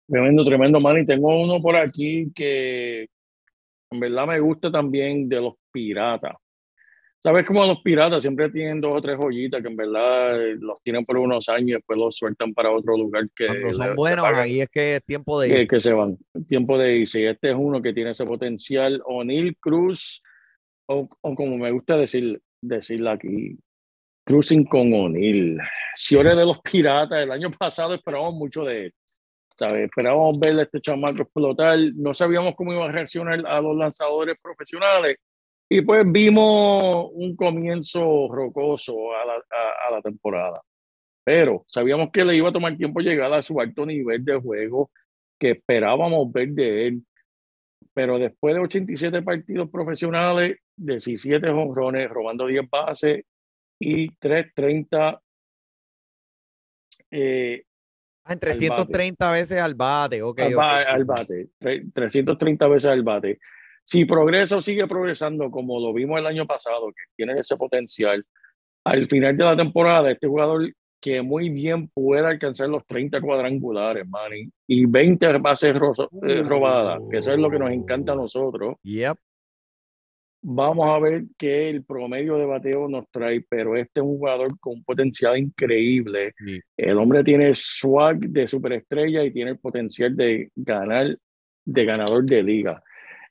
Tremendo, 0.07 0.45
tremendo, 0.45 0.79
man. 0.79 0.99
Y 1.01 1.05
tengo 1.05 1.41
uno 1.41 1.59
por 1.59 1.75
aquí 1.75 2.31
que 2.35 3.07
en 3.91 3.99
verdad 3.99 4.27
me 4.27 4.39
gusta 4.39 4.71
también 4.71 5.27
de 5.27 5.41
los 5.41 5.53
piratas. 5.75 6.35
Sabes 7.19 7.45
cómo 7.45 7.65
los 7.65 7.81
piratas 7.81 8.21
siempre 8.21 8.49
tienen 8.49 8.79
dos 8.79 8.97
o 8.97 9.01
tres 9.01 9.17
joyitas 9.17 9.61
que 9.61 9.67
en 9.67 9.75
verdad 9.75 10.41
eh, 10.41 10.55
los 10.59 10.81
tienen 10.83 11.03
por 11.03 11.17
unos 11.17 11.49
años 11.49 11.69
y 11.69 11.73
después 11.73 11.97
los 11.97 12.15
sueltan 12.15 12.53
para 12.53 12.71
otro 12.71 12.95
lugar 12.95 13.27
que, 13.35 13.47
Cuando 13.47 13.73
son 13.73 13.87
le 13.87 13.95
buenos, 13.95 14.23
pagan, 14.23 14.43
ahí 14.43 14.61
es 14.61 14.69
que 14.69 14.95
es 14.95 15.03
tiempo 15.03 15.41
de 15.41 15.47
que, 15.47 15.53
irse. 15.55 15.67
que 15.67 15.79
se 15.79 15.93
van. 15.93 16.17
Tiempo 16.47 16.77
de 16.77 16.97
irse. 16.97 17.27
Este 17.27 17.49
es 17.49 17.55
uno 17.57 17.81
que 17.81 17.93
tiene 17.93 18.11
ese 18.11 18.25
potencial. 18.25 19.01
O'Neill 19.05 19.57
Cruz, 19.57 20.21
o, 20.87 21.09
o 21.21 21.35
como 21.35 21.57
me 21.57 21.71
gusta 21.71 21.97
decir, 21.97 22.39
decirle 22.61 23.09
aquí, 23.09 23.57
cruising 24.23 24.65
con 24.65 24.93
O'Neill. 24.93 25.59
Ciore 25.95 26.35
de 26.35 26.45
los 26.45 26.59
piratas, 26.59 27.23
el 27.23 27.31
año 27.31 27.51
pasado 27.59 27.95
esperábamos 27.95 28.35
mucho 28.35 28.63
de 28.63 28.85
él. 28.85 28.93
¿sabes? 29.55 29.85
Esperábamos 29.85 30.37
ver 30.37 30.59
a 30.59 30.63
este 30.63 30.79
chamaco 30.79 31.23
explotar, 31.23 31.79
no 31.95 32.13
sabíamos 32.13 32.55
cómo 32.55 32.73
iba 32.73 32.85
a 32.85 32.91
reaccionar 32.91 33.45
a 33.47 33.61
los 33.61 33.75
lanzadores 33.75 34.39
profesionales 34.41 35.17
y 35.69 35.81
pues 35.81 36.03
vimos 36.11 37.09
un 37.13 37.35
comienzo 37.35 38.27
rocoso 38.31 39.13
a 39.15 39.25
la, 39.25 39.33
a, 39.33 39.87
a 39.87 39.91
la 39.91 40.01
temporada. 40.01 40.61
Pero 41.23 41.63
sabíamos 41.67 42.09
que 42.11 42.23
le 42.23 42.35
iba 42.35 42.49
a 42.49 42.53
tomar 42.53 42.77
tiempo 42.77 42.99
llegar 42.99 43.33
a 43.33 43.41
su 43.41 43.59
alto 43.59 43.85
nivel 43.85 44.23
de 44.23 44.35
juego 44.39 44.91
que 45.39 45.51
esperábamos 45.51 46.31
ver 46.31 46.49
de 46.49 46.87
él. 46.87 47.01
Pero 47.93 48.19
después 48.19 48.53
de 48.55 48.61
87 48.61 49.21
partidos 49.23 49.69
profesionales, 49.69 50.57
17 50.75 51.49
jonrones, 51.49 52.09
robando 52.09 52.45
10 52.45 52.69
bases 52.69 53.23
y 53.79 54.09
330 54.17 55.21
eh, 57.11 57.63
Ah, 58.27 58.33
en 58.33 58.39
bate. 58.39 58.45
330 58.47 59.31
veces 59.31 59.59
al 59.59 59.75
bate. 59.75 60.21
Ok, 60.23 60.39
al, 60.39 60.47
ok, 60.47 60.57
ba- 60.57 60.79
sí, 60.79 60.85
al 60.87 61.03
bate, 61.05 61.47
tre- 61.59 61.91
330 61.93 62.67
veces 62.67 62.89
al 62.89 63.03
bate. 63.03 63.39
Si 63.85 64.03
progresa 64.05 64.57
o 64.57 64.61
sigue 64.61 64.87
progresando 64.87 65.51
como 65.51 65.79
lo 65.79 65.93
vimos 65.93 66.19
el 66.19 66.25
año 66.25 66.47
pasado, 66.47 66.87
que 66.87 67.03
tiene 67.15 67.33
ese 67.33 67.55
potencial, 67.55 68.25
al 68.83 69.07
final 69.07 69.37
de 69.37 69.43
la 69.43 69.55
temporada, 69.55 70.09
este 70.09 70.27
jugador 70.27 70.73
que 70.99 71.21
muy 71.21 71.49
bien 71.49 71.87
puede 71.89 72.25
alcanzar 72.25 72.67
los 72.67 72.83
30 72.87 73.21
cuadrangulares, 73.21 74.07
Manny, 74.07 74.49
y 74.65 74.87
20 74.87 75.37
bases 75.37 75.75
eh, 75.75 76.41
robadas, 76.41 76.99
que 77.11 77.19
eso 77.19 77.31
es 77.31 77.37
lo 77.37 77.51
que 77.51 77.59
nos 77.59 77.69
encanta 77.69 78.13
a 78.13 78.15
nosotros. 78.15 78.77
Yep. 78.81 79.15
Vamos 80.41 80.87
a 80.89 80.97
ver 80.97 81.25
qué 81.37 81.69
el 81.69 81.83
promedio 81.83 82.37
de 82.37 82.45
bateo 82.45 82.87
nos 82.87 83.09
trae, 83.11 83.45
pero 83.47 83.75
este 83.75 83.99
es 83.99 84.03
un 84.03 84.17
jugador 84.17 84.59
con 84.59 84.73
un 84.73 84.83
potencial 84.83 85.37
increíble. 85.37 86.31
Sí. 86.37 86.59
El 86.75 86.97
hombre 86.97 87.23
tiene 87.23 87.51
swag 87.53 88.19
de 88.19 88.47
superestrella 88.47 89.23
y 89.23 89.31
tiene 89.31 89.51
el 89.51 89.59
potencial 89.59 90.15
de 90.15 90.49
ganar, 90.55 91.17
de 91.65 91.85
ganador 91.85 92.25
de 92.25 92.41
liga. 92.41 92.83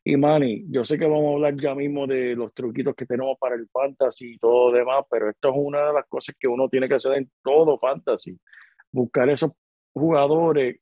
Y 0.07 0.19
Manny, 0.19 0.67
yo 0.69 0.85
sé 0.85 0.99
que 0.99 1.07
vamos 1.07 1.31
a 1.31 1.35
hablar 1.35 1.57
ya 1.57 1.75
mismo 1.75 2.07
de 2.07 2.37
los 2.37 2.53
truquitos 2.53 2.95
que 2.95 3.07
tenemos 3.07 3.39
para 3.39 3.55
el 3.55 3.67
fantasy 3.71 4.35
y 4.35 4.39
todo 4.39 4.71
lo 4.71 4.77
demás, 4.77 5.07
pero 5.11 5.31
esto 5.31 5.49
es 5.49 5.55
una 5.57 5.87
de 5.87 5.95
las 5.95 6.07
cosas 6.07 6.37
que 6.39 6.47
uno 6.47 6.69
tiene 6.69 6.87
que 6.87 6.97
hacer 6.97 7.17
en 7.17 7.31
todo 7.43 7.79
fantasy. 7.79 8.39
Buscar 8.93 9.31
esos 9.31 9.53
jugadores 9.95 10.77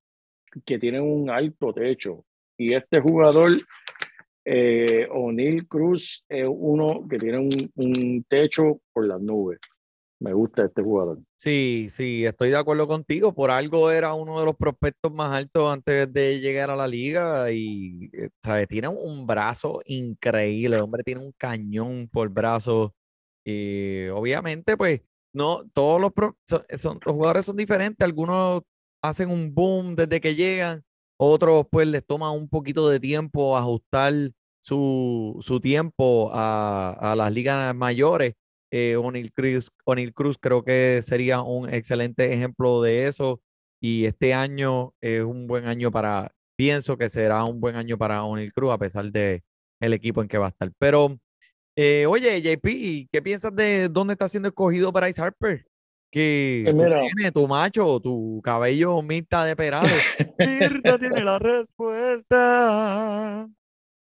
que 0.67 0.77
tienen 0.77 1.03
un 1.03 1.31
alto 1.31 1.73
techo. 1.73 2.25
Y 2.59 2.75
este 2.75 3.01
jugador, 3.01 3.53
eh, 4.45 5.07
O'Neill 5.09 5.69
Cruz, 5.69 6.25
es 6.29 6.47
uno 6.51 7.07
que 7.09 7.19
tiene 7.19 7.39
un, 7.39 7.71
un 7.77 8.25
techo 8.29 8.81
por 8.93 9.07
las 9.07 9.21
nubes. 9.21 9.61
Me 10.23 10.33
gusta 10.33 10.65
este 10.65 10.83
jugador. 10.83 11.19
Sí, 11.37 11.89
sí, 11.91 12.25
estoy 12.25 12.51
de 12.51 12.57
acuerdo 12.57 12.87
contigo. 12.87 13.35
Por 13.35 13.51
algo 13.51 13.91
era 13.91 14.15
uno 14.15 14.39
de 14.39 14.45
los 14.47 14.55
prospectos 14.55 15.13
más 15.13 15.33
altos 15.33 15.73
antes 15.73 16.13
de 16.13 16.39
llegar 16.39 16.71
a 16.71 16.77
la 16.77 16.87
liga 16.87 17.51
y, 17.51 18.09
eh, 18.13 18.29
¿sabes? 18.41 18.69
Tiene 18.69 18.87
un 18.87 19.27
brazo 19.27 19.81
increíble. 19.85 20.77
El 20.77 20.83
hombre 20.83 21.03
tiene 21.03 21.23
un 21.23 21.33
cañón 21.37 22.09
por 22.13 22.29
brazo. 22.29 22.95
Y 23.45 24.07
obviamente, 24.09 24.77
pues, 24.77 25.01
no, 25.35 25.65
todos 25.73 26.01
los, 26.01 26.13
pro- 26.13 26.37
son, 26.47 26.63
son- 26.79 27.01
los 27.05 27.15
jugadores 27.17 27.45
son 27.47 27.57
diferentes. 27.57 28.05
Algunos 28.05 28.63
hacen 29.03 29.29
un 29.31 29.53
boom 29.53 29.97
desde 29.97 30.21
que 30.21 30.37
llegan. 30.37 30.85
Otros, 31.19 31.67
pues, 31.71 31.89
les 31.89 32.07
toma 32.07 32.31
un 32.31 32.49
poquito 32.49 32.89
de 32.89 33.01
tiempo 33.01 33.57
ajustar 33.57 34.15
su, 34.61 35.37
su 35.41 35.61
tiempo 35.61 36.31
a, 36.33 36.93
a 37.13 37.17
las 37.17 37.33
ligas 37.33 37.75
mayores 37.75 38.35
eh, 38.73 38.97
O'Neal 38.97 39.31
Cruz, 39.33 39.71
Cruz 40.15 40.39
creo 40.41 40.65
que 40.65 41.01
sería 41.03 41.43
un 41.43 41.73
excelente 41.73 42.33
ejemplo 42.33 42.81
de 42.81 43.07
eso. 43.07 43.41
Y 43.81 44.07
este 44.07 44.33
año 44.33 44.95
es 45.01 45.23
un 45.23 45.47
buen 45.47 45.67
año 45.67 45.91
para, 45.91 46.33
pienso 46.57 46.97
que 46.97 47.11
será 47.11 47.45
un 47.45 47.61
buen 47.61 47.77
año 47.77 47.99
para 47.99 48.25
O'Neal 48.25 48.53
Cruz 48.53 48.73
a 48.73 48.79
pesar 48.79 49.13
de 49.13 49.45
el 49.79 49.93
equipo 49.93 50.23
en 50.23 50.29
que 50.29 50.39
va 50.39 50.47
a 50.47 50.49
estar. 50.49 50.73
Pero, 50.79 51.19
eh, 51.77 52.07
oye, 52.09 52.41
JP, 52.41 53.09
¿qué 53.13 53.21
piensas 53.23 53.55
de 53.55 53.91
dónde 53.91 54.15
está 54.15 54.27
siendo 54.27 54.49
escogido 54.49 54.91
Bryce 54.91 55.21
Harper? 55.21 55.67
Que 56.11 56.63
Pues 56.75 57.13
tienes 57.15 57.33
tu 57.33 57.47
macho, 57.47 58.01
tu 58.01 58.41
cabello 58.43 59.03
Mirta 59.03 59.45
de 59.45 59.55
Perales. 59.55 59.93
Mirta 60.39 60.99
tiene 60.99 61.25
la 61.25 61.39
respuesta. 61.39 61.89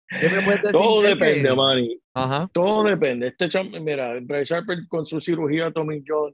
¿Qué 0.10 0.30
me 0.30 0.42
puedes 0.44 0.62
decir 0.62 0.72
Todo 0.80 1.02
depende, 1.02 1.50
que- 1.50 1.56
Manny. 1.56 2.00
Ajá. 2.14 2.50
Todo 2.54 2.84
depende. 2.84 3.28
Este 3.28 3.50
mira, 3.82 4.20
Bryce 4.22 4.56
Harper 4.56 4.78
con 4.88 5.06
su 5.06 5.20
cirugía 5.20 5.72
Tommy 5.72 6.04
John, 6.08 6.34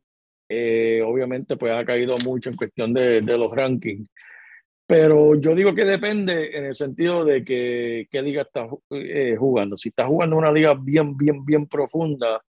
eh, 0.50 1.02
obviamente 1.06 1.56
pues 1.56 1.72
ha 1.72 1.86
caído 1.86 2.18
mucho 2.26 2.50
en 2.50 2.56
cuestión 2.58 2.94
de, 2.94 3.22
de 3.22 3.38
los 3.38 3.52
rankings. 3.52 4.08
Pero 4.88 5.36
yo 5.36 5.54
digo 5.54 5.76
que 5.76 5.86
depende 5.86 6.58
en 6.58 6.66
el 6.66 6.76
sentido 6.76 7.24
de 7.24 7.44
que 7.44 8.08
qué 8.10 8.22
liga 8.24 8.42
está 8.42 8.68
eh, 8.90 9.36
jugando. 9.38 9.78
Si 9.78 9.90
está 9.90 10.08
jugando 10.08 10.36
una 10.36 10.52
liga 10.52 10.74
bien, 10.74 11.16
bien, 11.16 11.46
bien 11.46 11.68
profunda, 11.68 12.42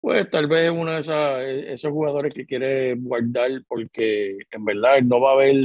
pues 0.00 0.28
tal 0.30 0.46
vez 0.46 0.70
uno 0.70 0.92
de 0.92 1.00
esas- 1.00 1.42
esos 1.42 1.90
jugadores 1.90 2.34
que 2.34 2.44
quiere 2.46 2.94
guardar 2.96 3.50
porque 3.66 4.36
en 4.50 4.64
verdad 4.64 5.00
no 5.02 5.20
va 5.20 5.30
a 5.30 5.34
haber 5.34 5.56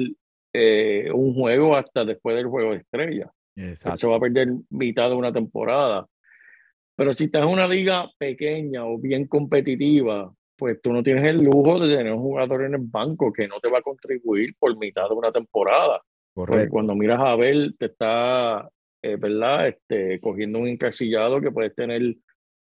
eh, 0.54 1.10
un 1.14 1.34
juego 1.36 1.76
hasta 1.76 2.06
después 2.06 2.36
del 2.38 2.48
juego 2.48 2.72
de 2.72 2.78
estrella. 2.78 3.30
Exacto. 3.56 3.98
Se 3.98 4.08
va 4.08 4.18
a 4.18 4.20
perder 4.20 4.50
mitad 4.70 5.10
de 5.10 5.16
una 5.16 5.32
temporada. 5.32 6.08
Pero 6.96 7.14
si 7.14 7.26
estás 7.26 7.44
en 7.44 7.50
una 7.50 7.68
liga 7.68 8.10
pequeña 8.18 8.86
o 8.86 8.98
bien 8.98 9.28
competitiva, 9.28 10.34
pues 10.56 10.82
tú 10.82 10.94
no 10.94 11.04
tienes 11.04 11.26
el 11.26 11.44
lujo 11.44 11.80
de 11.80 11.96
tener 11.96 12.14
un 12.14 12.22
jugador 12.22 12.64
en 12.64 12.74
el 12.74 12.82
banco 12.82 13.34
que 13.34 13.48
no 13.48 13.60
te 13.60 13.70
va 13.70 13.80
a 13.80 13.84
contribuir 13.84 14.56
por 14.58 14.78
mitad 14.78 15.10
de 15.10 15.16
una 15.16 15.32
temporada. 15.32 16.02
Porque 16.34 16.52
Correcto. 16.52 16.72
cuando 16.72 16.96
miras 16.96 17.20
a 17.20 17.32
Abel, 17.32 17.76
te 17.78 17.88
está, 17.88 18.70
eh, 19.02 19.16
¿verdad? 19.18 19.68
Este, 19.68 20.20
cogiendo 20.20 20.60
un 20.60 20.68
encasillado 20.68 21.42
que 21.42 21.52
puedes 21.52 21.76
tener 21.76 22.16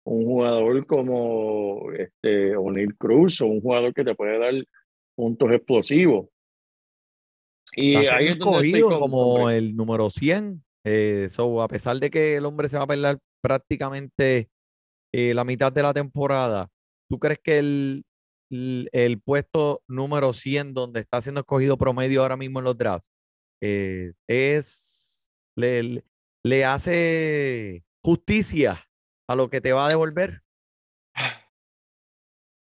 un 0.06 0.26
jugador 0.26 0.86
como 0.86 1.92
este, 1.98 2.56
O'Neill 2.56 2.96
Cruz 2.98 3.42
o 3.42 3.48
un 3.48 3.62
jugador 3.62 3.94
que 3.94 4.04
te 4.04 4.16
puede 4.16 4.38
dar 4.38 4.54
puntos 5.16 5.52
explosivos. 5.52 6.28
Y 7.76 7.96
ahí 7.96 8.26
es 8.26 8.32
escogido 8.34 9.00
como 9.00 9.36
hombre, 9.36 9.58
el 9.58 9.76
número 9.76 10.10
100. 10.10 10.64
Eh, 10.84 11.28
so, 11.30 11.62
a 11.62 11.68
pesar 11.68 11.98
de 12.00 12.10
que 12.10 12.36
el 12.36 12.46
hombre 12.46 12.68
se 12.70 12.78
va 12.78 12.84
a 12.84 12.88
perder 12.88 13.20
prácticamente 13.42 14.50
eh, 15.14 15.34
la 15.34 15.44
mitad 15.44 15.72
de 15.72 15.84
la 15.84 15.94
temporada, 15.94 16.70
¿tú 17.10 17.20
crees 17.20 17.40
que 17.44 17.60
el, 17.60 18.06
el, 18.50 19.22
puesto 19.22 19.82
número 19.88 20.34
100, 20.34 20.74
donde 20.74 21.02
está 21.02 21.22
siendo 21.22 21.42
escogido 21.42 21.78
promedio 21.78 22.22
ahora 22.22 22.38
mismo 22.38 22.60
en 22.60 22.66
los 22.66 22.78
drafts, 22.78 23.08
eh, 23.62 24.14
es 24.28 25.32
le, 25.56 25.84
le- 25.84 26.04
le 26.44 26.66
hace 26.66 27.84
justicia 28.04 28.84
a 29.30 29.36
lo 29.36 29.50
que 29.50 29.62
te 29.62 29.72
va 29.72 29.86
a 29.86 29.90
devolver? 29.90 30.42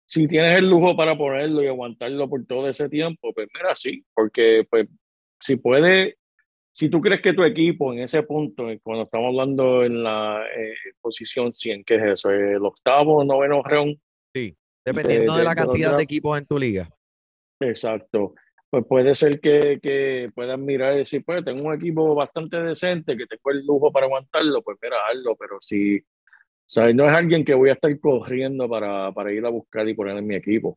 si 0.07 0.29
tienes 0.29 0.57
el 0.59 0.69
lujo 0.69 0.97
para 0.97 1.17
ponerlo 1.17 1.63
y 1.63 1.67
aguantarlo 1.67 2.29
por 2.29 2.45
todo 2.47 2.69
ese 2.69 2.89
tiempo, 2.89 3.33
pues 3.33 3.49
mira, 3.55 3.75
sí, 3.75 4.05
porque 4.15 4.65
pues 4.71 4.87
si 5.41 5.57
puede, 5.57 6.19
si 6.75 6.89
tú 6.91 7.01
crees 7.01 7.23
que 7.23 7.33
tu 7.35 7.45
equipo 7.45 7.93
en 7.93 8.01
ese 8.01 8.25
punto, 8.25 8.69
eh, 8.69 8.81
cuando 8.83 9.05
estamos 9.05 9.29
hablando 9.29 9.85
en 9.85 10.03
la 10.03 10.43
eh, 10.57 10.75
posición 11.01 11.55
100, 11.55 11.85
¿qué 11.85 11.95
es 11.95 12.03
eso? 12.15 12.31
El 12.31 12.65
octavo, 12.65 13.23
noveno 13.25 13.63
round, 13.63 13.97
Dependiendo 14.85 15.33
de, 15.35 15.39
de- 15.39 15.45
la 15.45 15.51
de 15.53 15.57
cantidad 15.57 15.97
de 15.97 16.03
equipos 16.03 16.37
en 16.37 16.47
tu 16.47 16.59
liga. 16.59 16.91
exacto, 17.61 18.35
pues 18.69 18.85
puede 18.89 19.15
ser 19.15 19.41
que, 19.41 19.79
que 19.81 20.31
puedas 20.35 20.59
mirar 20.59 20.95
y 20.95 20.99
decir, 20.99 21.25
pues 21.25 21.45
tengo 21.45 21.63
un 21.69 21.75
equipo 21.75 22.13
bastante 22.17 22.61
decente, 22.61 23.17
que 23.17 23.27
tengo 23.27 23.51
el 23.53 23.65
lujo 23.65 23.93
para 23.93 24.07
aguantarlo, 24.07 24.61
pues 24.63 24.77
mira, 24.83 24.97
hazlo, 25.09 25.37
pero 25.37 25.59
si, 25.61 26.01
¿sabes? 26.67 26.95
No 26.97 27.09
es 27.09 27.17
alguien 27.17 27.45
que 27.45 27.55
voy 27.55 27.71
a 27.71 27.75
estar 27.75 27.99
corriendo 28.01 28.69
para, 28.69 29.13
para 29.13 29.33
ir 29.33 29.47
a 29.47 29.51
buscar 29.51 29.89
y 29.89 29.95
poner 29.95 30.17
en 30.17 30.27
mi 30.27 30.35
equipo. 30.35 30.77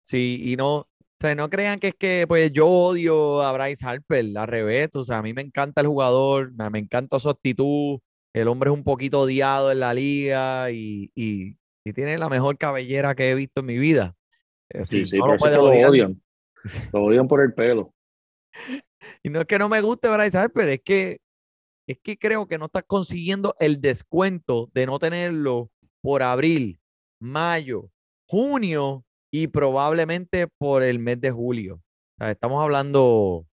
Sí, 0.00 0.40
y 0.52 0.56
no, 0.56 0.88
o 1.20 1.26
sea, 1.26 1.34
no 1.34 1.48
crean 1.48 1.78
que 1.78 1.88
es 1.88 1.94
que 1.94 2.24
pues 2.28 2.52
yo 2.52 2.68
odio 2.68 3.40
a 3.42 3.52
Bryce 3.52 3.86
Harper, 3.86 4.36
al 4.36 4.46
revés, 4.48 4.88
o 4.94 5.04
sea, 5.04 5.18
a 5.18 5.22
mí 5.22 5.32
me 5.32 5.42
encanta 5.42 5.80
el 5.80 5.86
jugador, 5.86 6.52
me, 6.54 6.78
encanta 6.78 7.20
su 7.20 7.30
actitud, 7.30 8.00
el 8.34 8.48
hombre 8.48 8.70
es 8.70 8.76
un 8.76 8.84
poquito 8.84 9.20
odiado 9.20 9.70
en 9.70 9.80
la 9.80 9.94
liga 9.94 10.70
y, 10.70 11.10
y, 11.14 11.56
y 11.84 11.92
tiene 11.92 12.18
la 12.18 12.28
mejor 12.28 12.58
cabellera 12.58 13.14
que 13.14 13.30
he 13.30 13.34
visto 13.34 13.60
en 13.60 13.66
mi 13.66 13.78
vida. 13.78 14.14
Eh, 14.70 14.84
Sí, 14.84 15.06
sí, 15.06 15.18
no 15.18 15.36
por 15.36 15.50
lo 15.50 15.70
lo 15.70 15.88
odian. 15.88 16.20
Lo 16.92 17.04
odian 17.04 17.28
por 17.28 17.42
el 17.42 17.54
pelo. 17.54 17.94
Y 19.22 19.28
no 19.28 19.40
es 19.40 19.46
que 19.46 19.58
no 19.58 19.68
me 19.68 19.82
guste 19.82 20.08
Bryce 20.08 20.36
Harper, 20.36 20.68
es 20.68 20.80
que, 20.82 21.20
es 21.86 21.98
que 22.02 22.18
creo 22.18 22.46
que 22.46 22.56
no 22.56 22.66
estás 22.66 22.84
consiguiendo 22.86 23.54
el 23.58 23.80
descuento 23.80 24.70
de 24.72 24.86
no 24.86 24.98
tenerlo 24.98 25.70
por 26.00 26.22
abril, 26.22 26.80
mayo, 27.20 27.90
junio 28.26 29.03
y 29.34 29.48
probablemente 29.48 30.46
por 30.46 30.84
el 30.84 31.00
mes 31.00 31.20
de 31.20 31.32
julio. 31.32 31.74
O 31.74 32.18
sea, 32.18 32.30
estamos 32.30 32.62
hablando 32.62 33.44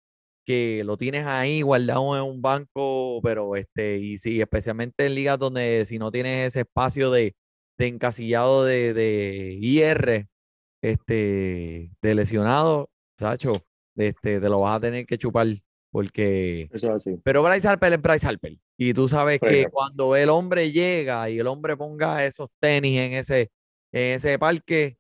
que 0.45 0.83
lo 0.85 0.99
tienes 0.99 1.25
ahí 1.25 1.63
guardado 1.63 2.19
en 2.19 2.23
un 2.23 2.43
banco, 2.43 3.19
pero 3.23 3.57
este, 3.57 3.97
y 3.97 4.19
sí, 4.19 4.43
especialmente 4.43 5.07
en 5.07 5.15
ligas 5.15 5.39
donde 5.39 5.87
si 5.87 5.99
no 5.99 6.11
tienes 6.11 6.49
ese 6.49 6.61
espacio 6.61 7.11
de, 7.11 7.35
de 7.79 7.87
encasillado 7.87 8.67
de, 8.67 8.93
de 8.93 9.57
IR, 9.59 10.29
este, 10.83 11.93
de 12.03 12.15
lesionado, 12.15 12.91
Sacho, 13.19 13.65
este, 13.97 14.39
te 14.39 14.49
lo 14.51 14.61
vas 14.61 14.77
a 14.77 14.81
tener 14.81 15.07
que 15.07 15.17
chupar 15.17 15.47
porque... 15.91 16.69
Eso 16.75 16.89
es 16.89 17.07
así. 17.07 17.19
Pero 17.25 17.43
Bryce 17.43 17.67
Harper 17.67 17.95
es 17.95 18.03
Bryce 18.03 18.27
Harper. 18.27 18.59
Y 18.77 18.93
tú 18.93 19.09
sabes 19.09 19.39
que 19.41 19.47
Correcto. 19.47 19.71
cuando 19.73 20.15
el 20.15 20.29
hombre 20.29 20.73
llega 20.73 21.31
y 21.31 21.39
el 21.39 21.47
hombre 21.47 21.75
ponga 21.75 22.23
esos 22.27 22.51
tenis 22.61 22.99
en 22.99 23.13
ese, 23.15 23.51
en 23.93 24.17
ese 24.17 24.39
parque, 24.39 25.00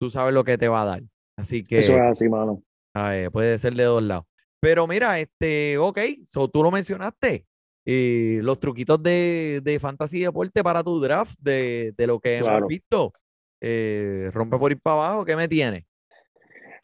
tú 0.00 0.08
sabes 0.10 0.32
lo 0.32 0.42
que 0.42 0.56
te 0.56 0.66
va 0.66 0.82
a 0.82 0.86
dar. 0.86 1.02
Así 1.36 1.62
que 1.62 1.78
Eso 1.78 1.94
es 1.94 2.02
así, 2.02 2.28
mano. 2.28 2.62
eh, 2.96 3.28
puede 3.30 3.58
ser 3.58 3.74
de 3.74 3.84
dos 3.84 4.02
lados. 4.02 4.24
Pero 4.58 4.86
mira, 4.86 5.18
este, 5.20 5.78
ok, 5.78 5.98
so, 6.26 6.48
tú 6.48 6.62
lo 6.62 6.70
mencionaste. 6.70 7.46
eh, 7.86 8.40
los 8.42 8.60
truquitos 8.60 9.02
de, 9.02 9.60
de 9.62 9.78
fantasy 9.80 10.20
deporte 10.20 10.62
para 10.62 10.82
tu 10.84 11.00
draft, 11.00 11.34
de, 11.40 11.94
de 11.96 12.06
lo 12.06 12.20
que 12.20 12.38
hemos 12.38 12.66
visto. 12.66 13.12
Eh, 13.60 14.30
rompe 14.32 14.56
por 14.58 14.70
ir 14.72 14.80
para 14.80 14.96
abajo, 14.96 15.24
¿qué 15.24 15.34
me 15.36 15.48
tiene? 15.48 15.86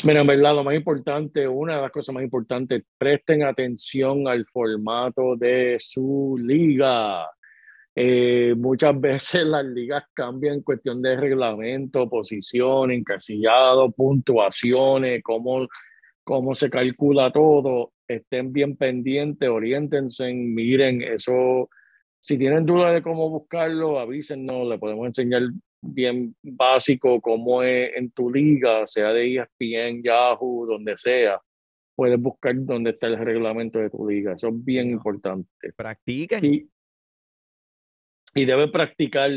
Mira, 0.04 0.20
en 0.20 0.26
verdad, 0.26 0.54
lo 0.54 0.64
más 0.64 0.74
importante, 0.74 1.48
una 1.48 1.76
de 1.76 1.82
las 1.82 1.90
cosas 1.90 2.14
más 2.14 2.22
importantes, 2.24 2.82
presten 2.98 3.42
atención 3.42 4.28
al 4.28 4.44
formato 4.46 5.36
de 5.36 5.76
su 5.78 6.36
liga. 6.38 7.26
Eh, 7.98 8.54
muchas 8.56 9.00
veces 9.00 9.44
las 9.44 9.64
ligas 9.64 10.04
cambian 10.12 10.56
en 10.56 10.62
cuestión 10.62 11.00
de 11.00 11.16
reglamento, 11.16 12.08
posición, 12.08 12.90
encasillado, 12.90 13.90
puntuaciones, 13.90 15.22
cómo, 15.22 15.66
cómo 16.22 16.54
se 16.54 16.68
calcula 16.68 17.32
todo. 17.32 17.92
Estén 18.06 18.52
bien 18.52 18.76
pendientes, 18.76 19.48
oriéntense, 19.48 20.32
miren 20.32 21.02
eso. 21.02 21.70
Si 22.20 22.36
tienen 22.36 22.66
duda 22.66 22.92
de 22.92 23.02
cómo 23.02 23.30
buscarlo, 23.30 23.98
avísennos, 23.98 24.68
le 24.68 24.78
podemos 24.78 25.06
enseñar 25.06 25.42
bien 25.80 26.34
básico 26.42 27.20
cómo 27.20 27.62
es 27.62 27.92
en 27.96 28.10
tu 28.10 28.30
liga, 28.30 28.86
sea 28.86 29.12
de 29.12 29.36
ESPN, 29.36 30.02
Yahoo, 30.02 30.66
donde 30.66 30.96
sea. 30.96 31.40
Puedes 31.94 32.20
buscar 32.20 32.54
dónde 32.58 32.90
está 32.90 33.06
el 33.06 33.18
reglamento 33.18 33.78
de 33.78 33.88
tu 33.88 34.06
liga. 34.08 34.34
Eso 34.34 34.48
es 34.48 34.64
bien 34.64 34.90
importante. 34.90 35.48
Practiquen. 35.74 36.68
Y 38.36 38.44
debe 38.44 38.68
practicar 38.68 39.30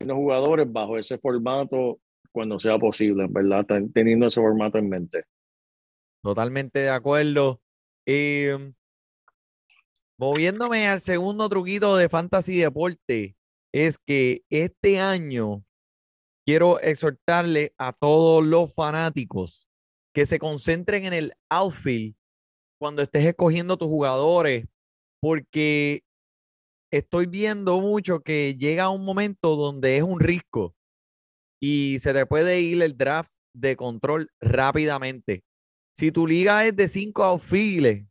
los 0.00 0.16
jugadores 0.16 0.66
bajo 0.72 0.98
ese 0.98 1.18
formato 1.18 2.00
cuando 2.32 2.58
sea 2.58 2.78
posible, 2.78 3.26
¿verdad? 3.28 3.66
Ten- 3.66 3.92
Teniendo 3.92 4.26
ese 4.26 4.40
formato 4.40 4.78
en 4.78 4.88
mente. 4.88 5.24
Totalmente 6.22 6.80
de 6.80 6.90
acuerdo. 6.90 7.60
Moviéndome 10.18 10.86
al 10.86 11.00
segundo 11.00 11.48
truquito 11.48 11.96
de 11.96 12.08
fantasy 12.08 12.58
deporte, 12.58 13.36
es 13.72 13.98
que 13.98 14.42
este 14.50 14.98
año 14.98 15.64
quiero 16.46 16.80
exhortarle 16.80 17.72
a 17.78 17.92
todos 17.92 18.44
los 18.44 18.74
fanáticos 18.74 19.66
que 20.14 20.26
se 20.26 20.38
concentren 20.38 21.04
en 21.04 21.12
el 21.12 21.32
outfield 21.50 22.14
cuando 22.80 23.02
estés 23.02 23.24
escogiendo 23.26 23.76
tus 23.76 23.88
jugadores, 23.88 24.66
porque 25.22 26.02
estoy 26.90 27.26
viendo 27.26 27.80
mucho 27.80 28.20
que 28.20 28.56
llega 28.56 28.90
un 28.90 29.04
momento 29.04 29.56
donde 29.56 29.96
es 29.96 30.02
un 30.02 30.20
risco 30.20 30.74
y 31.60 31.98
se 32.00 32.12
te 32.12 32.26
puede 32.26 32.60
ir 32.60 32.82
el 32.82 32.96
draft 32.96 33.32
de 33.54 33.76
control 33.76 34.30
rápidamente. 34.40 35.44
Si 35.94 36.12
tu 36.12 36.26
liga 36.26 36.66
es 36.66 36.74
de 36.76 36.88
cinco 36.88 37.24
outfielders, 37.24 38.06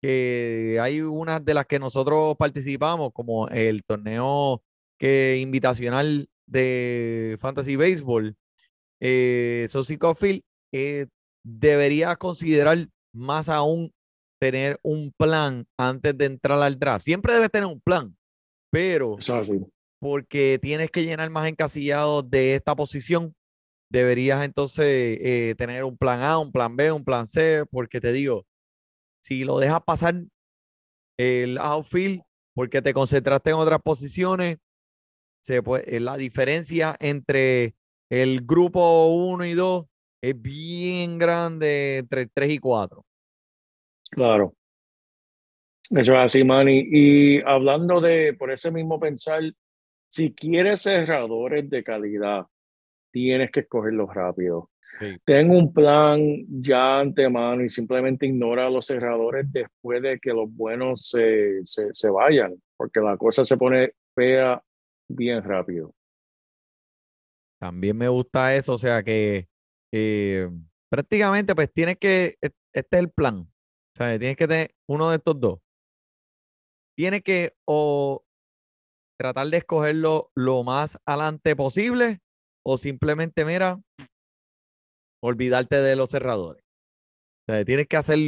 que 0.00 0.78
hay 0.80 1.00
unas 1.00 1.44
de 1.44 1.54
las 1.54 1.66
que 1.66 1.78
nosotros 1.78 2.36
participamos, 2.36 3.10
como 3.12 3.48
el 3.48 3.82
torneo 3.84 4.62
que, 4.98 5.38
invitacional 5.40 6.28
de 6.46 7.36
Fantasy 7.40 7.76
Baseball, 7.76 8.36
eh, 9.00 9.62
esos 9.64 9.86
cinco 9.86 10.08
outfield, 10.08 10.42
eh, 10.72 11.06
deberías 11.42 12.16
considerar 12.18 12.88
más 13.14 13.48
aún 13.48 13.92
tener 14.38 14.78
un 14.82 15.12
plan 15.16 15.66
antes 15.78 16.16
de 16.16 16.26
entrar 16.26 16.60
al 16.60 16.78
draft. 16.78 17.04
Siempre 17.04 17.32
debes 17.32 17.50
tener 17.50 17.66
un 17.66 17.80
plan, 17.80 18.14
pero 18.74 19.16
porque 20.00 20.58
tienes 20.60 20.90
que 20.90 21.04
llenar 21.04 21.30
más 21.30 21.48
encasillados 21.48 22.28
de 22.28 22.56
esta 22.56 22.74
posición, 22.74 23.32
deberías 23.88 24.44
entonces 24.44 25.16
eh, 25.20 25.54
tener 25.56 25.84
un 25.84 25.96
plan 25.96 26.22
A, 26.22 26.38
un 26.38 26.50
plan 26.50 26.74
B, 26.74 26.90
un 26.90 27.04
plan 27.04 27.24
C, 27.24 27.64
porque 27.70 28.00
te 28.00 28.12
digo, 28.12 28.44
si 29.22 29.44
lo 29.44 29.60
dejas 29.60 29.80
pasar 29.84 30.16
el 31.16 31.56
outfield 31.58 32.22
porque 32.52 32.82
te 32.82 32.92
concentraste 32.92 33.50
en 33.50 33.56
otras 33.56 33.80
posiciones, 33.80 34.58
se 35.40 35.62
puede, 35.62 35.96
eh, 35.96 36.00
la 36.00 36.16
diferencia 36.16 36.96
entre 36.98 37.76
el 38.10 38.40
grupo 38.44 39.06
1 39.06 39.44
y 39.44 39.54
2 39.54 39.86
es 40.20 40.42
bien 40.42 41.16
grande 41.16 41.98
entre 41.98 42.26
3 42.26 42.50
y 42.50 42.58
4. 42.58 43.04
Claro. 44.10 44.52
Eso 45.90 46.12
es 46.12 46.18
así, 46.18 46.44
Manny. 46.44 46.88
Y 46.90 47.44
hablando 47.44 48.00
de, 48.00 48.34
por 48.34 48.50
ese 48.50 48.70
mismo 48.70 48.98
pensar, 48.98 49.42
si 50.08 50.34
quieres 50.34 50.82
cerradores 50.82 51.68
de 51.68 51.84
calidad, 51.84 52.46
tienes 53.12 53.50
que 53.50 53.60
escogerlos 53.60 54.12
rápido. 54.14 54.70
Sí. 55.00 55.16
Ten 55.24 55.50
un 55.50 55.72
plan 55.72 56.20
ya 56.48 57.00
antemano 57.00 57.64
y 57.64 57.68
simplemente 57.68 58.26
ignora 58.26 58.66
a 58.66 58.70
los 58.70 58.86
cerradores 58.86 59.50
después 59.50 60.00
de 60.02 60.20
que 60.20 60.32
los 60.32 60.48
buenos 60.54 61.08
se, 61.08 61.60
se, 61.64 61.88
se 61.92 62.10
vayan, 62.10 62.54
porque 62.76 63.00
la 63.00 63.16
cosa 63.16 63.44
se 63.44 63.56
pone 63.56 63.92
fea 64.14 64.62
bien 65.08 65.42
rápido. 65.42 65.94
También 67.58 67.96
me 67.96 68.08
gusta 68.08 68.54
eso, 68.54 68.74
o 68.74 68.78
sea 68.78 69.02
que 69.02 69.48
eh, 69.92 70.48
prácticamente 70.88 71.54
pues 71.54 71.72
tienes 71.72 71.96
que, 71.98 72.36
e- 72.40 72.50
este 72.72 72.96
es 72.96 73.02
el 73.02 73.10
plan, 73.10 73.38
o 73.38 73.96
sea, 73.96 74.18
tienes 74.18 74.36
que 74.36 74.46
tener 74.46 74.74
uno 74.86 75.10
de 75.10 75.16
estos 75.16 75.40
dos. 75.40 75.58
Tienes 76.96 77.22
que 77.22 77.56
o 77.66 78.24
tratar 79.18 79.48
de 79.48 79.58
escogerlo 79.58 80.30
lo 80.34 80.64
más 80.64 80.98
adelante 81.04 81.56
posible 81.56 82.20
o 82.64 82.78
simplemente, 82.78 83.44
mira, 83.44 83.80
olvidarte 85.22 85.76
de 85.76 85.96
los 85.96 86.10
cerradores. 86.10 86.62
O 87.46 87.52
sea, 87.52 87.64
tienes 87.64 87.86
que 87.86 87.96
hacer 87.96 88.18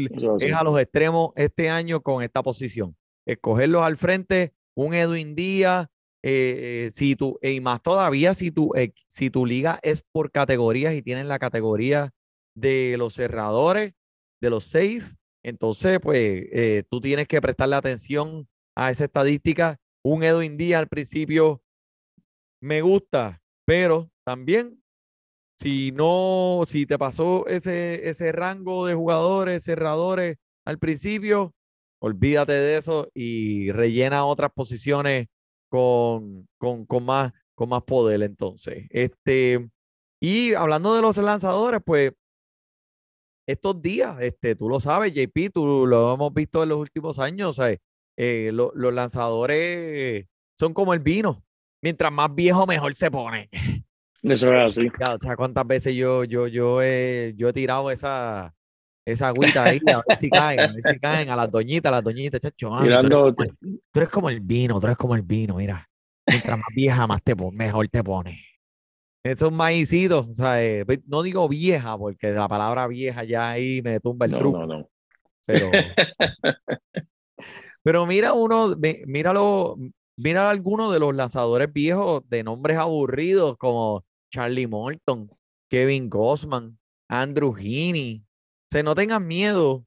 es 0.41 0.53
a 0.53 0.63
los 0.63 0.79
extremos 0.79 1.31
este 1.37 1.71
año 1.71 2.03
con 2.03 2.23
esta 2.23 2.43
posición. 2.43 2.97
Escogerlos 3.27 3.83
al 3.83 3.97
frente, 3.97 4.55
un 4.75 4.95
Edwin 4.95 5.35
Díaz, 5.35 5.89
eh, 6.23 6.89
eh, 6.89 6.91
si 6.93 7.17
tú, 7.17 7.39
y 7.41 7.61
más 7.61 7.83
todavía 7.83 8.35
si 8.35 8.51
tu, 8.51 8.73
si 9.09 9.31
tu 9.31 9.47
liga 9.47 9.79
es 9.83 10.03
por 10.03 10.31
categorías 10.31 10.95
y 10.95 11.03
tienes 11.03 11.27
la 11.27 11.39
categoría 11.39 12.13
de 12.55 12.97
los 12.99 13.15
cerradores, 13.15 13.95
de 14.41 14.51
los 14.51 14.65
safe, 14.65 15.17
entonces 15.43 16.01
pues 16.01 16.47
eh, 16.53 16.83
tú 16.91 17.01
tienes 17.01 17.29
que 17.29 17.41
prestarle 17.41 17.77
atención 17.77 18.49
a 18.77 18.91
esa 18.91 19.05
estadística. 19.05 19.79
Un 20.05 20.23
Edwin 20.23 20.57
Díaz 20.57 20.81
al 20.81 20.89
principio 20.89 21.63
me 22.63 22.83
gusta, 22.83 23.43
pero 23.65 24.11
también 24.25 24.83
si 25.59 25.91
no, 25.93 26.63
si 26.67 26.87
te 26.87 26.99
pasó 26.99 27.47
ese, 27.47 28.09
ese 28.09 28.31
rango 28.33 28.87
de 28.87 28.95
jugadores, 28.95 29.65
cerradores 29.65 30.37
al 30.65 30.79
principio, 30.79 31.55
olvídate 32.01 32.53
de 32.53 32.77
eso 32.77 33.09
y 33.15 33.73
rellena 33.73 34.27
otras 34.27 34.51
posiciones 34.55 35.29
con, 35.71 36.47
con, 36.59 36.85
con 36.87 37.05
más, 37.05 37.33
con 37.55 37.71
más 37.71 37.83
poder 37.85 38.23
entonces. 38.23 38.87
Este, 38.91 39.69
y 40.21 40.55
hablando 40.55 40.95
de 40.95 41.03
los 41.03 41.17
lanzadores, 41.17 41.81
pues 41.85 42.13
estos 43.47 43.81
días, 43.81 44.17
este, 44.21 44.57
tú 44.57 44.69
lo 44.69 44.81
sabes, 44.81 45.15
JP, 45.15 45.51
tú 45.53 45.87
lo 45.87 46.15
hemos 46.15 46.35
visto 46.35 46.63
en 46.63 46.69
los 46.71 46.79
últimos 46.79 47.19
años. 47.19 47.61
Eh, 48.17 48.51
lo- 48.53 48.73
los 48.75 48.93
lanzadores 48.95 50.27
son 50.59 50.73
como 50.75 50.95
el 50.95 51.01
vino. 51.01 51.43
Mientras 51.83 52.13
más 52.13 52.35
viejo, 52.35 52.67
mejor 52.67 52.95
se 52.95 53.11
pone. 53.11 53.49
Eso 54.23 54.53
es 54.55 54.79
así. 54.79 54.89
O 54.89 55.19
sea, 55.21 55.37
cuántas 55.37 55.67
veces 55.67 55.95
yo, 55.95 56.25
yo, 56.25 56.47
yo, 56.49 56.83
he, 56.83 57.35
yo 57.37 57.49
he 57.49 57.53
tirado 57.53 57.91
esa, 57.91 58.55
esa 59.05 59.29
agüita 59.29 59.65
ahí, 59.65 59.79
a 59.93 59.99
ver 59.99 60.17
si 60.17 60.31
caen, 60.31 60.61
a 60.61 60.73
ver 60.73 60.83
si 60.83 60.99
caen, 60.99 61.29
a 61.31 61.37
las 61.37 61.51
doñitas, 61.51 61.91
a 61.93 61.97
las 61.97 62.05
doñitas, 62.05 62.41
chacho, 62.41 62.71
mami, 62.71 62.89
tú 62.89 62.95
eres 62.95 63.01
Tirando, 63.03 63.35
como 63.37 63.43
el- 63.45 63.81
tú 63.93 64.01
eres 64.01 64.09
como 64.09 64.31
el 64.31 64.41
vino, 64.41 64.81
tú 64.81 64.87
eres 64.87 64.97
como 64.97 65.15
el 65.15 65.23
vino, 65.23 65.57
mira. 65.57 65.89
Mientras 66.27 66.59
más 66.59 66.69
vieja, 66.75 67.07
más 67.07 67.23
te 67.23 67.37
pon- 67.37 67.55
mejor 67.55 67.87
te 67.89 68.03
pone. 68.03 68.41
Esos 69.23 69.53
maicitos, 69.53 70.27
o 70.29 70.33
sea, 70.35 70.63
eh, 70.65 70.85
no 71.07 71.23
digo 71.23 71.49
vieja, 71.49 71.97
porque 71.99 72.31
la 72.31 72.49
palabra 72.49 72.87
vieja 72.87 73.23
ya 73.25 73.51
ahí 73.51 73.81
me 73.83 74.01
tumba 74.01 74.27
el 74.27 74.33
no, 74.33 74.39
truco, 74.39 74.59
no, 74.59 74.67
no. 74.67 74.89
pero, 75.45 75.71
pero 77.87 78.05
mira 78.05 78.33
uno, 78.33 78.75
míralo, 79.07 79.77
mira 80.17 80.51
algunos 80.51 80.93
de 80.93 80.99
los 80.99 81.15
lanzadores 81.15 81.73
viejos 81.73 82.29
de 82.29 82.43
nombres 82.43 82.79
aburridos 82.79 83.57
como 83.59 84.05
Charlie 84.29 84.67
Morton, 84.67 85.31
Kevin 85.71 86.11
Gossman, 86.11 86.81
Andrew 87.09 87.55
Heaney. 87.57 88.25
O 88.25 88.67
sea, 88.73 88.83
no 88.83 88.97
tengan 88.97 89.25
miedo 89.29 89.87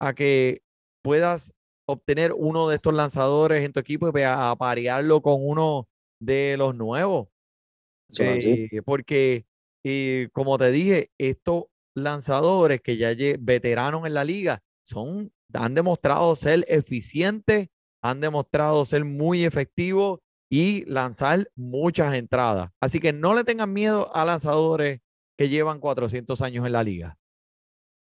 a 0.00 0.14
que 0.14 0.62
puedas 1.02 1.52
obtener 1.88 2.32
uno 2.36 2.68
de 2.68 2.76
estos 2.76 2.94
lanzadores 2.94 3.64
en 3.64 3.72
tu 3.72 3.80
equipo 3.80 4.16
y 4.16 4.22
a, 4.22 4.52
a 4.52 4.54
parearlo 4.54 5.20
con 5.20 5.38
uno 5.40 5.88
de 6.20 6.54
los 6.56 6.72
nuevos. 6.76 7.30
Eh, 8.16 8.80
porque, 8.84 9.44
eh, 9.84 10.28
como 10.32 10.56
te 10.56 10.70
dije, 10.70 11.10
estos 11.18 11.64
lanzadores 11.96 12.80
que 12.80 12.96
ya 12.96 13.08
veteranos 13.40 14.06
en 14.06 14.14
la 14.14 14.22
liga 14.22 14.62
son, 14.84 15.32
han 15.54 15.74
demostrado 15.74 16.34
ser 16.34 16.64
eficientes, 16.68 17.68
han 18.02 18.20
demostrado 18.20 18.84
ser 18.84 19.04
muy 19.04 19.44
efectivos 19.44 20.20
y 20.50 20.84
lanzar 20.86 21.48
muchas 21.54 22.14
entradas. 22.14 22.70
Así 22.80 22.98
que 22.98 23.12
no 23.12 23.34
le 23.34 23.44
tengan 23.44 23.72
miedo 23.72 24.14
a 24.14 24.24
lanzadores 24.24 25.00
que 25.38 25.48
llevan 25.48 25.80
400 25.80 26.40
años 26.42 26.66
en 26.66 26.72
la 26.72 26.82
liga. 26.82 27.16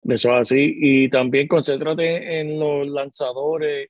Eso 0.03 0.29
es 0.35 0.41
así. 0.41 0.73
Y 0.79 1.09
también 1.09 1.47
concéntrate 1.47 2.39
en 2.39 2.59
los 2.59 2.87
lanzadores 2.87 3.89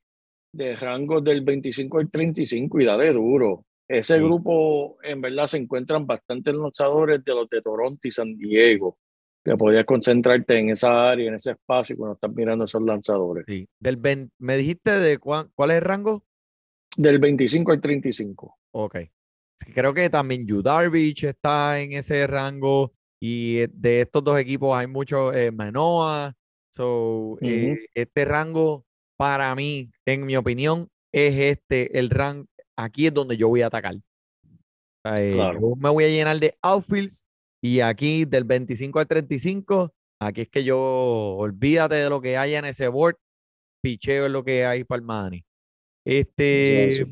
de 0.53 0.75
rangos 0.75 1.23
del 1.23 1.41
25 1.41 1.99
al 1.99 2.09
35 2.09 2.79
y 2.81 2.85
dale 2.85 3.13
duro. 3.13 3.63
Ese 3.87 4.17
Sí. 4.17 4.23
grupo, 4.23 4.97
en 5.03 5.21
verdad, 5.21 5.47
se 5.47 5.57
encuentran 5.57 6.05
bastantes 6.05 6.53
lanzadores 6.53 7.23
de 7.23 7.33
los 7.33 7.49
de 7.49 7.61
Toronto 7.61 8.07
y 8.07 8.11
San 8.11 8.37
Diego. 8.37 8.97
Que 9.43 9.55
podías 9.55 9.85
concentrarte 9.85 10.59
en 10.59 10.69
esa 10.69 11.09
área, 11.09 11.27
en 11.29 11.35
ese 11.35 11.51
espacio, 11.51 11.95
cuando 11.95 12.13
estás 12.15 12.31
mirando 12.33 12.65
esos 12.65 12.81
lanzadores. 12.81 13.45
Sí. 13.47 13.67
Del 13.79 13.95
ven- 13.97 14.31
¿Me 14.37 14.57
dijiste 14.57 14.91
de 14.99 15.17
cuán- 15.17 15.49
cuál 15.55 15.71
es 15.71 15.77
el 15.77 15.81
rango? 15.83 16.23
Del 16.97 17.19
25 17.19 17.71
al 17.71 17.79
35. 17.81 18.57
Ok. 18.73 18.97
Creo 19.73 19.93
que 19.93 20.09
también 20.09 20.45
Yu 20.45 20.61
Darvish 20.61 21.25
está 21.25 21.79
en 21.79 21.93
ese 21.93 22.25
rango 22.27 22.93
y 23.21 23.57
eh, 23.59 23.69
de 23.73 24.01
estos 24.01 24.23
dos 24.23 24.39
equipos 24.39 24.75
hay 24.75 24.87
mucho 24.87 25.33
eh, 25.33 25.51
Manoa. 25.51 26.33
So, 26.71 27.37
eh, 27.41 27.77
este 27.93 28.25
rango 28.25 28.85
para 29.17 29.53
mí, 29.55 29.89
en 30.05 30.25
mi 30.25 30.37
opinión, 30.37 30.87
es 31.13 31.35
este 31.35 31.97
el 31.99 32.09
rango. 32.09 32.45
Aquí 32.77 33.07
es 33.07 33.13
donde 33.13 33.35
yo 33.37 33.47
voy 33.49 33.61
a 33.61 33.67
atacar. 33.67 33.95
Eh, 35.05 35.31
Claro. 35.33 35.59
Yo 35.61 35.75
me 35.77 35.89
voy 35.89 36.03
a 36.03 36.07
llenar 36.09 36.39
de 36.39 36.55
outfields 36.61 37.23
y 37.61 37.81
aquí 37.81 38.25
del 38.25 38.43
25 38.45 38.99
al 38.99 39.07
35, 39.07 39.93
aquí 40.19 40.41
es 40.41 40.49
que 40.49 40.63
yo 40.63 40.77
olvídate 41.37 41.95
de 41.95 42.09
lo 42.09 42.21
que 42.21 42.37
haya 42.37 42.59
en 42.59 42.65
ese 42.65 42.87
board, 42.87 43.17
picheo 43.81 44.25
es 44.27 44.31
lo 44.31 44.43
que 44.43 44.65
hay 44.65 44.83
para 44.85 44.99
el 45.01 45.05
money. 45.07 45.45
Este, 46.05 47.05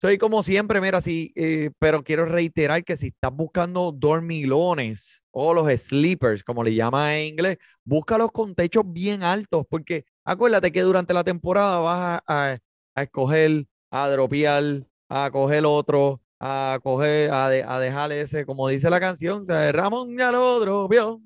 soy 0.00 0.18
como 0.18 0.42
siempre, 0.42 0.80
mira, 0.80 1.00
sí, 1.00 1.32
eh, 1.36 1.70
pero 1.78 2.04
quiero 2.04 2.26
reiterar 2.26 2.84
que 2.84 2.96
si 2.96 3.08
estás 3.08 3.32
buscando 3.34 3.90
dormilones 3.92 5.24
o 5.30 5.54
los 5.54 5.68
sleepers, 5.68 6.44
como 6.44 6.62
le 6.62 6.74
llama 6.74 7.16
en 7.18 7.28
inglés, 7.28 7.58
búscalos 7.84 8.30
con 8.32 8.54
techos 8.54 8.84
bien 8.86 9.22
altos, 9.22 9.64
porque 9.68 10.04
acuérdate 10.24 10.72
que 10.72 10.82
durante 10.82 11.14
la 11.14 11.24
temporada 11.24 11.78
vas 11.78 12.22
a, 12.26 12.52
a- 12.54 12.58
a 12.96 13.02
escoger, 13.02 13.66
a 13.90 14.08
dropear, 14.10 14.86
a 15.08 15.30
coger 15.32 15.64
otro, 15.66 16.20
a 16.46 16.78
coger, 16.82 17.30
a, 17.30 17.48
de- 17.48 17.62
a 17.66 17.78
dejar 17.78 18.12
ese, 18.12 18.44
como 18.44 18.68
dice 18.68 18.90
la 18.90 19.00
canción, 19.00 19.42
o 19.42 19.46
sea, 19.46 19.72
Ramón 19.72 20.14
ya 20.18 20.30
lo 20.30 20.60
dropeó. 20.60 21.18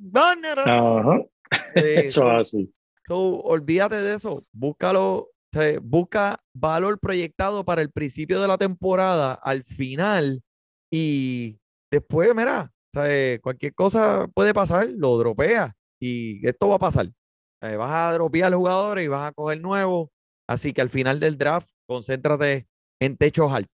Eso 1.75 2.21
so- 2.21 2.33
es 2.33 2.41
así. 2.41 2.73
So, 3.07 3.41
olvídate 3.41 3.97
de 3.97 4.15
eso. 4.15 4.45
Búscalo, 4.53 5.15
o 5.17 5.31
sea, 5.53 5.79
busca 5.83 6.39
valor 6.55 7.01
proyectado 7.01 7.65
para 7.65 7.83
el 7.83 7.91
principio 7.91 8.41
de 8.41 8.47
la 8.47 8.59
temporada, 8.59 9.33
al 9.35 9.65
final, 9.65 10.43
y 10.93 11.59
después, 11.91 12.33
mira, 12.35 12.71
o 12.71 13.01
sea, 13.01 13.39
cualquier 13.41 13.75
cosa 13.75 14.29
puede 14.35 14.55
pasar, 14.55 14.89
lo 14.89 15.17
dropea 15.19 15.75
y 16.01 16.47
esto 16.47 16.69
va 16.69 16.77
a 16.77 16.79
pasar. 16.81 17.09
Eh, 17.63 17.75
vas 17.77 17.91
a 17.93 18.13
dropear 18.15 18.55
jugadores 18.55 19.05
y 19.05 19.09
vas 19.09 19.29
a 19.29 19.33
coger 19.33 19.61
nuevos. 19.61 20.11
Así 20.49 20.73
que 20.73 20.81
al 20.81 20.91
final 20.91 21.19
del 21.19 21.37
draft, 21.37 21.71
concéntrate 21.89 22.69
en 23.01 23.17
techos 23.17 23.53
altos. 23.53 23.75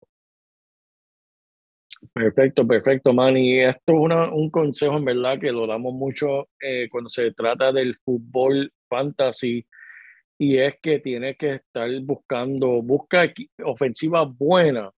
Perfecto, 2.13 2.65
perfecto, 2.65 3.13
Manny. 3.13 3.59
Esto 3.59 3.93
es 3.93 3.99
una- 3.99 4.31
un 4.33 4.49
consejo 4.49 4.97
en 4.97 5.05
verdad 5.05 5.39
que 5.39 5.51
lo 5.51 5.67
damos 5.67 5.93
mucho 5.93 6.47
eh, 6.61 6.87
cuando 6.89 7.09
se 7.09 7.31
trata 7.33 7.71
del 7.73 7.97
fútbol 7.97 8.71
fantasy 8.87 9.65
y 10.37 10.57
es 10.57 10.75
que 10.81 10.99
tienes 10.99 11.37
que 11.37 11.55
estar 11.55 11.89
buscando, 12.01 12.81
busca 12.81 13.25
equi- 13.25 13.49
ofensiva 13.65 14.23
buena 14.25 14.91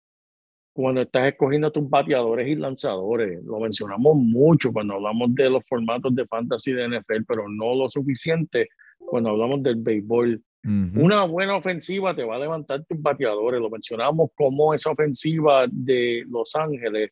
cuando 0.74 1.02
estás 1.02 1.30
escogiendo 1.34 1.72
tus 1.72 1.90
bateadores 1.90 2.48
y 2.48 2.56
lanzadores. 2.56 3.44
Lo 3.44 3.60
mencionamos 3.60 4.16
mucho 4.18 4.72
cuando 4.74 4.96
hablamos 4.96 5.34
de 5.36 5.50
los 5.50 5.64
formatos 5.68 6.16
de 6.16 6.28
fantasy 6.28 6.74
de 6.74 6.86
NFL, 6.90 7.26
pero 7.28 7.50
no 7.50 7.76
lo 7.76 7.90
suficiente 7.90 8.70
cuando 9.00 9.32
hablamos 9.32 9.64
del 9.64 9.76
béisbol. 9.78 10.42
Una 10.62 11.24
buena 11.24 11.56
ofensiva 11.56 12.14
te 12.14 12.24
va 12.24 12.36
a 12.36 12.40
levantar 12.40 12.84
tus 12.86 13.02
bateadores. 13.02 13.62
Lo 13.62 13.70
mencionamos 13.70 14.30
como 14.36 14.74
esa 14.74 14.92
ofensiva 14.92 15.66
de 15.72 16.26
Los 16.30 16.56
Ángeles, 16.56 17.12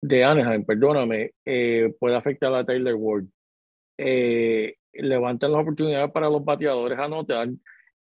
de 0.00 0.24
Anaheim, 0.24 0.64
perdóname, 0.64 1.32
eh, 1.44 1.94
puede 1.98 2.16
afectar 2.16 2.52
a 2.54 2.64
Taylor 2.64 2.94
Ward. 2.94 3.24
Eh, 3.98 4.76
levantan 4.94 5.52
las 5.52 5.62
oportunidades 5.62 6.10
para 6.12 6.28
los 6.28 6.44
bateadores 6.44 6.98
a 6.98 7.46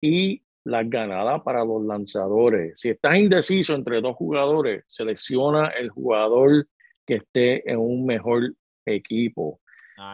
y 0.01 0.43
las 0.63 0.89
ganadas 0.89 1.41
para 1.43 1.63
los 1.63 1.83
lanzadores. 1.83 2.79
Si 2.79 2.89
estás 2.89 3.17
indeciso 3.17 3.73
entre 3.73 4.01
dos 4.01 4.15
jugadores, 4.15 4.83
selecciona 4.85 5.67
el 5.69 5.89
jugador 5.89 6.67
que 7.05 7.15
esté 7.15 7.69
en 7.71 7.79
un 7.79 8.05
mejor 8.05 8.53
equipo. 8.85 9.61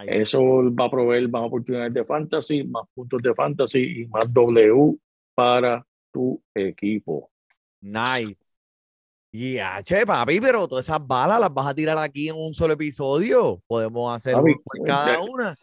Eso 0.07 0.41
va 0.73 0.86
a 0.86 0.91
proveer 0.91 1.29
más 1.29 1.43
oportunidades 1.43 1.93
de 1.93 2.05
fantasy, 2.05 2.63
más 2.63 2.84
puntos 2.93 3.21
de 3.21 3.34
fantasy 3.34 4.03
y 4.03 4.07
más 4.07 4.31
W 4.34 4.95
para 5.36 5.86
tu 6.11 6.41
equipo. 6.53 7.29
Nice. 7.81 8.53
Y 9.31 9.57
che, 9.84 10.05
papi, 10.05 10.39
pero 10.39 10.67
todas 10.67 10.86
esas 10.86 11.05
balas 11.05 11.39
las 11.39 11.53
vas 11.53 11.67
a 11.67 11.73
tirar 11.73 11.97
aquí 11.97 12.29
en 12.29 12.36
un 12.36 12.53
solo 12.53 12.73
episodio. 12.73 13.61
Podemos 13.67 14.15
hacer 14.15 14.36
Papi, 14.36 14.53
por 14.63 14.88
cada 14.88 15.21
una. 15.21 15.55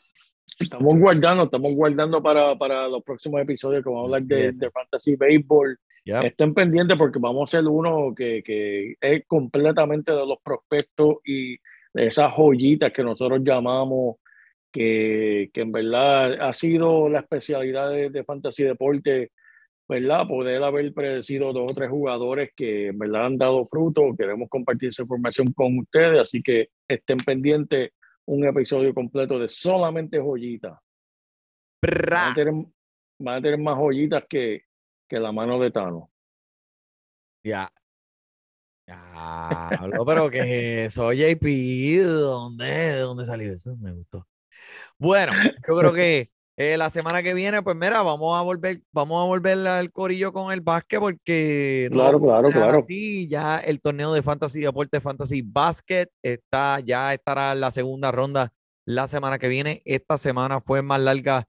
Estamos 0.58 0.98
guardando, 0.98 1.44
estamos 1.44 1.74
guardando 1.74 2.22
para, 2.22 2.58
para 2.58 2.88
los 2.88 3.02
próximos 3.02 3.40
episodios 3.40 3.82
que 3.82 3.88
vamos 3.88 4.02
a 4.02 4.04
hablar 4.06 4.22
de, 4.22 4.42
Yes. 4.48 4.58
de 4.58 4.70
Fantasy 4.70 5.16
Baseball. 5.16 5.78
Yep. 6.04 6.24
Estén 6.24 6.52
pendientes 6.52 6.98
porque 6.98 7.18
vamos 7.20 7.42
a 7.42 7.44
hacer 7.44 7.66
uno 7.68 8.12
que, 8.14 8.42
que 8.42 8.96
es 9.00 9.24
completamente 9.26 10.10
de 10.12 10.26
los 10.26 10.38
prospectos 10.42 11.18
y 11.24 11.56
de 11.92 12.06
esas 12.06 12.32
joyitas 12.32 12.92
que 12.92 13.02
nosotros 13.02 13.40
llamamos, 13.42 14.16
que, 14.72 15.50
que 15.52 15.60
en 15.62 15.72
verdad 15.72 16.40
ha 16.40 16.52
sido 16.52 17.08
la 17.08 17.20
especialidad 17.20 17.90
de, 17.90 18.10
de 18.10 18.24
Fantasy 18.24 18.64
Deporte, 18.64 19.32
¿verdad? 19.88 20.26
Poder 20.28 20.62
haber 20.62 20.94
predecido 20.94 21.52
dos 21.52 21.72
o 21.72 21.74
tres 21.74 21.90
jugadores 21.90 22.50
que 22.54 22.88
en 22.88 22.98
verdad 22.98 23.26
han 23.26 23.38
dado 23.38 23.66
fruto. 23.66 24.14
Queremos 24.16 24.48
compartir 24.48 24.90
esa 24.90 25.02
información 25.02 25.52
con 25.52 25.78
ustedes, 25.78 26.20
así 26.20 26.42
que 26.42 26.68
estén 26.88 27.18
pendientes 27.18 27.90
un 28.26 28.46
episodio 28.46 28.94
completo 28.94 29.38
de 29.38 29.48
solamente 29.48 30.18
joyitas. 30.18 30.78
Van 31.82 32.30
a 32.30 32.34
tener, 32.34 32.54
van 33.18 33.38
a 33.38 33.42
tener 33.42 33.58
más 33.58 33.76
joyitas 33.76 34.24
que, 34.28 34.62
que 35.08 35.18
la 35.18 35.32
mano 35.32 35.58
de 35.58 35.72
Tano. 35.72 36.10
Ya. 37.42 37.72
Hablo, 38.92 40.04
pero 40.04 40.30
que 40.30 40.84
es 40.84 40.92
eso, 40.92 41.12
JP, 41.12 41.44
¿de 41.44 42.02
dónde, 42.04 42.66
de 42.66 42.98
dónde 43.00 43.24
salió 43.24 43.52
eso? 43.52 43.76
Me 43.76 43.92
gustó. 43.92 44.26
Bueno, 44.98 45.32
yo 45.66 45.78
creo 45.78 45.92
que 45.94 46.30
eh, 46.56 46.76
la 46.76 46.90
semana 46.90 47.22
que 47.22 47.32
viene, 47.32 47.62
pues 47.62 47.74
mira, 47.74 48.02
vamos 48.02 48.38
a 48.38 48.42
volver, 48.42 48.82
vamos 48.92 49.22
a 49.22 49.26
volver 49.26 49.66
al 49.66 49.90
corillo 49.90 50.32
con 50.32 50.52
el 50.52 50.60
básquet 50.60 51.00
porque 51.00 51.88
Claro, 51.90 52.20
claro, 52.20 52.50
claro. 52.50 52.78
así. 52.78 53.26
Ya 53.28 53.58
el 53.58 53.80
torneo 53.80 54.12
de 54.12 54.22
Fantasy 54.22 54.60
Deporte 54.60 55.00
Fantasy 55.00 55.42
Basket 55.42 56.08
está, 56.22 56.80
ya 56.80 57.14
estará 57.14 57.54
la 57.54 57.70
segunda 57.70 58.12
ronda 58.12 58.52
la 58.84 59.08
semana 59.08 59.38
que 59.38 59.48
viene. 59.48 59.80
Esta 59.86 60.18
semana 60.18 60.60
fue 60.60 60.82
más 60.82 61.00
larga 61.00 61.46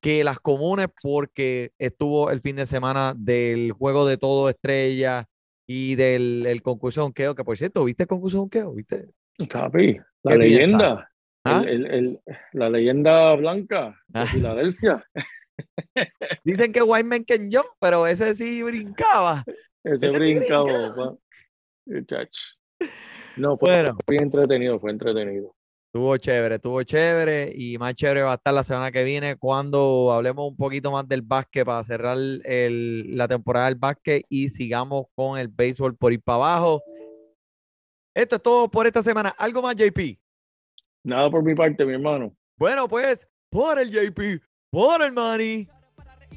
que 0.00 0.22
las 0.22 0.38
comunes 0.38 0.86
porque 1.02 1.72
estuvo 1.78 2.30
el 2.30 2.40
fin 2.40 2.56
de 2.56 2.66
semana 2.66 3.14
del 3.16 3.72
juego 3.72 4.06
de 4.06 4.18
todo 4.18 4.48
estrella 4.48 5.26
y 5.66 5.94
del 5.94 6.44
el 6.46 6.62
concurso 6.62 7.00
de 7.00 7.04
donkeo, 7.06 7.34
que 7.34 7.44
por 7.44 7.56
cierto, 7.56 7.84
¿viste 7.84 8.04
el 8.04 8.08
concurso 8.08 8.38
de? 8.38 8.74
¿Viste? 8.74 9.08
Capi, 9.48 9.96
la 10.22 10.32
¿Qué 10.32 10.38
leyenda, 10.38 11.10
¿Ah? 11.44 11.62
el- 11.66 11.86
el- 11.86 11.94
el- 11.94 12.20
la 12.52 12.70
leyenda 12.70 13.34
blanca 13.36 13.98
de 14.08 14.20
Ah. 14.20 14.26
Filadelfia. 14.26 15.04
Dicen 16.44 16.72
que 16.72 16.82
Wyman 16.82 17.24
can 17.24 17.48
jump, 17.50 17.66
pero 17.80 18.06
ese 18.06 18.34
sí 18.34 18.62
brincaba. 18.62 19.44
Ese 19.84 20.06
Ese 20.06 20.12
sí 20.12 20.18
brinca, 20.18 20.62
brinca. 20.62 20.94
papá. 20.96 21.16
Muchacho. 21.86 22.40
No, 23.36 23.58
fue 23.58 23.70
Bueno, 23.72 23.98
muy 24.06 24.16
entretenido, 24.18 24.78
fue 24.80 24.90
entretenido. 24.92 25.54
Estuvo 25.94 26.16
chévere, 26.16 26.56
estuvo 26.56 26.82
chévere 26.82 27.52
y 27.54 27.78
más 27.78 27.94
chévere 27.94 28.22
va 28.22 28.32
a 28.32 28.34
estar 28.34 28.52
la 28.52 28.64
semana 28.64 28.90
que 28.90 29.04
viene 29.04 29.36
cuando 29.36 30.10
hablemos 30.10 30.50
un 30.50 30.56
poquito 30.56 30.90
más 30.90 31.06
del 31.06 31.22
básquet 31.22 31.64
para 31.64 31.84
cerrar 31.84 32.18
el- 32.18 33.16
la 33.16 33.28
temporada 33.28 33.66
del 33.66 33.76
básquet 33.76 34.24
y 34.28 34.48
sigamos 34.48 35.06
con 35.14 35.38
el 35.38 35.46
béisbol 35.46 35.96
por 35.96 36.12
ir 36.12 36.20
para 36.20 36.34
abajo. 36.34 36.82
Esto 38.12 38.34
es 38.34 38.42
todo 38.42 38.68
por 38.68 38.88
esta 38.88 39.04
semana. 39.04 39.28
¿Algo 39.38 39.62
más, 39.62 39.76
JP? 39.76 40.18
Nada 41.04 41.30
por 41.30 41.44
mi 41.44 41.54
parte, 41.54 41.84
mi 41.84 41.92
hermano. 41.92 42.34
Bueno, 42.58 42.88
pues, 42.88 43.28
por 43.48 43.78
el 43.78 43.88
JP, 43.88 44.40
por 44.70 45.00
el 45.00 45.12
money, 45.12 45.68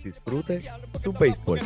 disfrute 0.03 0.61
su 1.01 1.11
béisbol. 1.13 1.61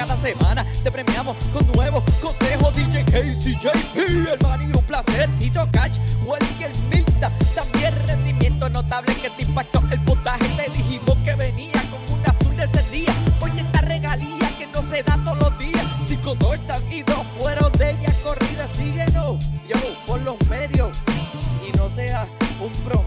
Cada 0.00 0.16
semana. 0.22 0.64
Te 0.82 0.90
premiamos 0.90 1.36
con 1.52 1.66
nuevos 1.72 2.02
consejos. 2.22 2.72
DJ 2.74 3.04
Casey, 3.04 3.54
JP, 3.60 3.96
el 3.96 4.76
un 4.76 4.84
placer. 4.84 5.28
Tito 5.38 5.68
Cash, 5.72 5.98
Welker 6.24 6.72
Milta. 6.88 7.30
También 7.54 7.94
rendimiento 8.06 8.70
notable 8.70 9.14
que 9.16 9.28
te 9.28 9.42
impactó 9.42 9.82
el 9.90 10.00
puntaje. 10.04 10.48
Te 10.56 10.70
dijimos 10.70 11.18
que 11.18 11.34
venía 11.34 11.82
con 11.90 12.18
una 12.18 12.30
azul 12.30 12.56
de 12.56 12.64
ese 12.64 12.90
día. 12.90 13.14
Oye, 13.42 13.60
esta 13.60 13.82
regalía 13.82 14.48
que 14.58 14.66
no 14.68 14.80
se 14.82 15.02
da 15.02 15.18
todos 15.22 15.38
los 15.38 15.58
días. 15.58 15.84
Cinco 16.06 16.34
no 16.40 16.54
están 16.54 16.80
y 16.90 17.02
dos 17.02 17.26
fueron 17.38 17.70
de 17.72 17.90
ella 17.90 18.12
corrida. 18.24 18.66
Síguenos, 18.72 19.36
yo, 19.68 19.76
por 20.06 20.20
los 20.22 20.36
medios. 20.48 20.96
Y 21.66 21.76
no 21.76 21.90
sea 21.92 22.26
un 22.58 22.72
promedio. 22.84 22.99